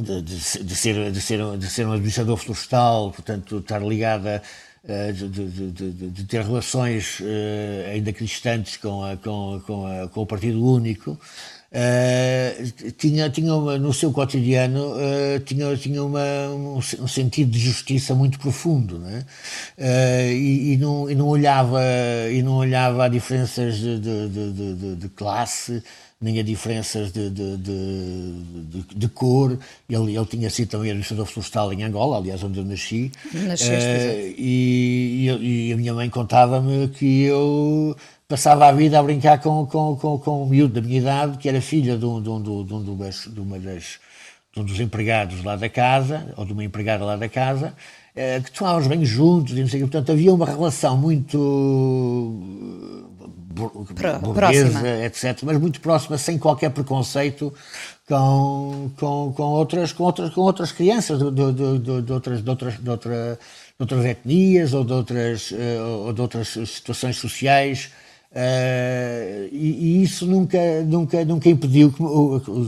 de, 0.00 0.22
de, 0.22 0.74
ser 0.74 1.10
de 1.10 1.20
ser 1.20 1.56
de 1.58 1.66
ser 1.68 1.86
um 1.86 1.92
administrador 1.92 2.36
florestal, 2.36 3.12
portanto 3.12 3.58
estar 3.58 3.80
ligada 3.80 4.42
eh, 4.88 5.12
de, 5.12 5.28
de, 5.28 5.70
de, 5.70 6.10
de, 6.10 6.24
ter 6.24 6.42
relações 6.42 7.20
uh, 7.20 7.92
ainda 7.92 8.12
cristantes 8.12 8.76
com, 8.76 9.04
a, 9.04 9.16
com, 9.16 9.62
com, 9.64 9.86
a, 9.86 10.08
com, 10.08 10.22
o 10.22 10.26
Partido 10.26 10.60
Único, 10.60 11.12
uh, 11.12 12.90
tinha, 12.98 13.30
tinha 13.30 13.54
uma, 13.54 13.78
no 13.78 13.92
seu 13.92 14.10
cotidiano 14.10 14.94
uh, 14.96 15.38
tinha, 15.44 15.76
tinha 15.76 16.02
uma, 16.02 16.20
um, 16.48 16.80
sentido 17.06 17.52
de 17.52 17.60
justiça 17.60 18.12
muito 18.12 18.40
profundo 18.40 18.98
né? 18.98 19.24
E, 19.78 20.72
e, 20.72 20.76
não, 20.78 21.08
e, 21.08 21.14
não 21.14 21.28
olhava, 21.28 21.80
e 22.32 22.42
não 22.42 22.56
olhava 22.56 23.04
a 23.04 23.08
diferenças 23.08 23.76
de, 23.76 24.00
de, 24.00 24.96
de 24.96 25.08
classe, 25.10 25.80
nem 26.22 26.38
a 26.38 26.42
diferenças 26.42 27.12
de, 27.12 27.28
de, 27.28 27.56
de, 27.56 28.82
de, 28.94 29.08
cor. 29.08 29.58
Ele, 29.90 30.16
ele 30.16 30.26
tinha 30.26 30.48
sido 30.48 30.68
também 30.68 30.90
administrador 30.90 31.26
florestal 31.26 31.72
em 31.72 31.82
Angola, 31.82 32.16
aliás, 32.16 32.42
onde 32.44 32.58
eu 32.58 32.64
nasci. 32.64 33.10
Nasceste, 33.34 33.72
uh, 33.74 34.34
e, 34.38 35.28
e, 35.28 35.68
e, 35.68 35.72
a 35.72 35.76
minha 35.76 35.92
mãe 35.92 36.08
contava-me 36.08 36.88
que 36.88 37.24
eu 37.24 37.96
passava 38.28 38.66
a 38.66 38.72
vida 38.72 38.98
a 38.98 39.02
brincar 39.02 39.40
com, 39.40 39.66
com, 39.66 39.96
com, 39.96 40.18
com 40.18 40.44
um 40.44 40.48
miúdo 40.48 40.80
da 40.80 40.86
minha 40.86 41.00
idade, 41.00 41.38
que 41.38 41.48
era 41.48 41.60
filha 41.60 41.98
de 41.98 42.06
um, 42.06 42.22
de 42.22 42.30
um, 42.30 42.42
de 42.42 42.50
um, 42.50 42.64
de 42.64 43.40
uma 43.40 43.58
das, 43.58 43.98
de 44.54 44.60
um 44.60 44.64
dos 44.64 44.80
empregados 44.80 45.42
lá 45.42 45.56
da 45.56 45.68
casa, 45.68 46.32
ou 46.36 46.44
de 46.44 46.52
uma 46.52 46.62
empregada 46.62 47.04
lá 47.04 47.16
da 47.16 47.28
casa, 47.28 47.74
que 48.44 48.52
tomávamos 48.52 48.86
bem 48.86 49.04
juntos, 49.04 49.56
e 49.56 49.60
não 49.60 49.68
sei, 49.68 49.80
portanto 49.80 50.12
havia 50.12 50.32
uma 50.32 50.46
relação 50.46 50.96
muito 50.96 51.38
burguesa, 53.52 55.04
etc., 55.04 55.42
mas 55.42 55.58
muito 55.58 55.80
próxima, 55.80 56.18
sem 56.18 56.38
qualquer 56.38 56.70
preconceito 56.70 57.52
com, 58.08 58.90
com, 58.96 59.32
com, 59.34 59.42
outras, 59.42 59.92
com, 59.92 60.04
outras, 60.04 60.30
com 60.30 60.40
outras 60.40 60.72
crianças 60.72 61.18
de, 61.18 61.30
de, 61.30 61.78
de, 61.78 62.02
de 62.02 62.12
outras, 62.12 62.42
de, 62.42 62.50
outras, 62.50 62.78
de, 62.78 62.90
outra, 62.90 63.38
de 63.78 63.82
outras 63.82 64.04
etnias 64.04 64.74
ou 64.74 64.84
de 64.84 64.92
outras, 64.92 65.52
ou 66.04 66.12
de 66.12 66.20
outras 66.20 66.48
situações 66.48 67.16
sociais. 67.16 67.90
Uh, 68.32 69.44
e, 69.52 69.98
e, 69.98 70.02
isso 70.02 70.26
nunca, 70.26 70.58
nunca, 70.84 71.22
nunca 71.22 71.50
impediu, 71.50 71.92
que, 71.92 72.02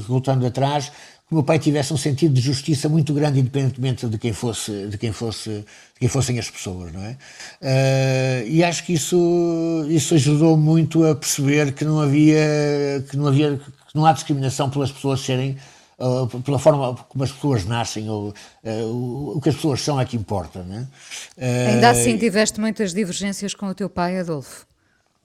voltando 0.06 0.46
atrás, 0.46 0.92
que 1.26 1.32
o 1.32 1.36
meu 1.36 1.42
pai 1.42 1.58
tivesse 1.58 1.92
um 1.92 1.96
sentido 1.96 2.34
de 2.34 2.40
justiça 2.40 2.88
muito 2.88 3.14
grande, 3.14 3.40
independentemente 3.40 4.06
de 4.06 4.18
quem 4.18 4.32
fosse, 4.32 4.88
de 4.88 4.98
quem 4.98 5.12
fosse, 5.12 5.50
de 5.50 6.00
quem 6.00 6.08
fossem 6.08 6.38
as 6.38 6.50
pessoas, 6.50 6.92
não 6.92 7.02
é? 7.02 7.16
Uh, 7.62 8.48
e 8.48 8.62
acho 8.62 8.84
que 8.84 8.92
isso, 8.92 9.86
isso 9.88 10.14
ajudou 10.14 10.56
muito 10.56 11.04
a 11.04 11.14
perceber 11.14 11.72
que 11.72 11.84
não 11.84 12.00
havia, 12.00 13.04
que 13.10 13.16
não 13.16 13.26
havia, 13.26 13.56
que 13.56 13.94
não 13.94 14.04
há 14.04 14.12
discriminação 14.12 14.68
pelas 14.70 14.90
pessoas 14.90 15.20
serem 15.20 15.56
Uh, 15.96 16.26
pela 16.42 16.58
forma 16.58 16.96
como 17.08 17.22
as 17.22 17.30
pessoas 17.30 17.64
nascem 17.64 18.10
ou 18.10 18.34
uh, 18.64 19.36
o 19.36 19.40
que 19.40 19.48
as 19.48 19.54
pessoas 19.54 19.80
são 19.80 20.00
é 20.00 20.04
que 20.04 20.16
importa, 20.16 20.64
não 20.64 20.74
é? 20.74 20.80
Uh, 20.80 21.74
Ainda 21.74 21.90
assim 21.90 22.18
tiveste 22.18 22.60
muitas 22.60 22.92
divergências 22.92 23.54
com 23.54 23.66
o 23.66 23.74
teu 23.74 23.88
pai, 23.88 24.18
Adolfo? 24.18 24.66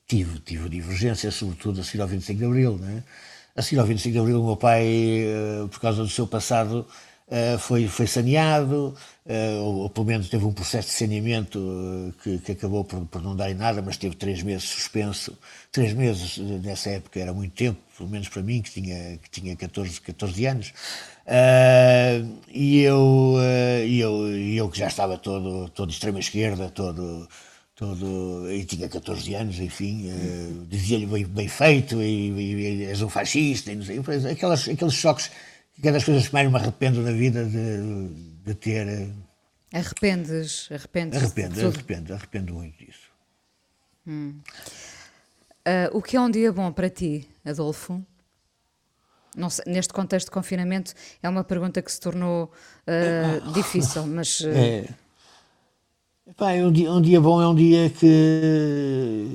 tive, 0.10 0.39
tive 0.39 0.68
divergências, 0.68 1.36
sobretudo 1.36 1.80
a 1.80 1.84
seguir 1.84 2.02
ao 2.02 2.08
25 2.08 2.39
de 2.39 2.45
Abril. 2.45 2.78
Né? 2.78 3.04
A 3.60 3.62
seguir 3.62 3.82
ao 3.82 3.86
25 3.86 4.14
de 4.14 4.20
Abril, 4.20 4.41
o 4.41 4.45
meu 4.45 4.55
pai, 4.55 4.86
eh, 4.88 5.68
por 5.70 5.82
causa 5.82 6.01
do 6.01 6.07
seu 6.07 6.26
passado, 6.26 6.88
eh, 7.30 7.57
foi, 7.57 7.89
foi 7.89 8.07
saneado, 8.07 8.95
eh, 9.26 9.57
ou, 9.60 9.80
ou, 9.80 9.89
pelo 9.89 10.05
menos 10.05 10.30
teve 10.30 10.45
um 10.45 10.53
processo 10.53 10.88
de 10.88 10.93
saneamento 10.93 12.16
que, 12.24 12.38
que 12.38 12.53
acabou 12.53 12.86
por, 12.86 13.05
por, 13.07 13.22
não 13.22 13.36
dar 13.36 13.51
em 13.51 13.55
nada, 13.55 13.82
mas 13.82 13.97
teve 13.97 14.16
três 14.16 14.41
meses 14.43 14.64
suspenso. 14.64 15.38
Três 15.74 15.91
meses 15.91 16.38
nessa 16.38 16.91
época 16.91 17.20
era 17.20 17.34
muito 17.34 17.53
tempo, 17.53 17.78
pelo 17.97 18.10
menos 18.10 18.30
para 18.30 18.41
mim, 18.41 18.62
que 18.62 18.72
tinha, 18.72 19.18
que 19.18 19.30
tinha 19.30 19.53
14, 19.57 19.99
14 19.99 20.45
anos. 20.45 20.74
e 22.53 22.80
eu, 22.82 23.36
eu, 23.89 24.38
eu 24.55 24.70
que 24.70 24.80
já 24.80 24.88
estava 24.88 25.18
todo, 25.18 25.68
todo 25.72 25.91
extrema-esquerda, 25.91 26.70
todo 26.70 27.28
todo, 27.80 28.51
e 28.51 28.65
tinha 28.65 28.89
14 28.89 29.34
anos, 29.36 29.57
enfim, 29.57 30.11
uh, 30.11 30.65
dizia-lhe 30.65 31.05
bem, 31.05 31.25
bem, 31.25 31.47
feito, 31.47 32.01
e, 32.01 32.30
e, 32.30 32.55
e, 32.55 32.84
és 32.84 33.01
um 33.01 33.07
fascista, 33.07 33.71
e 33.71 33.75
não 33.77 33.86
sei, 33.86 33.99
aquelas, 34.30 34.67
aqueles 34.67 34.93
choques, 34.93 35.32
que 35.82 35.88
é 35.88 35.91
das 35.93 36.03
coisas 36.03 36.27
que 36.27 36.34
mais 36.34 36.51
me 36.51 36.57
arrependo 36.57 37.01
na 37.01 37.13
vida 37.13 37.45
de, 37.45 38.09
de 38.43 38.53
ter. 38.55 38.86
Eh, 38.86 39.07
arrependes, 39.77 40.67
arrependes 40.69 41.23
arrependo, 41.23 41.67
arrependo, 41.67 42.13
arrependo 42.13 42.53
muito 42.53 42.77
disso. 42.84 43.09
Hum. 44.05 44.41
Uh, 45.65 45.97
o 45.97 46.01
que 46.01 46.17
é 46.17 46.21
um 46.21 46.30
dia 46.30 46.51
bom 46.51 46.73
para 46.73 46.89
ti, 46.89 47.30
Adolfo? 47.45 48.05
Sei, 49.49 49.63
neste 49.71 49.93
contexto 49.93 50.25
de 50.25 50.32
confinamento 50.32 50.93
é 51.23 51.30
uma 51.30 51.45
pergunta 51.45 51.82
que 51.82 51.89
se 51.89 52.01
tornou 52.01 52.51
uh, 52.86 53.51
difícil, 53.55 54.05
mas. 54.05 54.41
Uh... 54.41 54.49
É 54.49 55.09
Epá, 56.30 56.51
é 56.51 56.63
um, 56.63 56.71
dia, 56.71 56.91
um 56.91 57.01
dia 57.01 57.19
bom 57.19 57.41
é 57.41 57.47
um 57.47 57.55
dia 57.55 57.89
que 57.89 59.27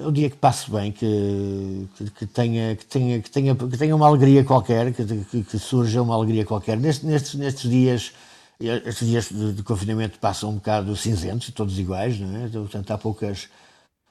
é 0.00 0.04
um 0.04 0.10
dia 0.10 0.28
que 0.28 0.36
passe 0.36 0.68
bem, 0.68 0.90
que, 0.90 1.86
que, 2.18 2.26
tenha, 2.26 2.74
que, 2.74 2.84
tenha, 2.84 3.22
que, 3.22 3.30
tenha, 3.30 3.54
que 3.54 3.78
tenha 3.78 3.94
uma 3.94 4.08
alegria 4.08 4.42
qualquer, 4.42 4.92
que, 4.92 5.04
que, 5.04 5.44
que 5.44 5.58
surja 5.58 6.02
uma 6.02 6.16
alegria 6.16 6.44
qualquer. 6.44 6.76
Nestes, 6.78 7.34
nestes, 7.34 7.70
dias, 7.70 8.12
estes 8.58 9.06
dias 9.06 9.28
de, 9.28 9.52
de, 9.52 9.62
confinamento 9.62 10.18
passam 10.18 10.50
um 10.50 10.54
bocado 10.54 10.96
cinzentos, 10.96 11.48
todos 11.50 11.78
iguais, 11.78 12.18
não 12.18 12.44
é? 12.44 12.48
Portanto, 12.48 12.90
há 12.90 12.98
poucas, 12.98 13.48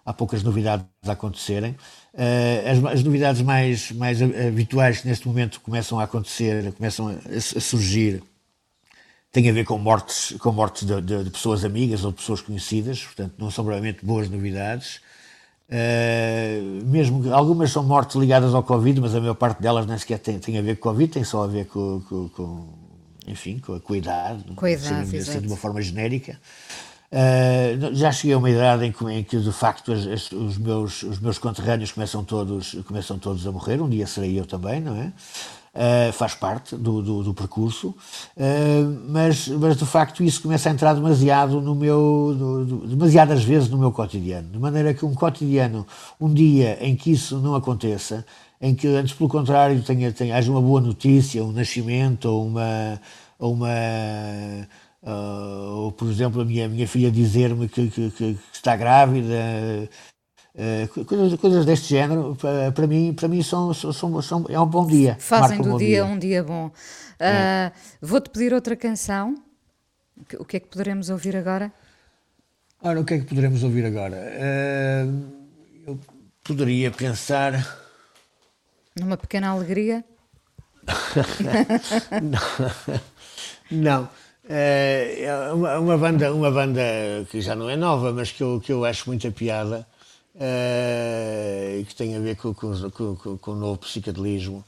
há 0.05 0.13
poucas 0.13 0.41
novidades 0.41 0.85
a 1.05 1.11
acontecerem. 1.11 1.71
Uh, 2.13 2.87
as, 2.87 2.93
as, 2.93 3.03
novidades 3.03 3.41
mais, 3.41 3.91
mais 3.91 4.21
habituais 4.21 5.01
que 5.01 5.07
neste 5.09 5.27
momento 5.27 5.59
começam 5.59 5.99
a 5.99 6.03
acontecer, 6.05 6.71
começam 6.75 7.09
a, 7.09 7.11
a 7.11 7.59
surgir 7.59 8.23
tem 9.31 9.49
a 9.49 9.53
ver 9.53 9.65
com 9.65 9.77
mortes, 9.77 10.35
com 10.39 10.51
mortes 10.51 10.85
de, 10.85 11.01
de, 11.01 11.23
de, 11.23 11.29
pessoas 11.29 11.63
amigas 11.63 12.03
ou 12.03 12.11
de 12.11 12.17
pessoas 12.17 12.41
conhecidas, 12.41 13.03
portanto 13.03 13.33
não 13.37 13.49
são 13.49 13.63
provavelmente 13.63 14.05
boas 14.05 14.29
novidades. 14.29 14.99
Uh, 15.69 16.85
mesmo 16.85 17.33
algumas 17.33 17.71
são 17.71 17.81
mortes 17.81 18.17
ligadas 18.17 18.53
ao 18.53 18.61
Covid, 18.61 18.99
mas 18.99 19.15
a 19.15 19.21
maior 19.21 19.35
parte 19.35 19.61
delas 19.61 19.85
nem 19.85 19.97
sequer 19.97 20.19
tem, 20.19 20.37
tem 20.37 20.57
a 20.57 20.61
ver 20.61 20.75
com 20.75 20.89
Covid, 20.89 21.13
tem 21.13 21.23
só 21.23 21.45
a 21.45 21.47
ver 21.47 21.65
com, 21.67 22.01
com, 22.09 22.27
com 22.27 22.67
enfim, 23.25 23.59
com 23.59 23.73
a, 23.93 23.97
idade, 23.97 24.43
com 24.53 24.65
a 24.65 24.71
idade 24.71 25.17
assim, 25.17 25.39
de 25.39 25.47
uma 25.47 25.55
forma 25.55 25.81
genérica. 25.81 26.37
Uh, 27.09 27.93
já 27.93 28.11
cheguei 28.11 28.33
a 28.33 28.37
uma 28.37 28.49
idade 28.49 28.85
em 28.85 28.91
que, 28.91 29.05
em 29.05 29.23
que 29.23 29.37
de 29.37 29.51
facto 29.51 29.93
as, 29.93 30.07
as, 30.07 30.31
os, 30.31 30.57
meus, 30.57 31.03
os 31.03 31.19
meus 31.19 31.37
conterrâneos 31.37 31.93
começam 31.93 32.23
todos, 32.23 32.75
começam 32.85 33.17
todos 33.17 33.47
a 33.47 33.51
morrer, 33.51 33.81
um 33.81 33.89
dia 33.89 34.07
serei 34.07 34.37
eu 34.37 34.45
também, 34.45 34.81
não 34.81 34.95
é? 34.95 35.13
Uh, 35.73 36.11
faz 36.11 36.35
parte 36.35 36.75
do, 36.75 37.01
do, 37.01 37.23
do 37.23 37.33
percurso, 37.33 37.95
uh, 38.35 39.07
mas, 39.07 39.47
mas 39.47 39.77
de 39.77 39.85
facto 39.85 40.21
isso 40.21 40.41
começa 40.41 40.67
a 40.67 40.71
entrar 40.73 40.93
demasiado 40.93 41.61
no 41.61 41.73
meu, 41.73 42.35
no, 42.37 42.87
demasiadas 42.87 43.41
vezes 43.41 43.69
no 43.69 43.77
meu 43.77 43.89
cotidiano, 43.89 44.49
de 44.49 44.59
maneira 44.59 44.93
que 44.93 45.05
um 45.05 45.13
cotidiano, 45.13 45.87
um 46.19 46.33
dia 46.33 46.77
em 46.81 46.93
que 46.93 47.11
isso 47.13 47.37
não 47.37 47.55
aconteça, 47.55 48.25
em 48.61 48.75
que 48.75 48.85
antes 48.85 49.13
pelo 49.13 49.29
contrário 49.29 49.81
tenha, 49.81 50.11
tenha, 50.11 50.35
haja 50.35 50.51
uma 50.51 50.61
boa 50.61 50.81
notícia, 50.81 51.41
um 51.41 51.53
nascimento 51.53 52.25
ou 52.25 52.45
uma, 52.47 53.01
ou 53.39 53.53
uma 53.53 53.69
uh, 55.03 55.75
ou 55.77 55.91
por 55.91 56.09
exemplo 56.09 56.41
a 56.41 56.45
minha, 56.45 56.67
minha 56.67 56.87
filha 56.87 57.11
dizer-me 57.11 57.67
que, 57.67 57.89
que, 57.89 58.11
que, 58.11 58.37
está 58.53 58.75
grávida, 58.75 59.89
Uh, 60.53 61.05
coisas, 61.05 61.39
coisas 61.39 61.65
deste 61.65 61.87
género, 61.89 62.35
para, 62.35 62.73
para 62.73 62.85
mim, 62.85 63.13
para 63.13 63.27
mim 63.29 63.41
são, 63.41 63.73
são, 63.73 64.21
são, 64.21 64.45
é 64.49 64.59
um 64.59 64.65
bom 64.65 64.85
dia. 64.85 65.15
Fazem 65.17 65.61
do 65.61 65.75
um 65.75 65.77
dia, 65.77 65.87
dia, 65.87 66.05
um 66.05 66.19
dia 66.19 66.43
bom. 66.43 66.67
Uh, 66.67 66.71
é. 67.19 67.71
Vou-te 68.01 68.29
pedir 68.29 68.53
outra 68.53 68.75
canção. 68.75 69.35
O 70.37 70.43
que 70.43 70.57
é 70.57 70.59
que 70.59 70.67
poderemos 70.67 71.09
ouvir 71.09 71.37
agora? 71.37 71.71
Ora, 72.81 72.99
o 72.99 73.05
que 73.05 73.13
é 73.13 73.19
que 73.19 73.25
poderemos 73.25 73.63
ouvir 73.63 73.85
agora? 73.85 74.17
Uh, 74.17 75.23
eu 75.87 75.99
poderia 76.43 76.91
pensar. 76.91 77.53
Numa 78.99 79.15
pequena 79.15 79.49
alegria? 79.49 80.03
não. 83.71 83.99
não. 84.01 84.09
É 84.49 85.49
uma, 85.53 85.79
uma, 85.79 85.97
banda, 85.97 86.33
uma 86.33 86.51
banda 86.51 86.81
que 87.29 87.39
já 87.39 87.55
não 87.55 87.69
é 87.69 87.77
nova, 87.77 88.11
mas 88.11 88.33
que 88.33 88.43
eu, 88.43 88.59
que 88.59 88.73
eu 88.73 88.83
acho 88.83 89.07
muita 89.07 89.31
piada 89.31 89.87
uh, 90.35 91.85
que 91.85 91.95
tem 91.95 92.15
a 92.15 92.19
ver 92.19 92.35
com, 92.35 92.53
com, 92.53 92.89
com, 92.91 93.37
com 93.37 93.51
o 93.51 93.55
novo 93.55 93.79
psicadelismo. 93.79 94.63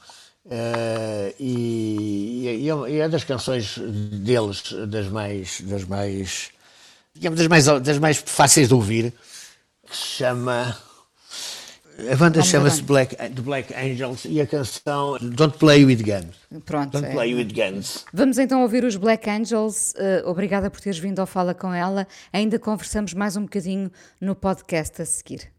Uh, 0.46 1.34
e, 1.40 2.42
e, 2.42 2.68
é, 2.68 2.90
e, 2.90 3.00
é 3.00 3.08
das 3.08 3.24
canções 3.24 3.78
deles 3.78 4.74
das 4.86 5.08
mais 5.08 5.62
das 5.62 5.84
mais 5.84 6.50
digamos 7.14 7.38
das 7.38 7.48
mais 7.48 7.64
das 7.64 7.98
mais 7.98 8.18
fáceis 8.18 8.68
de 8.68 8.74
ouvir 8.74 9.10
que 9.86 9.96
se 9.96 10.18
chama 10.18 10.76
a 12.12 12.16
banda 12.16 12.42
chama-se 12.42 12.82
Black, 12.82 13.14
The 13.14 13.40
Black 13.40 13.72
Angels 13.72 14.24
e 14.24 14.40
a 14.40 14.46
canção 14.46 15.16
Don't 15.20 15.56
Play 15.58 15.84
With 15.84 16.02
Guns. 16.02 16.62
Pronto. 16.64 16.90
Don't 16.90 17.06
é. 17.06 17.12
Play 17.12 17.34
With 17.34 17.52
Guns. 17.52 18.04
Vamos 18.12 18.36
então 18.36 18.62
ouvir 18.62 18.84
os 18.84 18.96
Black 18.96 19.30
Angels. 19.30 19.92
Uh, 19.92 20.28
obrigada 20.28 20.68
por 20.68 20.80
teres 20.80 20.98
vindo 20.98 21.20
ao 21.20 21.26
Fala 21.26 21.54
com 21.54 21.72
ela. 21.72 22.06
Ainda 22.32 22.58
conversamos 22.58 23.14
mais 23.14 23.36
um 23.36 23.42
bocadinho 23.42 23.90
no 24.20 24.34
podcast 24.34 25.02
a 25.02 25.06
seguir. 25.06 25.53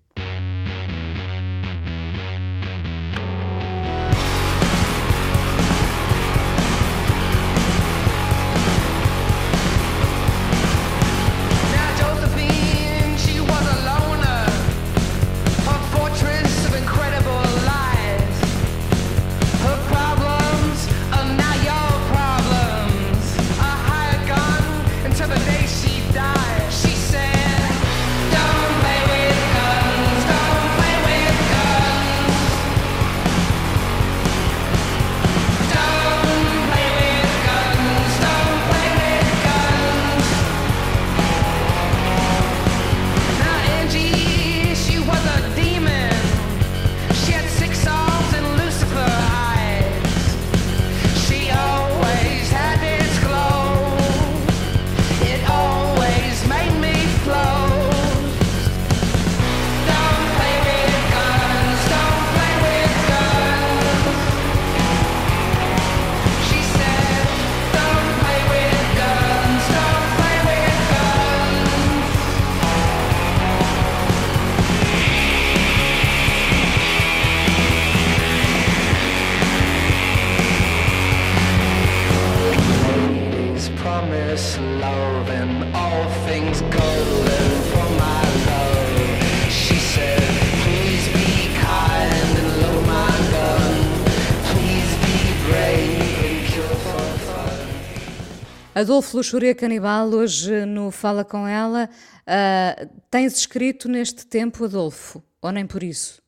Adolfo 98.86 99.18
Luxúria 99.18 99.56
Canibal, 99.56 100.08
hoje 100.10 100.64
no 100.64 100.92
Fala 100.92 101.26
Com 101.26 101.48
Ela, 101.48 101.90
uh, 102.22 102.90
tens 103.10 103.36
escrito 103.36 103.90
neste 103.90 104.28
tempo, 104.28 104.64
Adolfo, 104.64 105.24
ou 105.42 105.52
nem 105.52 105.66
por 105.66 105.82
isso? 105.82 106.22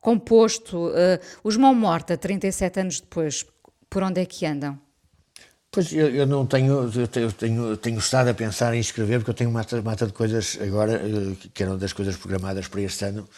Composto, 0.00 0.90
uh, 0.90 1.18
os 1.42 1.56
Mão 1.56 1.74
Morta, 1.74 2.16
37 2.16 2.78
anos 2.78 3.00
depois, 3.00 3.44
por 3.88 4.04
onde 4.04 4.20
é 4.20 4.26
que 4.26 4.46
andam? 4.46 4.78
Pois 5.72 5.92
eu, 5.92 6.08
eu 6.10 6.24
não 6.24 6.46
tenho 6.46 6.88
eu 6.94 7.08
tenho, 7.08 7.32
tenho, 7.32 7.76
tenho, 7.76 7.98
estado 7.98 8.28
a 8.28 8.34
pensar 8.34 8.72
em 8.72 8.78
escrever, 8.78 9.18
porque 9.18 9.30
eu 9.30 9.34
tenho 9.34 9.50
uma 9.50 9.66
mata 9.82 10.06
de 10.06 10.12
coisas 10.12 10.56
agora, 10.62 11.02
uh, 11.04 11.34
que 11.52 11.64
eram 11.64 11.76
das 11.76 11.92
coisas 11.92 12.16
programadas 12.16 12.68
para 12.68 12.82
este 12.82 13.06
ano, 13.06 13.28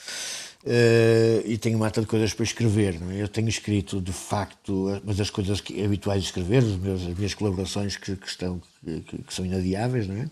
Uh, 0.65 1.43
e 1.45 1.59
tenho 1.59 1.77
uma 1.77 1.87
mata 1.87 2.01
de 2.01 2.07
coisas 2.07 2.33
para 2.33 2.45
escrever. 2.45 2.97
É? 3.11 3.23
Eu 3.23 3.29
tenho 3.29 3.49
escrito, 3.49 4.01
de 4.01 4.13
facto, 4.13 5.01
mas 5.05 5.21
as 5.21 5.29
coisas 5.29 5.61
que, 5.61 5.83
habituais 5.85 6.23
de 6.23 6.29
escrever, 6.29 6.63
as 6.63 7.17
minhas 7.17 7.35
colaborações 7.35 7.97
que, 7.97 8.15
que 8.15 8.29
estão, 8.29 8.63
que, 8.85 9.01
que, 9.01 9.35
são 9.35 9.45
inadiáveis, 9.45 10.07
não 10.07 10.17
é? 10.17 10.31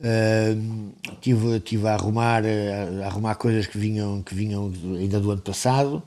Uh, 0.00 0.92
tive, 1.20 1.60
tive 1.60 1.86
a 1.88 1.92
arrumar, 1.92 2.42
a, 2.44 3.04
a, 3.04 3.06
arrumar 3.06 3.34
coisas 3.34 3.66
que 3.66 3.76
vinham, 3.76 4.22
que 4.22 4.34
vinham 4.34 4.72
ainda 4.98 5.20
do 5.20 5.30
ano 5.30 5.42
passado. 5.42 6.02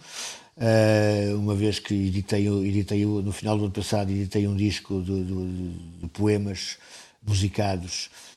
Uh, 0.56 1.38
uma 1.38 1.56
vez 1.56 1.80
que 1.80 1.94
editei, 1.94 2.48
editei 2.48 3.06
no 3.06 3.32
final 3.32 3.58
do 3.58 3.66
ano 3.66 3.74
passado 3.74 4.12
editei 4.12 4.48
um 4.48 4.56
disco 4.56 5.02
de, 5.02 5.24
de, 5.24 5.70
de 6.02 6.08
poemas 6.10 6.78
musicados 7.26 8.12
eh, 8.12 8.33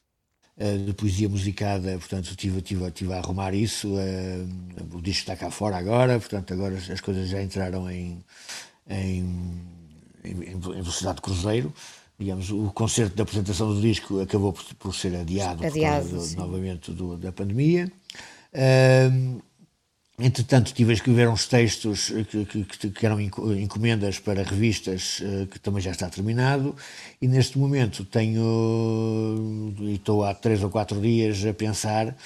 de 0.58 0.94
poesia 0.94 1.28
musicada, 1.28 1.98
portanto 1.98 2.34
tive, 2.34 2.62
tive, 2.62 2.90
tive 2.90 3.12
a 3.12 3.18
arrumar 3.18 3.52
isso, 3.52 3.88
uh, 3.88 4.96
o 4.96 5.02
disco 5.02 5.20
está 5.20 5.36
cá 5.36 5.50
fora 5.50 5.76
agora, 5.76 6.18
portanto 6.18 6.54
agora 6.54 6.76
as 6.76 7.00
coisas 7.00 7.28
já 7.28 7.42
entraram 7.42 7.90
em, 7.90 8.24
em, 8.88 9.60
em, 10.24 10.58
velocidade 10.58 11.16
de 11.16 11.22
cruzeiro, 11.22 11.74
digamos, 12.18 12.50
o 12.50 12.70
concerto 12.72 13.14
de 13.14 13.20
apresentação 13.20 13.74
do 13.74 13.80
disco 13.82 14.20
acabou 14.20 14.54
por, 14.54 14.64
por 14.76 14.94
ser 14.94 15.14
adiado, 15.16 15.66
adiado 15.66 16.08
do, 16.08 16.36
novamente 16.36 16.90
do, 16.90 17.18
da 17.18 17.30
pandemia. 17.30 17.92
Uh, 18.54 19.42
Entretanto, 20.18 20.72
tive 20.72 20.92
a 20.92 20.94
escrever 20.94 21.28
uns 21.28 21.46
textos 21.46 22.10
que, 22.30 22.46
que, 22.46 22.90
que, 22.90 23.04
eram 23.06 23.20
encomendas 23.20 24.18
para 24.18 24.42
revistas, 24.42 25.20
eh, 25.22 25.46
que 25.50 25.58
também 25.58 25.82
já 25.82 25.90
está 25.90 26.08
terminado, 26.08 26.74
e 27.20 27.28
neste 27.28 27.58
momento 27.58 28.02
tenho, 28.02 29.74
e 29.78 29.96
estou 29.96 30.24
há 30.24 30.32
três 30.34 30.62
ou 30.62 30.70
quatro 30.70 30.98
dias 31.02 31.44
a 31.44 31.52
pensar, 31.52 32.16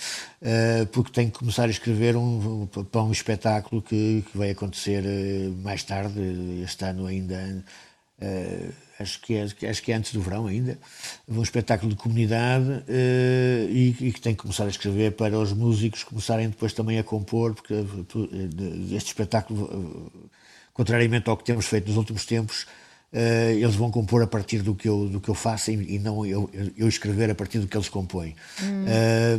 eh, 0.40 0.86
porque 0.92 1.10
tenho 1.10 1.32
que 1.32 1.38
começar 1.40 1.64
a 1.64 1.70
escrever 1.70 2.14
um, 2.16 2.68
para 2.68 3.02
um 3.02 3.10
espetáculo 3.10 3.82
que, 3.82 4.24
que 4.30 4.38
vai 4.38 4.50
acontecer 4.50 5.02
eh, 5.04 5.48
mais 5.60 5.82
tarde, 5.82 6.20
este 6.62 6.84
ano 6.84 7.06
ainda 7.06 7.64
acho 9.00 9.20
que, 9.20 9.34
é, 9.34 9.42
acho 9.42 9.82
que 9.82 9.92
é 9.92 9.94
antes 9.94 10.12
do 10.12 10.20
verão 10.20 10.46
ainda, 10.46 10.78
um 11.26 11.42
espetáculo 11.42 11.90
de 11.90 11.96
comunidade 11.96 12.68
uh, 12.68 13.70
e, 13.70 13.96
e, 14.00 14.12
que 14.12 14.20
tem 14.20 14.34
que 14.34 14.42
começar 14.42 14.64
a 14.64 14.68
escrever 14.68 15.12
para 15.12 15.38
os 15.38 15.52
músicos 15.52 16.04
começarem 16.04 16.48
depois 16.48 16.72
também 16.72 16.98
a 16.98 17.02
compor, 17.02 17.54
porque 17.54 17.74
uh, 17.74 18.94
este 18.94 19.08
espetáculo, 19.08 19.64
uh, 19.64 20.30
contrariamente 20.72 21.28
ao 21.30 21.36
que 21.36 21.44
temos 21.44 21.66
feito 21.66 21.88
nos 21.88 21.96
últimos 21.96 22.24
tempos, 22.24 22.66
eles 23.12 23.74
vão 23.74 23.90
compor 23.90 24.22
a 24.22 24.26
partir 24.28 24.62
do 24.62 24.72
que 24.72 24.88
eu, 24.88 25.08
do 25.08 25.20
que 25.20 25.28
eu 25.28 25.34
faço 25.34 25.72
e, 25.72 25.96
e 25.96 25.98
não 25.98 26.24
eu, 26.24 26.48
eu, 26.76 26.86
escrever 26.86 27.28
a 27.28 27.34
partir 27.34 27.58
do 27.58 27.66
que 27.66 27.76
eles 27.76 27.88
compõem. 27.88 28.36
Hum. 28.62 28.84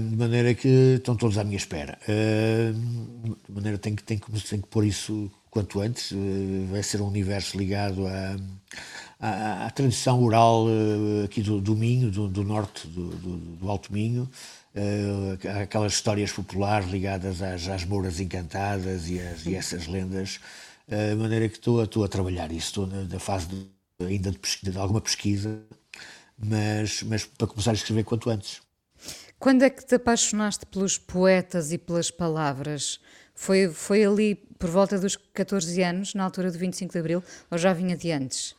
de 0.10 0.18
maneira 0.18 0.54
que 0.54 0.96
estão 0.98 1.16
todos 1.16 1.38
à 1.38 1.44
minha 1.46 1.56
espera. 1.56 1.98
de 2.06 3.50
maneira 3.50 3.78
que 3.78 3.84
tenho 3.84 3.96
que, 3.96 4.04
tenho, 4.04 4.20
que, 4.20 4.30
tenho 4.30 4.62
que 4.62 4.68
pôr 4.68 4.84
isso 4.84 5.32
quanto 5.50 5.80
antes. 5.80 6.14
vai 6.70 6.84
ser 6.84 7.00
um 7.00 7.08
universo 7.08 7.58
ligado 7.58 8.06
a 8.08 8.36
à, 9.22 9.68
à 9.68 9.70
tradição 9.70 10.22
oral 10.24 10.66
uh, 10.66 11.26
aqui 11.26 11.42
do, 11.42 11.62
do 11.62 11.76
Minho, 11.76 12.10
do, 12.10 12.28
do 12.28 12.44
norte 12.44 12.88
do, 12.88 13.10
do, 13.10 13.38
do, 13.38 13.70
Alto 13.70 13.94
Minho, 13.94 14.28
uh, 14.76 15.62
aquelas 15.62 15.94
histórias 15.94 16.32
populares 16.32 16.90
ligadas 16.90 17.42
às, 17.42 17.68
às 17.68 17.86
Mouras 17.86 18.20
Encantadas 18.20 19.08
e, 19.08 19.20
as, 19.20 19.46
e 19.46 19.54
essas 19.54 19.86
lendas, 19.86 20.40
uh, 20.88 21.12
de 21.12 21.22
maneira 21.22 21.48
que 21.48 21.58
estou, 21.58 21.84
estou 21.84 22.04
a 22.04 22.08
trabalhar 22.08 22.52
isso, 22.52 22.68
estou 22.68 22.88
na, 22.88 23.04
na 23.04 23.20
fase 23.20 23.48
de, 23.48 23.68
ainda 24.04 24.32
de, 24.32 24.40
pesquisa, 24.40 24.72
de 24.72 24.78
alguma 24.80 25.00
pesquisa, 25.00 25.62
mas, 26.36 27.04
mas 27.04 27.24
para 27.24 27.46
começar 27.46 27.72
a 27.72 27.76
escrever 27.76 28.04
quanto 28.04 28.28
antes. 28.28 28.60
Quando 29.38 29.64
é 29.64 29.70
que 29.70 29.86
te 29.86 29.96
apaixonaste 29.96 30.66
pelos 30.66 30.98
poetas 30.98 31.72
e 31.72 31.78
pelas 31.78 32.10
palavras? 32.10 33.00
Foi, 33.34 33.70
foi 33.70 34.04
ali 34.04 34.36
por 34.36 34.70
volta 34.70 35.00
dos 35.00 35.16
14 35.16 35.82
anos, 35.82 36.14
na 36.14 36.24
altura 36.24 36.52
do 36.52 36.58
25 36.58 36.92
de 36.92 37.00
Abril, 37.00 37.24
ou 37.50 37.58
já 37.58 37.74
vinha 37.74 37.98
de 37.98 38.12
antes? 38.12 38.56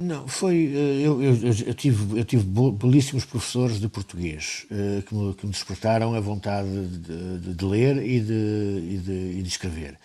Não, 0.00 0.26
foi. 0.26 0.72
Eh, 0.74 1.06
eu, 1.06 1.22
eu, 1.22 1.36
eu, 1.66 1.74
tive, 1.74 2.18
eu 2.18 2.24
tive 2.24 2.44
belíssimos 2.72 3.24
professores 3.24 3.80
de 3.80 3.88
português 3.88 4.66
uh, 4.70 5.02
que, 5.02 5.14
me, 5.14 5.34
que 5.34 5.46
me 5.46 5.52
despertaram 5.52 6.14
a 6.14 6.20
vontade 6.20 6.68
de, 6.68 7.38
de, 7.38 7.54
de 7.54 7.64
ler 7.64 7.96
e 7.98 8.20
de, 8.20 8.82
e 8.90 8.98
de, 8.98 9.38
e 9.38 9.42
de 9.42 9.48
escrever. 9.48 9.96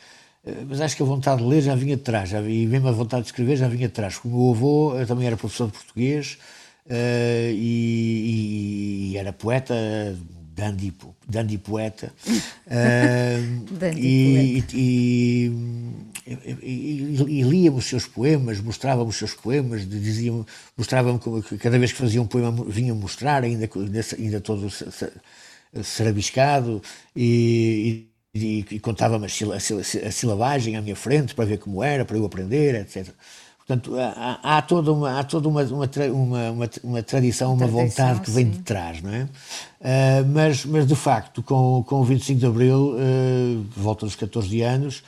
Uh, 0.43 0.65
mas 0.67 0.79
acho 0.79 0.95
que 0.95 1.01
a 1.01 1.05
vontade 1.05 1.41
de 1.41 1.47
ler 1.47 1.61
já 1.61 1.73
vinha 1.73 1.95
de 1.95 2.03
trás, 2.03 2.29
já, 2.29 2.41
e 2.41 2.67
mesmo 2.67 2.87
a 2.87 2.91
vontade 2.91 3.23
de 3.23 3.29
escrever 3.29 3.55
já 3.55 3.67
vinha 3.67 3.87
de 3.87 3.93
trás. 3.93 4.19
O 4.23 4.27
meu 4.27 4.51
avô 4.51 4.93
também 5.07 5.25
era 5.25 5.37
professor 5.37 5.67
de 5.67 5.73
português 5.73 6.37
uh, 6.85 7.51
e, 7.51 9.11
e, 9.13 9.17
era 9.17 9.33
poeta, 9.33 9.73
dandy, 10.55 10.93
dandy 11.27 11.57
poeta. 11.57 12.13
dandy 13.71 14.01
e, 14.01 14.61
poeta. 14.61 14.75
E, 14.75 15.51
e, 16.25 17.15
e, 17.27 17.41
líamos 17.43 17.83
os 17.83 17.89
seus 17.89 18.07
poemas, 18.07 18.59
mostrávamos 18.61 19.13
os 19.13 19.19
seus 19.19 19.33
poemas, 19.33 19.87
diziam, 19.87 20.45
mostravam 20.77 21.17
que 21.17 21.57
cada 21.57 21.77
vez 21.77 21.91
que 21.91 21.97
fazia 21.97 22.21
um 22.21 22.27
poema 22.27 22.51
vinham 22.65 22.95
mostrar, 22.95 23.43
ainda, 23.43 23.69
ainda 24.17 24.39
todo 24.39 24.67
serabiscado, 25.83 26.81
e, 27.15 28.07
e, 28.33 28.65
e 28.71 28.79
contava-me 28.79 29.25
a, 29.25 30.11
silabagem 30.11 30.77
à 30.77 30.81
minha 30.81 30.95
frente 30.95 31.35
para 31.35 31.45
ver 31.45 31.57
como 31.57 31.83
era, 31.83 32.05
para 32.05 32.17
eu 32.17 32.25
aprender, 32.25 32.75
etc. 32.75 33.13
Portanto, 33.65 33.95
há, 33.97 34.57
há 34.57 34.61
toda, 34.61 34.91
uma, 34.91 35.19
há 35.19 35.23
toda 35.23 35.47
uma, 35.47 35.63
uma, 35.63 35.89
uma, 36.11 36.69
uma 36.83 37.03
tradição, 37.03 37.53
uma 37.53 37.67
vontade 37.67 38.19
que 38.19 38.29
vem 38.29 38.49
de 38.49 38.59
trás, 38.59 39.01
não 39.01 39.13
é? 39.13 39.23
Uh, 39.23 40.25
mas, 40.33 40.65
mas, 40.65 40.85
de 40.85 40.95
facto, 40.95 41.41
com, 41.41 41.81
com 41.87 42.01
o 42.01 42.03
25 42.03 42.39
de 42.39 42.45
Abril, 42.45 42.95
uh, 42.95 43.65
volta 43.75 44.05
dos 44.05 44.15
14 44.15 44.61
anos, 44.61 45.03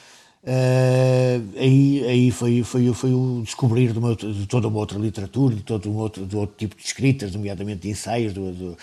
Uh, 0.46 1.58
aí 1.58 2.06
aí 2.08 2.32
foi, 2.32 2.62
foi, 2.62 2.94
foi 2.94 3.12
o 3.12 3.42
descobrir 3.44 3.92
de, 3.92 3.98
uma, 3.98 4.16
de, 4.16 4.46
toda 4.46 4.68
uma 4.68 4.78
outra 4.78 5.00
literatura, 5.00 5.56
de 5.56 5.64
todo 5.64 5.90
um 5.90 5.96
outro, 5.96 6.24
de 6.24 6.36
outro 6.36 6.56
tipo 6.56 6.76
de 6.76 6.84
escritas, 6.84 7.34
nomeadamente 7.34 7.82
de 7.82 7.90
ensaios, 7.90 8.32
de, 8.32 8.52
de, 8.52 8.76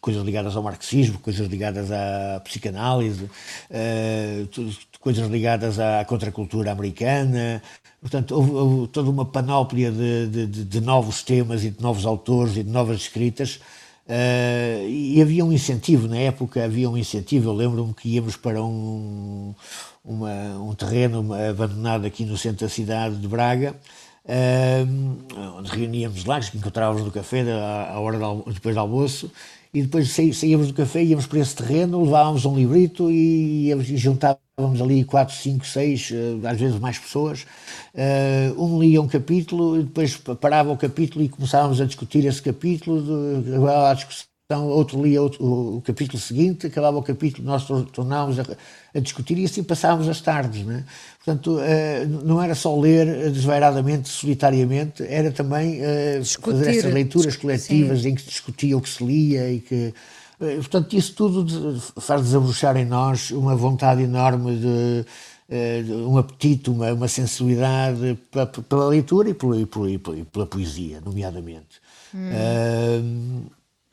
coisas 0.00 0.22
ligadas 0.22 0.54
ao 0.54 0.62
marxismo, 0.62 1.18
coisas 1.18 1.48
ligadas 1.48 1.90
à 1.90 2.40
psicanálise, 2.44 3.24
uh, 3.24 4.70
coisas 5.00 5.28
ligadas 5.28 5.80
à 5.80 6.04
contracultura 6.04 6.70
americana. 6.70 7.60
Portanto, 8.00 8.36
houve, 8.36 8.50
houve 8.52 8.88
toda 8.92 9.10
uma 9.10 9.24
panóplia 9.24 9.90
de, 9.90 10.46
de, 10.46 10.80
novos 10.80 11.24
temas 11.24 11.64
e 11.64 11.70
de 11.70 11.82
novos 11.82 12.06
autores 12.06 12.56
e 12.56 12.62
de 12.62 12.70
novas 12.70 12.98
escritas 12.98 13.60
Uh, 14.08 14.77
e 14.88 15.20
havia 15.20 15.44
um 15.44 15.52
incentivo, 15.52 16.08
na 16.08 16.18
época 16.18 16.64
havia 16.64 16.88
um 16.88 16.96
incentivo, 16.96 17.50
eu 17.50 17.54
lembro-me 17.54 17.94
que 17.94 18.08
íamos 18.08 18.36
para 18.36 18.62
um, 18.62 19.54
uma, 20.04 20.58
um 20.58 20.74
terreno 20.74 21.32
abandonado 21.34 22.06
aqui 22.06 22.24
no 22.24 22.36
centro 22.36 22.66
da 22.66 22.68
cidade 22.68 23.16
de 23.16 23.28
Braga, 23.28 23.76
uh, 24.24 25.58
onde 25.58 25.70
reuníamos 25.70 26.24
lá, 26.24 26.40
encontrávamos 26.54 27.04
no 27.04 27.10
café 27.10 27.42
à, 27.52 27.92
à 27.92 28.00
hora 28.00 28.18
de, 28.18 28.52
depois 28.54 28.74
do 28.74 28.80
almoço, 28.80 29.30
e 29.72 29.82
depois 29.82 30.10
saíamos 30.10 30.68
do 30.68 30.74
café, 30.74 31.02
íamos 31.04 31.26
para 31.26 31.40
esse 31.40 31.54
terreno, 31.54 32.02
levávamos 32.02 32.44
um 32.46 32.56
librito 32.56 33.10
e, 33.10 33.70
e 33.70 33.96
juntávamos 33.96 34.80
ali 34.80 35.04
quatro, 35.04 35.34
cinco, 35.34 35.66
seis, 35.66 36.10
eh, 36.10 36.48
às 36.48 36.58
vezes 36.58 36.78
mais 36.80 36.98
pessoas. 36.98 37.46
Uh, 37.94 38.64
um 38.64 38.80
lia 38.80 39.00
um 39.00 39.06
capítulo 39.06 39.78
e 39.78 39.82
depois 39.82 40.16
parava 40.40 40.72
o 40.72 40.76
capítulo 40.76 41.22
e 41.22 41.28
começávamos 41.28 41.80
a 41.82 41.84
discutir 41.84 42.24
esse 42.24 42.40
capítulo, 42.40 43.04
a 43.68 43.92
discussão 43.94 44.37
então, 44.50 44.66
outro 44.66 45.02
lia 45.02 45.20
outro, 45.20 45.44
o, 45.44 45.82
capítulo 45.82 46.18
seguinte, 46.18 46.68
acabava 46.68 46.96
o 46.96 47.02
capítulo, 47.02 47.46
nós 47.46 47.66
tornávamos 47.92 48.38
a, 48.40 48.46
a, 48.94 48.98
discutir 48.98 49.36
e 49.36 49.44
assim 49.44 49.62
passávamos 49.62 50.08
as 50.08 50.22
tardes. 50.22 50.64
Né? 50.64 50.86
Portanto, 51.22 51.58
uh, 51.58 52.24
não 52.24 52.42
era 52.42 52.54
só 52.54 52.74
ler 52.74 53.30
desvairadamente, 53.30 54.08
solitariamente, 54.08 55.02
era 55.06 55.30
também 55.30 55.82
uh, 55.82 56.40
fazer 56.40 56.70
essas 56.78 56.94
leituras 56.94 57.36
coletivas 57.36 58.00
Sim. 58.00 58.08
em 58.08 58.14
que 58.14 58.22
se 58.22 58.28
discutia 58.28 58.74
o 58.74 58.80
que 58.80 58.88
se 58.88 59.04
lia 59.04 59.52
e 59.52 59.60
que. 59.60 59.92
Uh, 60.40 60.56
portanto, 60.56 60.96
isso 60.96 61.12
tudo 61.12 61.78
faz 62.00 62.22
desabrochar 62.22 62.74
em 62.78 62.86
nós 62.86 63.30
uma 63.30 63.54
vontade 63.54 64.00
enorme 64.00 64.56
de. 64.56 65.04
um 65.92 66.16
apetite, 66.16 66.70
uma, 66.70 66.90
uma 66.94 67.08
sensibilidade 67.08 68.18
pela, 68.30 68.46
pela 68.46 68.88
leitura 68.88 69.28
e 69.28 69.34
pela, 69.34 69.60
e, 69.60 69.66
pela, 69.66 69.90
e 69.90 70.24
pela, 70.24 70.46
poesia, 70.46 71.02
nomeadamente. 71.04 71.82
Hum. 72.14 73.42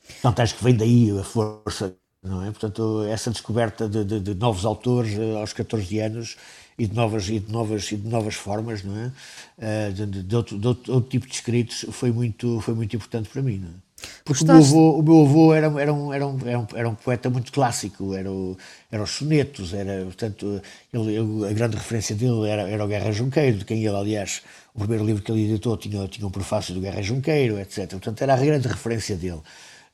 Portanto, 0.08 0.40
acho 0.40 0.54
que 0.56 0.64
vem 0.64 0.76
daí 0.76 1.18
a 1.18 1.24
força 1.24 1.96
não 2.26 2.42
é? 2.42 2.46
Portanto, 2.46 3.04
essa 3.04 3.30
descoberta 3.30 3.88
de, 3.88 4.04
de, 4.04 4.20
de 4.20 4.34
novos 4.34 4.64
autores 4.64 5.16
uh, 5.16 5.38
aos 5.38 5.52
14 5.52 5.98
anos 6.00 6.36
e 6.78 6.86
de 6.86 6.94
novas 6.94 7.28
e 7.28 7.38
de 7.38 7.50
novas 7.50 7.90
e 7.92 7.96
de 7.96 8.08
novas 8.08 8.34
formas, 8.34 8.82
não 8.82 8.96
é? 8.98 9.12
Uh, 9.58 9.92
de, 9.92 10.22
de, 10.22 10.36
outro, 10.36 10.58
de, 10.58 10.66
outro, 10.66 10.92
outro, 10.92 11.10
tipo 11.10 11.26
de 11.26 11.32
escritos 11.32 11.86
foi 11.90 12.10
muito 12.10 12.60
foi 12.60 12.74
muito 12.74 12.94
importante 12.94 13.28
para 13.28 13.42
mim, 13.42 13.58
não 13.58 13.68
é? 13.68 13.86
Porque 14.24 14.44
o 14.44 14.46
meu 14.46 14.56
avô, 14.56 14.98
o 14.98 15.02
meu 15.02 15.22
avô 15.22 15.54
era, 15.54 15.66
era, 15.80 15.92
um, 15.92 16.12
era, 16.12 16.26
um, 16.26 16.46
era, 16.46 16.58
um, 16.58 16.66
era 16.74 16.88
um 16.88 16.94
poeta 16.94 17.30
muito 17.30 17.50
clássico, 17.50 18.14
era, 18.14 18.30
o, 18.30 18.56
era 18.92 19.02
os 19.02 19.10
sonetos, 19.10 19.72
era, 19.72 20.04
portanto, 20.04 20.60
ele, 20.92 21.14
ele, 21.14 21.48
a 21.48 21.52
grande 21.52 21.76
referência 21.76 22.14
dele 22.14 22.46
era, 22.46 22.68
era 22.68 22.84
o 22.84 22.88
Guerra 22.88 23.10
Junqueiro, 23.10 23.58
de 23.58 23.64
quem 23.64 23.78
ele, 23.78 23.96
aliás, 23.96 24.42
o 24.74 24.80
primeiro 24.80 25.04
livro 25.04 25.22
que 25.22 25.32
ele 25.32 25.44
editou 25.44 25.78
tinha, 25.78 26.06
tinha 26.08 26.26
um 26.26 26.30
prefácio 26.30 26.74
do 26.74 26.80
Guerra 26.80 27.00
Junqueiro, 27.00 27.58
etc. 27.58 27.88
Portanto, 27.88 28.20
era 28.20 28.34
a 28.34 28.36
grande 28.36 28.68
referência 28.68 29.16
dele. 29.16 29.40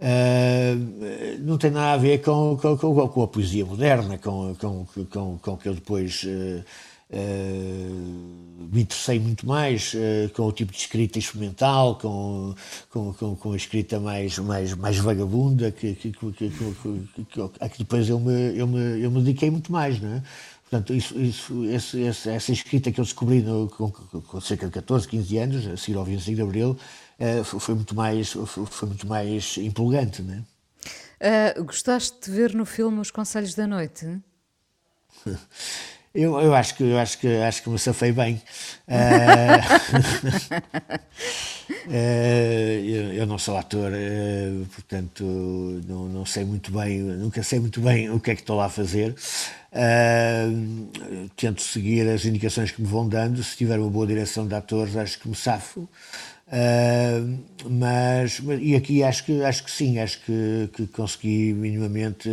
Uh, 0.03 1.39
não 1.45 1.57
tem 1.57 1.71
nada 1.71 1.93
a 1.93 1.97
ver 1.97 2.21
com, 2.23 2.57
com, 2.57 2.77
com, 2.77 3.09
com 3.09 3.23
a 3.23 3.29
poesia 3.29 3.65
moderna, 3.65 4.19
com, 4.19 4.53
com, 4.57 4.85
com, 5.09 5.39
com 5.39 5.57
que 5.57 5.69
eu 5.69 5.75
depois 5.75 6.25
uh, 6.25 6.65
uh, 7.09 8.69
me 8.73 8.83
interessei 8.83 9.21
muito 9.21 9.47
mais 9.47 9.95
com 10.35 10.43
o 10.43 10.51
tipo 10.51 10.73
de 10.73 10.79
escrita 10.79 11.21
experimental, 11.21 11.95
com, 12.01 12.53
com, 12.91 13.13
com, 13.13 13.37
com 13.37 13.53
a 13.53 13.57
escrita 13.57 14.01
mais, 14.01 14.41
mais, 14.41 14.75
mais 14.75 14.99
vagabunda, 14.99 15.71
que, 15.71 15.95
que, 15.95 16.11
que, 16.11 16.33
que, 16.33 16.51
que, 16.51 17.41
a 17.61 17.69
que 17.69 17.79
depois 17.79 18.09
eu 18.09 18.19
me, 18.19 18.59
eu, 18.59 18.67
me, 18.67 19.01
eu 19.01 19.09
me 19.09 19.23
dediquei 19.23 19.53
muito 19.53 19.71
mais. 19.71 20.01
Não 20.01 20.15
é? 20.15 20.23
Portanto, 20.73 20.95
isso, 20.95 21.21
isso, 21.21 21.65
esse, 21.67 22.03
essa 22.03 22.51
escrita 22.51 22.91
que 22.91 22.99
eu 22.99 23.05
descobri 23.05 23.43
no, 23.43 23.69
com, 23.69 23.91
com, 23.91 24.41
cerca 24.41 24.65
de 24.67 24.73
14, 24.73 25.07
15 25.07 25.39
anos, 25.39 25.67
a 25.67 25.77
seguir 25.77 25.99
ao 25.99 26.05
25 26.05 26.35
de 26.35 26.43
Abril, 26.43 26.79
foi, 27.45 27.75
muito 27.75 27.95
mais, 27.95 28.33
foi, 28.33 28.67
foi, 28.67 28.89
muito 28.89 29.07
mais 29.07 29.57
empolgante. 29.59 30.23
Né? 30.23 30.43
Uh, 31.21 31.65
gostaste 31.65 32.19
de 32.21 32.31
ver 32.31 32.55
no 32.55 32.65
filme 32.65 33.01
Os 33.01 33.11
Conselhos 33.11 33.55
da 33.55 33.67
Noite? 33.67 34.21
Eu, 36.15 36.39
eu, 36.39 36.55
acho 36.55 36.75
que 36.75 36.83
eu 36.83 36.99
acho 36.99 37.19
que 37.19 37.27
acho 37.27 37.63
que 37.63 37.71
me 37.71 37.79
safei 37.79 38.13
bem. 38.13 38.35
Uh, 38.87 39.57
uh, 41.87 41.91
eu, 41.91 43.15
eu, 43.15 43.27
não 43.27 43.39
sou 43.39 43.57
ator, 43.57 43.91
uh, 43.91 44.67
portanto 44.67 45.25
não, 45.89 46.09
não, 46.09 46.27
sei 46.27 46.45
muito 46.45 46.71
bem, 46.71 46.99
nunca 47.01 47.43
sei 47.43 47.59
muito 47.61 47.81
bem 47.81 48.11
o 48.11 48.21
que 48.21 48.31
é 48.31 48.35
que 48.35 48.43
estou 48.43 48.57
lá 48.57 48.67
a 48.67 48.69
fazer. 48.69 49.15
tento 51.35 51.63
seguir 51.63 52.07
as 52.11 52.27
indicações 52.27 52.71
que 52.71 52.83
me 52.83 52.89
vão 52.89 53.09
dando. 53.09 53.43
Se 53.43 53.57
tiver 53.57 53.79
uma 53.79 53.89
boa 53.89 54.07
direção 54.07 54.47
de 54.47 54.55
atores, 54.55 54.95
acho 54.95 55.19
que 55.19 55.27
me 55.27 55.35
safo. 55.35 55.89
Mas, 57.71 58.41
mas 58.41 58.61
e 58.63 58.77
aqui 58.77 59.03
acho 59.03 59.25
que 59.25 59.43
acho 59.43 59.65
que 59.65 59.71
sim, 59.71 59.99
acho 59.99 60.21
que, 60.21 60.69
que 60.75 60.87
consegui 60.87 61.55
minimamente 61.55 62.29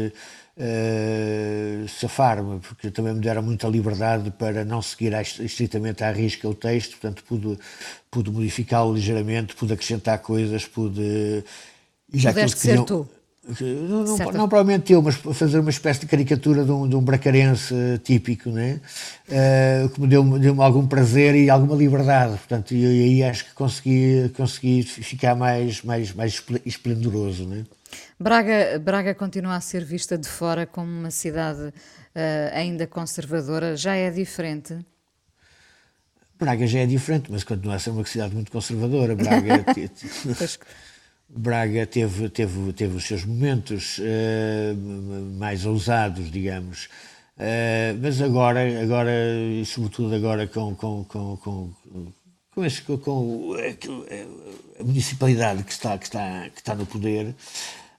uh, 0.58 1.88
safar-me, 1.88 2.60
porque 2.60 2.92
também 2.92 3.14
me 3.14 3.22
deram 3.22 3.42
muita 3.42 3.68
liberdade 3.68 4.30
para 4.32 4.66
não 4.66 4.82
seguir 4.82 5.14
estritamente 5.14 6.04
à 6.04 6.12
risca 6.12 6.48
o 6.50 6.54
texto, 6.54 6.98
portanto 6.98 7.24
pude, 7.24 7.58
pude 8.12 8.30
modificá-lo 8.30 8.94
ligeiramente, 8.94 9.56
pude 9.56 9.74
acrescentar 9.74 10.20
coisas, 10.20 10.66
pude... 10.66 11.44
Já 12.12 12.34
Pudeste 12.34 12.60
ser 12.60 12.84
tu. 12.84 13.08
Não, 13.62 14.04
não, 14.04 14.18
não, 14.18 14.50
provavelmente 14.50 14.93
eu, 14.93 15.02
mas 15.02 15.16
fazer 15.16 15.60
uma 15.60 15.72
espécie 15.72 16.02
de 16.02 16.06
caricatura 16.06 16.64
de 16.64 16.72
um, 16.72 16.88
de 16.88 16.95
um 16.95 17.02
bracarense 17.02 17.74
típico, 18.04 18.50
né? 18.50 18.80
Uh, 19.28 19.89
que 19.89 20.02
me 20.02 20.08
deu, 20.08 20.24
deu 20.38 20.62
algum 20.62 20.86
prazer 20.86 21.36
e 21.36 21.50
alguma 21.50 21.76
liberdade. 21.76 22.38
Portanto, 22.38 22.76
e 22.76 22.86
aí 22.86 23.24
acho 23.24 23.45
que 23.45 23.54
consegui, 23.54 24.32
consegui 24.36 24.84
ficar 24.84 25.36
mais, 25.36 25.82
mais, 25.82 26.14
mais 26.14 26.43
esplendoroso. 26.66 27.47
Né? 27.47 27.66
Braga, 28.20 28.80
Braga 28.80 29.16
continua 29.16 29.56
a 29.56 29.62
ser 29.62 29.84
vista 29.84 30.18
de 30.18 30.28
fora 30.28 30.68
como 30.68 30.91
uma 30.91 31.12
cidade 31.12 31.62
uh, 31.62 31.74
ainda 32.54 32.86
conservadora, 32.86 33.76
já 33.76 33.95
é 33.95 34.12
diferente? 34.12 34.78
Braga 36.39 36.68
já 36.68 36.80
é 36.80 36.86
diferente, 36.86 37.32
mas 37.32 37.43
continua 37.43 37.76
a 37.76 37.80
ser 37.80 37.89
uma 37.89 38.06
cidade 38.06 38.34
muito 38.34 38.52
conservadora. 38.52 39.16
Braga, 39.16 39.66
Braga 41.30 41.86
teve, 41.86 42.30
teve, 42.30 42.74
teve 42.74 42.96
os 42.98 43.06
seus 43.06 43.24
momentos 43.24 44.00
uh, 44.00 45.36
mais 45.38 45.66
ousados, 45.66 46.32
digamos. 46.32 46.86
Uh, 47.38 47.98
mas 48.02 48.22
agora, 48.22 48.60
agora, 48.82 49.12
e 49.12 49.66
sobretudo 49.66 50.16
agora 50.16 50.48
com, 50.48 50.76
com, 50.76 51.04
com, 51.06 51.38
com, 51.38 51.72
com, 52.54 52.66
esse, 52.66 52.82
com 52.82 53.54
a 54.80 54.84
municipalidade 54.84 55.64
que 55.64 55.72
está, 55.72 55.98
que 55.98 56.06
está, 56.06 56.50
que 56.50 56.60
está 56.60 56.76
no 56.76 56.86
poder, 56.86 57.36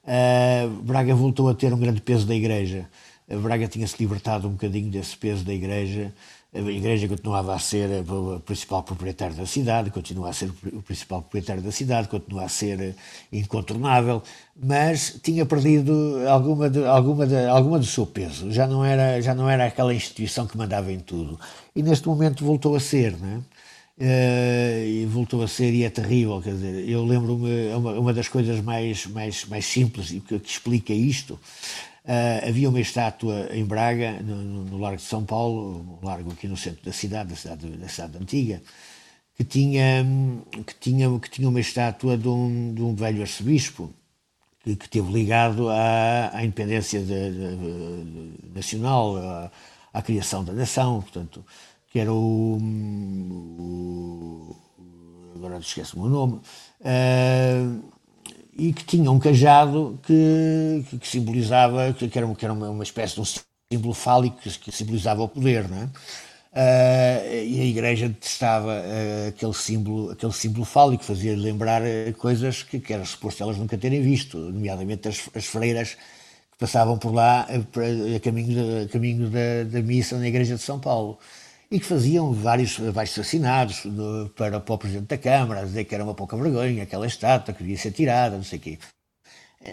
Uh, 0.03 0.67
Braga 0.81 1.13
voltou 1.13 1.47
a 1.49 1.53
ter 1.53 1.71
um 1.73 1.79
grande 1.79 2.01
peso 2.01 2.25
da 2.25 2.33
Igreja. 2.35 2.89
Uh, 3.27 3.39
Braga 3.39 3.67
tinha-se 3.67 3.95
libertado 3.99 4.47
um 4.47 4.51
bocadinho 4.51 4.89
desse 4.89 5.15
peso 5.15 5.43
da 5.43 5.53
Igreja. 5.53 6.13
A 6.53 6.59
Igreja 6.59 7.07
continuava 7.07 7.55
a 7.55 7.59
ser 7.59 8.03
o 8.09 8.41
principal 8.41 8.83
proprietário 8.83 9.33
da 9.33 9.45
cidade, 9.45 9.89
continua 9.89 10.31
a 10.31 10.33
ser 10.33 10.51
o 10.73 10.81
principal 10.81 11.21
proprietário 11.21 11.61
da 11.61 11.71
cidade, 11.71 12.09
continua 12.09 12.43
a 12.43 12.49
ser 12.49 12.93
incontornável, 13.31 14.21
mas 14.61 15.17
tinha 15.23 15.45
perdido 15.45 15.93
alguma, 16.27 16.69
de, 16.69 16.85
alguma, 16.85 17.25
de, 17.25 17.37
alguma 17.45 17.79
do 17.79 17.85
seu 17.85 18.05
peso. 18.05 18.51
Já 18.51 18.67
não, 18.67 18.83
era, 18.83 19.21
já 19.21 19.33
não 19.33 19.49
era 19.49 19.65
aquela 19.65 19.93
instituição 19.93 20.45
que 20.45 20.57
mandava 20.57 20.91
em 20.91 20.99
tudo. 20.99 21.39
E 21.73 21.81
neste 21.81 22.05
momento 22.05 22.43
voltou 22.43 22.75
a 22.75 22.81
ser, 22.81 23.13
é? 23.13 23.61
Uh, 24.03 24.83
e 24.85 25.05
voltou 25.05 25.43
a 25.43 25.47
ser 25.47 25.71
e 25.73 25.83
é 25.83 25.89
terrível, 25.89 26.41
quer 26.41 26.53
dizer, 26.55 26.89
eu 26.89 27.05
lembro-me, 27.05 27.67
é 27.67 27.75
uma, 27.75 27.91
uma 27.99 28.13
das 28.13 28.27
coisas 28.27 28.59
mais, 28.59 29.05
mais, 29.05 29.45
mais 29.45 29.65
simples 29.65 30.09
que, 30.09 30.39
que 30.39 30.49
explica 30.49 30.91
isto, 30.91 31.39
uh, 32.05 32.47
havia 32.47 32.69
uma 32.69 32.79
estátua 32.79 33.49
em 33.51 33.65
Braga, 33.65 34.21
no, 34.21 34.65
no, 34.65 34.77
Largo 34.77 34.97
de 34.97 35.03
São 35.03 35.23
Paulo, 35.23 35.99
um 36.01 36.05
largo 36.05 36.31
aqui 36.31 36.47
no 36.47 36.57
centro 36.57 36.83
da 36.83 36.91
cidade, 36.91 37.29
da 37.29 37.35
cidade, 37.35 37.67
da 37.67 37.87
cidade 37.87 38.17
antiga, 38.17 38.61
que 39.35 39.43
tinha, 39.43 40.05
que, 40.65 40.75
tinha, 40.75 41.19
que 41.19 41.29
tinha 41.29 41.49
uma 41.49 41.59
estátua 41.59 42.17
de 42.17 42.27
um, 42.27 42.73
de 42.73 42.81
um 42.81 42.93
velho 42.95 43.21
arcebispo, 43.21 43.93
que, 44.63 44.75
que 44.75 44.85
esteve 44.85 45.11
ligado 45.11 45.69
à, 45.69 46.31
à 46.33 46.43
independência 46.43 46.99
de, 46.99 47.31
de, 47.31 48.53
nacional, 48.53 49.17
à, 49.17 49.51
à 49.93 50.01
criação 50.01 50.43
da 50.43 50.53
nação, 50.53 51.01
portanto 51.01 51.43
que 51.91 51.99
era 51.99 52.11
o. 52.11 52.57
o 53.59 54.55
agora 55.35 55.57
esqueço-me 55.57 56.05
o 56.05 56.09
nome. 56.09 56.39
Uh, 56.79 57.83
e 58.61 58.71
que 58.73 58.83
tinha 58.83 59.09
um 59.09 59.17
cajado 59.17 59.99
que, 60.03 60.85
que, 60.87 60.99
que 60.99 61.07
simbolizava, 61.07 61.91
que, 61.93 62.05
era, 62.15 62.35
que 62.35 62.45
era 62.45 62.53
uma, 62.53 62.69
uma 62.69 62.83
espécie 62.83 63.15
de 63.15 63.21
um 63.21 63.25
símbolo 63.25 63.93
fálico 63.95 64.37
que, 64.37 64.49
que 64.59 64.71
simbolizava 64.71 65.23
o 65.23 65.27
poder, 65.27 65.67
não 65.67 65.77
é? 65.77 65.89
Uh, 66.53 67.45
e 67.47 67.61
a 67.61 67.63
igreja 67.63 68.07
detestava 68.07 68.73
uh, 68.73 69.29
aquele, 69.29 69.53
símbolo, 69.53 70.11
aquele 70.11 70.33
símbolo 70.33 70.65
fálico, 70.65 71.03
fazia 71.03 71.35
lembrar 71.35 71.81
uh, 71.81 72.13
coisas 72.19 72.61
que, 72.61 72.79
que 72.79 72.93
era 72.93 73.03
suposto 73.03 73.41
elas 73.41 73.57
nunca 73.57 73.77
terem 73.77 74.01
visto, 74.01 74.37
nomeadamente 74.37 75.07
as, 75.07 75.27
as 75.33 75.45
freiras 75.45 75.95
que 76.51 76.57
passavam 76.59 76.99
por 76.99 77.13
lá 77.13 77.47
a, 77.49 78.15
a 78.15 78.19
caminho, 78.19 78.83
a 78.83 78.87
caminho 78.89 79.29
da, 79.29 79.63
da 79.71 79.81
missa 79.81 80.19
na 80.19 80.27
igreja 80.27 80.55
de 80.55 80.61
São 80.61 80.79
Paulo 80.79 81.17
e 81.71 81.79
que 81.79 81.85
faziam 81.85 82.33
vários 82.33 82.77
abaixo 82.81 83.21
assinados 83.21 83.83
para, 84.35 84.59
para 84.59 84.75
o 84.75 84.77
Presidente 84.77 85.07
da 85.07 85.17
Câmara, 85.17 85.61
a 85.61 85.63
dizer 85.63 85.85
que 85.85 85.95
era 85.95 86.03
uma 86.03 86.13
pouca 86.13 86.35
vergonha, 86.35 86.83
aquela 86.83 87.07
estátua 87.07 87.53
que 87.53 87.63
devia 87.63 87.77
ser 87.77 87.91
tirada, 87.91 88.35
não 88.35 88.43
sei 88.43 88.59
o 88.59 88.61
quê. 88.61 88.79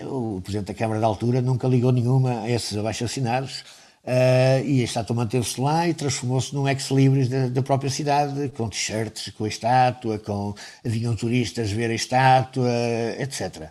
O 0.05 0.41
Presidente 0.41 0.69
da 0.69 0.75
Câmara 0.75 1.01
da 1.01 1.07
altura 1.09 1.43
nunca 1.43 1.67
ligou 1.67 1.91
nenhuma 1.91 2.43
a 2.43 2.51
esses 2.51 2.77
abaixo 2.77 3.05
assinados 3.05 3.65
uh, 4.05 4.65
e 4.65 4.81
a 4.81 4.85
estátua 4.85 5.17
manteve-se 5.17 5.61
lá 5.61 5.89
e 5.89 5.95
transformou-se 5.95 6.55
num 6.55 6.69
ex-libris 6.69 7.29
da, 7.29 7.49
da, 7.49 7.63
própria 7.63 7.91
cidade, 7.91 8.49
com 8.51 8.69
t-shirts 8.69 9.33
com 9.37 9.45
a 9.45 9.49
estátua, 9.49 10.19
com, 10.21 10.55
vinham 10.85 11.17
turistas 11.17 11.73
ver 11.73 11.91
a 11.91 11.95
estátua, 11.95 12.71
etc. 13.19 13.71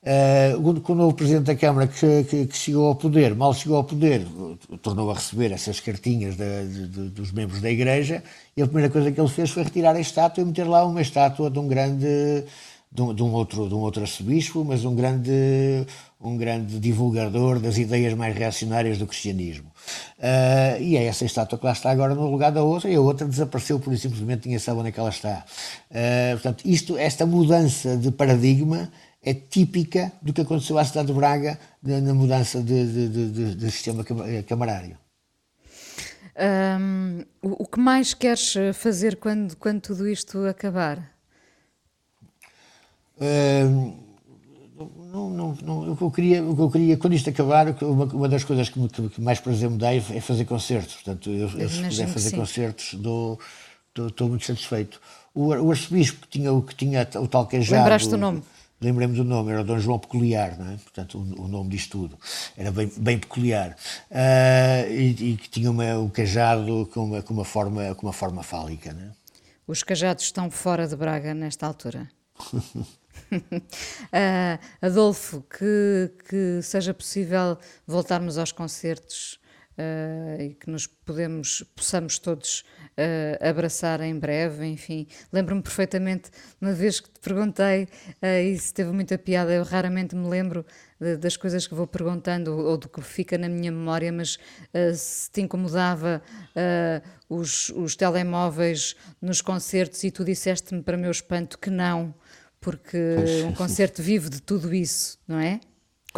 Uh, 0.00 0.80
com 0.80 0.92
o 0.92 0.96
novo 0.96 1.12
Presidente 1.12 1.46
da 1.46 1.56
Câmara 1.56 1.88
que, 1.88 2.24
que, 2.24 2.46
que, 2.46 2.56
chegou 2.56 2.86
ao 2.86 2.94
poder, 2.94 3.34
mal 3.34 3.52
chegou 3.52 3.78
ao 3.78 3.82
poder, 3.82 4.24
tornou 4.80 5.10
a 5.10 5.14
receber 5.14 5.50
essas 5.50 5.80
cartinhas 5.80 6.36
de, 6.36 6.86
de, 6.86 7.08
dos 7.10 7.32
membros 7.32 7.60
da 7.60 7.68
Igreja 7.68 8.22
e 8.56 8.62
a 8.62 8.66
primeira 8.66 8.90
coisa 8.90 9.10
que 9.10 9.20
ele 9.20 9.28
fez 9.28 9.50
foi 9.50 9.64
retirar 9.64 9.96
a 9.96 10.00
estátua 10.00 10.42
e 10.42 10.44
meter 10.44 10.68
lá 10.68 10.86
uma 10.86 11.02
estátua 11.02 11.50
de 11.50 11.58
um 11.58 11.66
grande, 11.66 12.44
de 12.92 13.02
um, 13.02 13.12
de 13.12 13.22
um 13.24 13.32
outro, 13.32 13.68
de 13.68 13.74
um 13.74 13.78
outro 13.78 14.00
arcebispo, 14.02 14.64
mas 14.64 14.84
um 14.84 14.94
grande, 14.94 15.84
um 16.20 16.36
grande 16.36 16.78
divulgador 16.78 17.58
das 17.58 17.76
ideias 17.76 18.14
mais 18.14 18.36
reacionárias 18.36 18.98
do 18.98 19.06
cristianismo. 19.06 19.66
Uh, 20.16 20.80
e 20.80 20.96
é 20.96 21.06
essa 21.06 21.24
estátua 21.24 21.58
que 21.58 21.66
lá 21.66 21.72
está 21.72 21.90
agora 21.90 22.14
no 22.14 22.30
lugar 22.30 22.52
da 22.52 22.62
outra, 22.62 22.88
e 22.88 22.94
a 22.94 23.00
outra 23.00 23.26
desapareceu, 23.26 23.80
por 23.80 23.96
simplesmente 23.98 24.46
ninguém 24.46 24.60
sabe 24.60 24.78
onde 24.78 24.90
é 24.90 24.92
que 24.92 25.00
ela 25.00 25.10
está. 25.10 25.44
Uh, 25.90 26.34
portanto, 26.34 26.62
isto, 26.64 26.96
esta 26.96 27.26
mudança 27.26 27.96
de 27.96 28.12
paradigma 28.12 28.88
é 29.28 29.34
típica 29.34 30.10
do 30.22 30.32
que 30.32 30.40
aconteceu 30.40 30.78
à 30.78 30.84
cidade 30.84 31.08
de 31.08 31.12
Braga 31.12 31.58
na 31.82 32.14
mudança 32.14 32.62
de, 32.62 33.08
de, 33.08 33.28
de, 33.28 33.54
de 33.54 33.70
sistema 33.70 34.02
camarário. 34.46 34.96
Um, 36.80 37.24
o 37.42 37.66
que 37.66 37.78
mais 37.78 38.14
queres 38.14 38.54
fazer 38.72 39.16
quando, 39.16 39.54
quando 39.56 39.80
tudo 39.82 40.08
isto 40.08 40.46
acabar? 40.46 41.12
Não, 45.12 45.28
não, 45.30 45.58
não, 45.62 45.92
o, 45.92 45.96
que 45.96 46.02
eu 46.02 46.10
queria, 46.10 46.42
o 46.42 46.54
que 46.54 46.62
eu 46.62 46.70
queria, 46.70 46.96
quando 46.96 47.12
isto 47.14 47.28
acabar, 47.28 47.66
uma, 47.82 48.04
uma 48.04 48.28
das 48.28 48.44
coisas 48.44 48.68
que, 48.70 48.78
me, 48.78 48.88
que 48.88 49.20
mais 49.20 49.40
prazer 49.40 49.68
me 49.68 49.76
dá 49.76 49.92
é 49.92 50.20
fazer 50.20 50.46
concertos. 50.46 50.94
Portanto, 50.94 51.28
eu, 51.28 51.50
eu 51.58 51.68
se 51.68 51.82
puder 51.82 52.06
fazer 52.06 52.36
concertos, 52.36 52.94
estou 52.94 54.28
muito 54.28 54.46
satisfeito. 54.46 55.00
O, 55.34 55.48
o 55.48 55.70
arcebispo 55.70 56.26
que 56.26 56.38
tinha, 56.38 56.62
que 56.62 56.74
tinha 56.74 57.06
o 57.16 57.28
tal 57.28 57.46
queijado... 57.46 57.82
Lembraste 57.82 58.14
o 58.14 58.16
nome? 58.16 58.42
Lembrei-me 58.80 59.14
do 59.14 59.24
nome, 59.24 59.52
era 59.52 59.60
o 59.60 59.64
Dom 59.64 59.78
João 59.78 59.98
Peculiar, 59.98 60.58
não 60.58 60.72
é? 60.72 60.76
Portanto, 60.76 61.18
o, 61.18 61.42
o 61.42 61.48
nome 61.48 61.70
disto 61.70 61.90
tudo. 61.90 62.18
Era 62.56 62.70
bem, 62.70 62.90
bem 62.96 63.18
peculiar. 63.18 63.76
Uh, 64.10 64.90
e, 64.90 65.32
e, 65.32 65.36
que 65.36 65.48
tinha 65.48 65.70
uma, 65.70 65.98
o 65.98 66.10
cajado 66.10 66.88
com 66.92 67.04
uma, 67.04 67.22
com, 67.22 67.34
uma 67.34 67.44
forma, 67.44 67.94
com 67.94 68.06
uma 68.06 68.12
forma 68.12 68.42
fálica, 68.42 68.92
não 68.92 69.02
é? 69.02 69.10
Os 69.66 69.82
cajados 69.82 70.24
estão 70.24 70.50
fora 70.50 70.86
de 70.88 70.96
Braga 70.96 71.34
nesta 71.34 71.66
altura? 71.66 72.08
uh, 72.54 72.88
Adolfo, 74.80 75.42
que, 75.42 76.10
que 76.28 76.62
seja 76.62 76.94
possível 76.94 77.58
voltarmos 77.86 78.38
aos 78.38 78.50
concertos 78.50 79.38
uh, 79.78 80.42
e 80.42 80.54
que 80.54 80.68
nos 80.68 80.86
podemos, 80.86 81.62
possamos 81.74 82.18
todos 82.18 82.64
uh, 82.98 83.48
abraçar 83.48 84.00
em 84.00 84.18
breve, 84.18 84.66
enfim. 84.66 85.06
Lembro-me 85.32 85.62
perfeitamente, 85.62 86.30
uma 86.60 86.72
vez 86.72 87.00
que 87.00 87.08
te 87.08 87.20
perguntei, 87.20 87.84
uh, 87.84 88.42
isso 88.52 88.74
teve 88.74 88.90
muita 88.90 89.16
piada, 89.16 89.52
eu 89.52 89.62
raramente 89.62 90.16
me 90.16 90.28
lembro 90.28 90.66
de, 91.00 91.16
das 91.16 91.36
coisas 91.36 91.66
que 91.66 91.74
vou 91.74 91.86
perguntando 91.86 92.52
ou, 92.52 92.64
ou, 92.66 92.76
do 92.76 92.88
que 92.88 93.00
fica 93.00 93.38
na 93.38 93.48
minha 93.48 93.70
memória, 93.70 94.12
mas 94.12 94.36
uh, 94.36 94.94
se 94.94 95.30
te 95.30 95.40
incomodava 95.40 96.20
os, 97.28 97.68
os 97.70 97.94
telemóveis 97.94 98.96
nos 99.22 99.40
concertos 99.40 100.02
e 100.02 100.10
tu 100.10 100.24
disseste-me 100.24 100.82
para 100.82 100.96
meu 100.96 101.10
espanto 101.10 101.58
que 101.58 101.70
não, 101.70 102.12
porque 102.60 102.98
um 103.46 103.54
concerto 103.54 104.02
vive 104.02 104.28
de 104.28 104.42
tudo 104.42 104.74
isso, 104.74 105.18
não 105.28 105.38
é? 105.38 105.60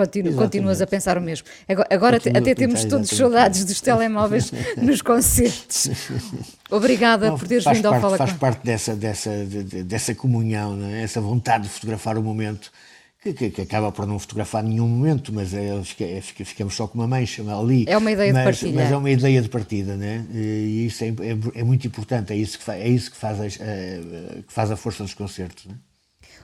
Continu, 0.00 0.32
continuas 0.32 0.80
a 0.80 0.86
pensar 0.86 1.18
o 1.18 1.20
mesmo. 1.20 1.46
Agora, 1.68 1.88
agora 1.90 2.16
até 2.16 2.54
temos 2.54 2.86
todos 2.86 3.10
saudades 3.10 3.66
dos 3.66 3.82
telemóveis 3.82 4.50
nos 4.80 5.02
concertos. 5.02 5.90
Obrigada 6.70 7.28
não, 7.28 7.38
por 7.38 7.46
teres 7.46 7.64
vindo 7.64 7.82
parte, 7.82 7.86
ao 7.86 8.00
Fala 8.00 8.16
Faz 8.16 8.32
parte 8.32 8.64
dessa, 8.64 8.96
dessa, 8.96 9.30
dessa 9.84 10.14
comunhão, 10.14 10.78
é? 10.86 11.02
essa 11.02 11.20
vontade 11.20 11.64
de 11.64 11.68
fotografar 11.68 12.16
o 12.16 12.22
momento. 12.22 12.72
Que, 13.22 13.34
que, 13.34 13.50
que, 13.50 13.60
acaba 13.60 13.92
por 13.92 14.06
não 14.06 14.18
fotografar 14.18 14.62
nenhum 14.62 14.88
momento, 14.88 15.30
mas 15.30 15.52
é, 15.52 15.78
é, 15.78 16.20
ficamos 16.22 16.74
só 16.74 16.86
com 16.86 16.98
uma 16.98 17.06
mancha 17.06 17.42
ali. 17.54 17.84
É 17.86 17.98
uma 17.98 18.10
ideia 18.10 18.32
mas, 18.32 18.40
de 18.40 18.44
partida. 18.44 18.82
Mas 18.82 18.92
é 18.92 18.96
uma 18.96 19.10
ideia 19.10 19.42
de 19.42 19.48
partida, 19.50 19.94
né? 19.94 20.24
e 20.32 20.86
isso 20.86 21.04
é, 21.04 21.08
é, 21.08 21.60
é 21.60 21.62
muito 21.62 21.86
importante, 21.86 22.32
é 22.32 22.36
isso 22.36 22.58
que 22.58 22.64
faz, 22.64 22.80
é 22.80 22.88
isso 22.88 23.10
que 23.10 23.18
faz, 23.18 23.38
a, 23.38 23.46
que 23.46 24.50
faz 24.50 24.70
a 24.70 24.76
força 24.76 25.02
dos 25.02 25.12
concertos. 25.12 25.66
Né? 25.66 25.74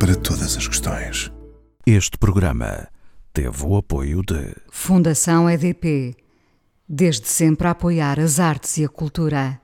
para 0.00 0.16
todas 0.16 0.56
as 0.56 0.66
questões. 0.66 1.30
Este 1.86 2.16
programa 2.16 2.88
teve 3.34 3.66
o 3.66 3.76
apoio 3.76 4.22
de 4.22 4.56
Fundação 4.70 5.48
EDP. 5.48 6.16
Desde 6.88 7.28
sempre 7.28 7.68
a 7.68 7.72
apoiar 7.72 8.18
as 8.18 8.40
artes 8.40 8.78
e 8.78 8.84
a 8.84 8.88
cultura. 8.88 9.60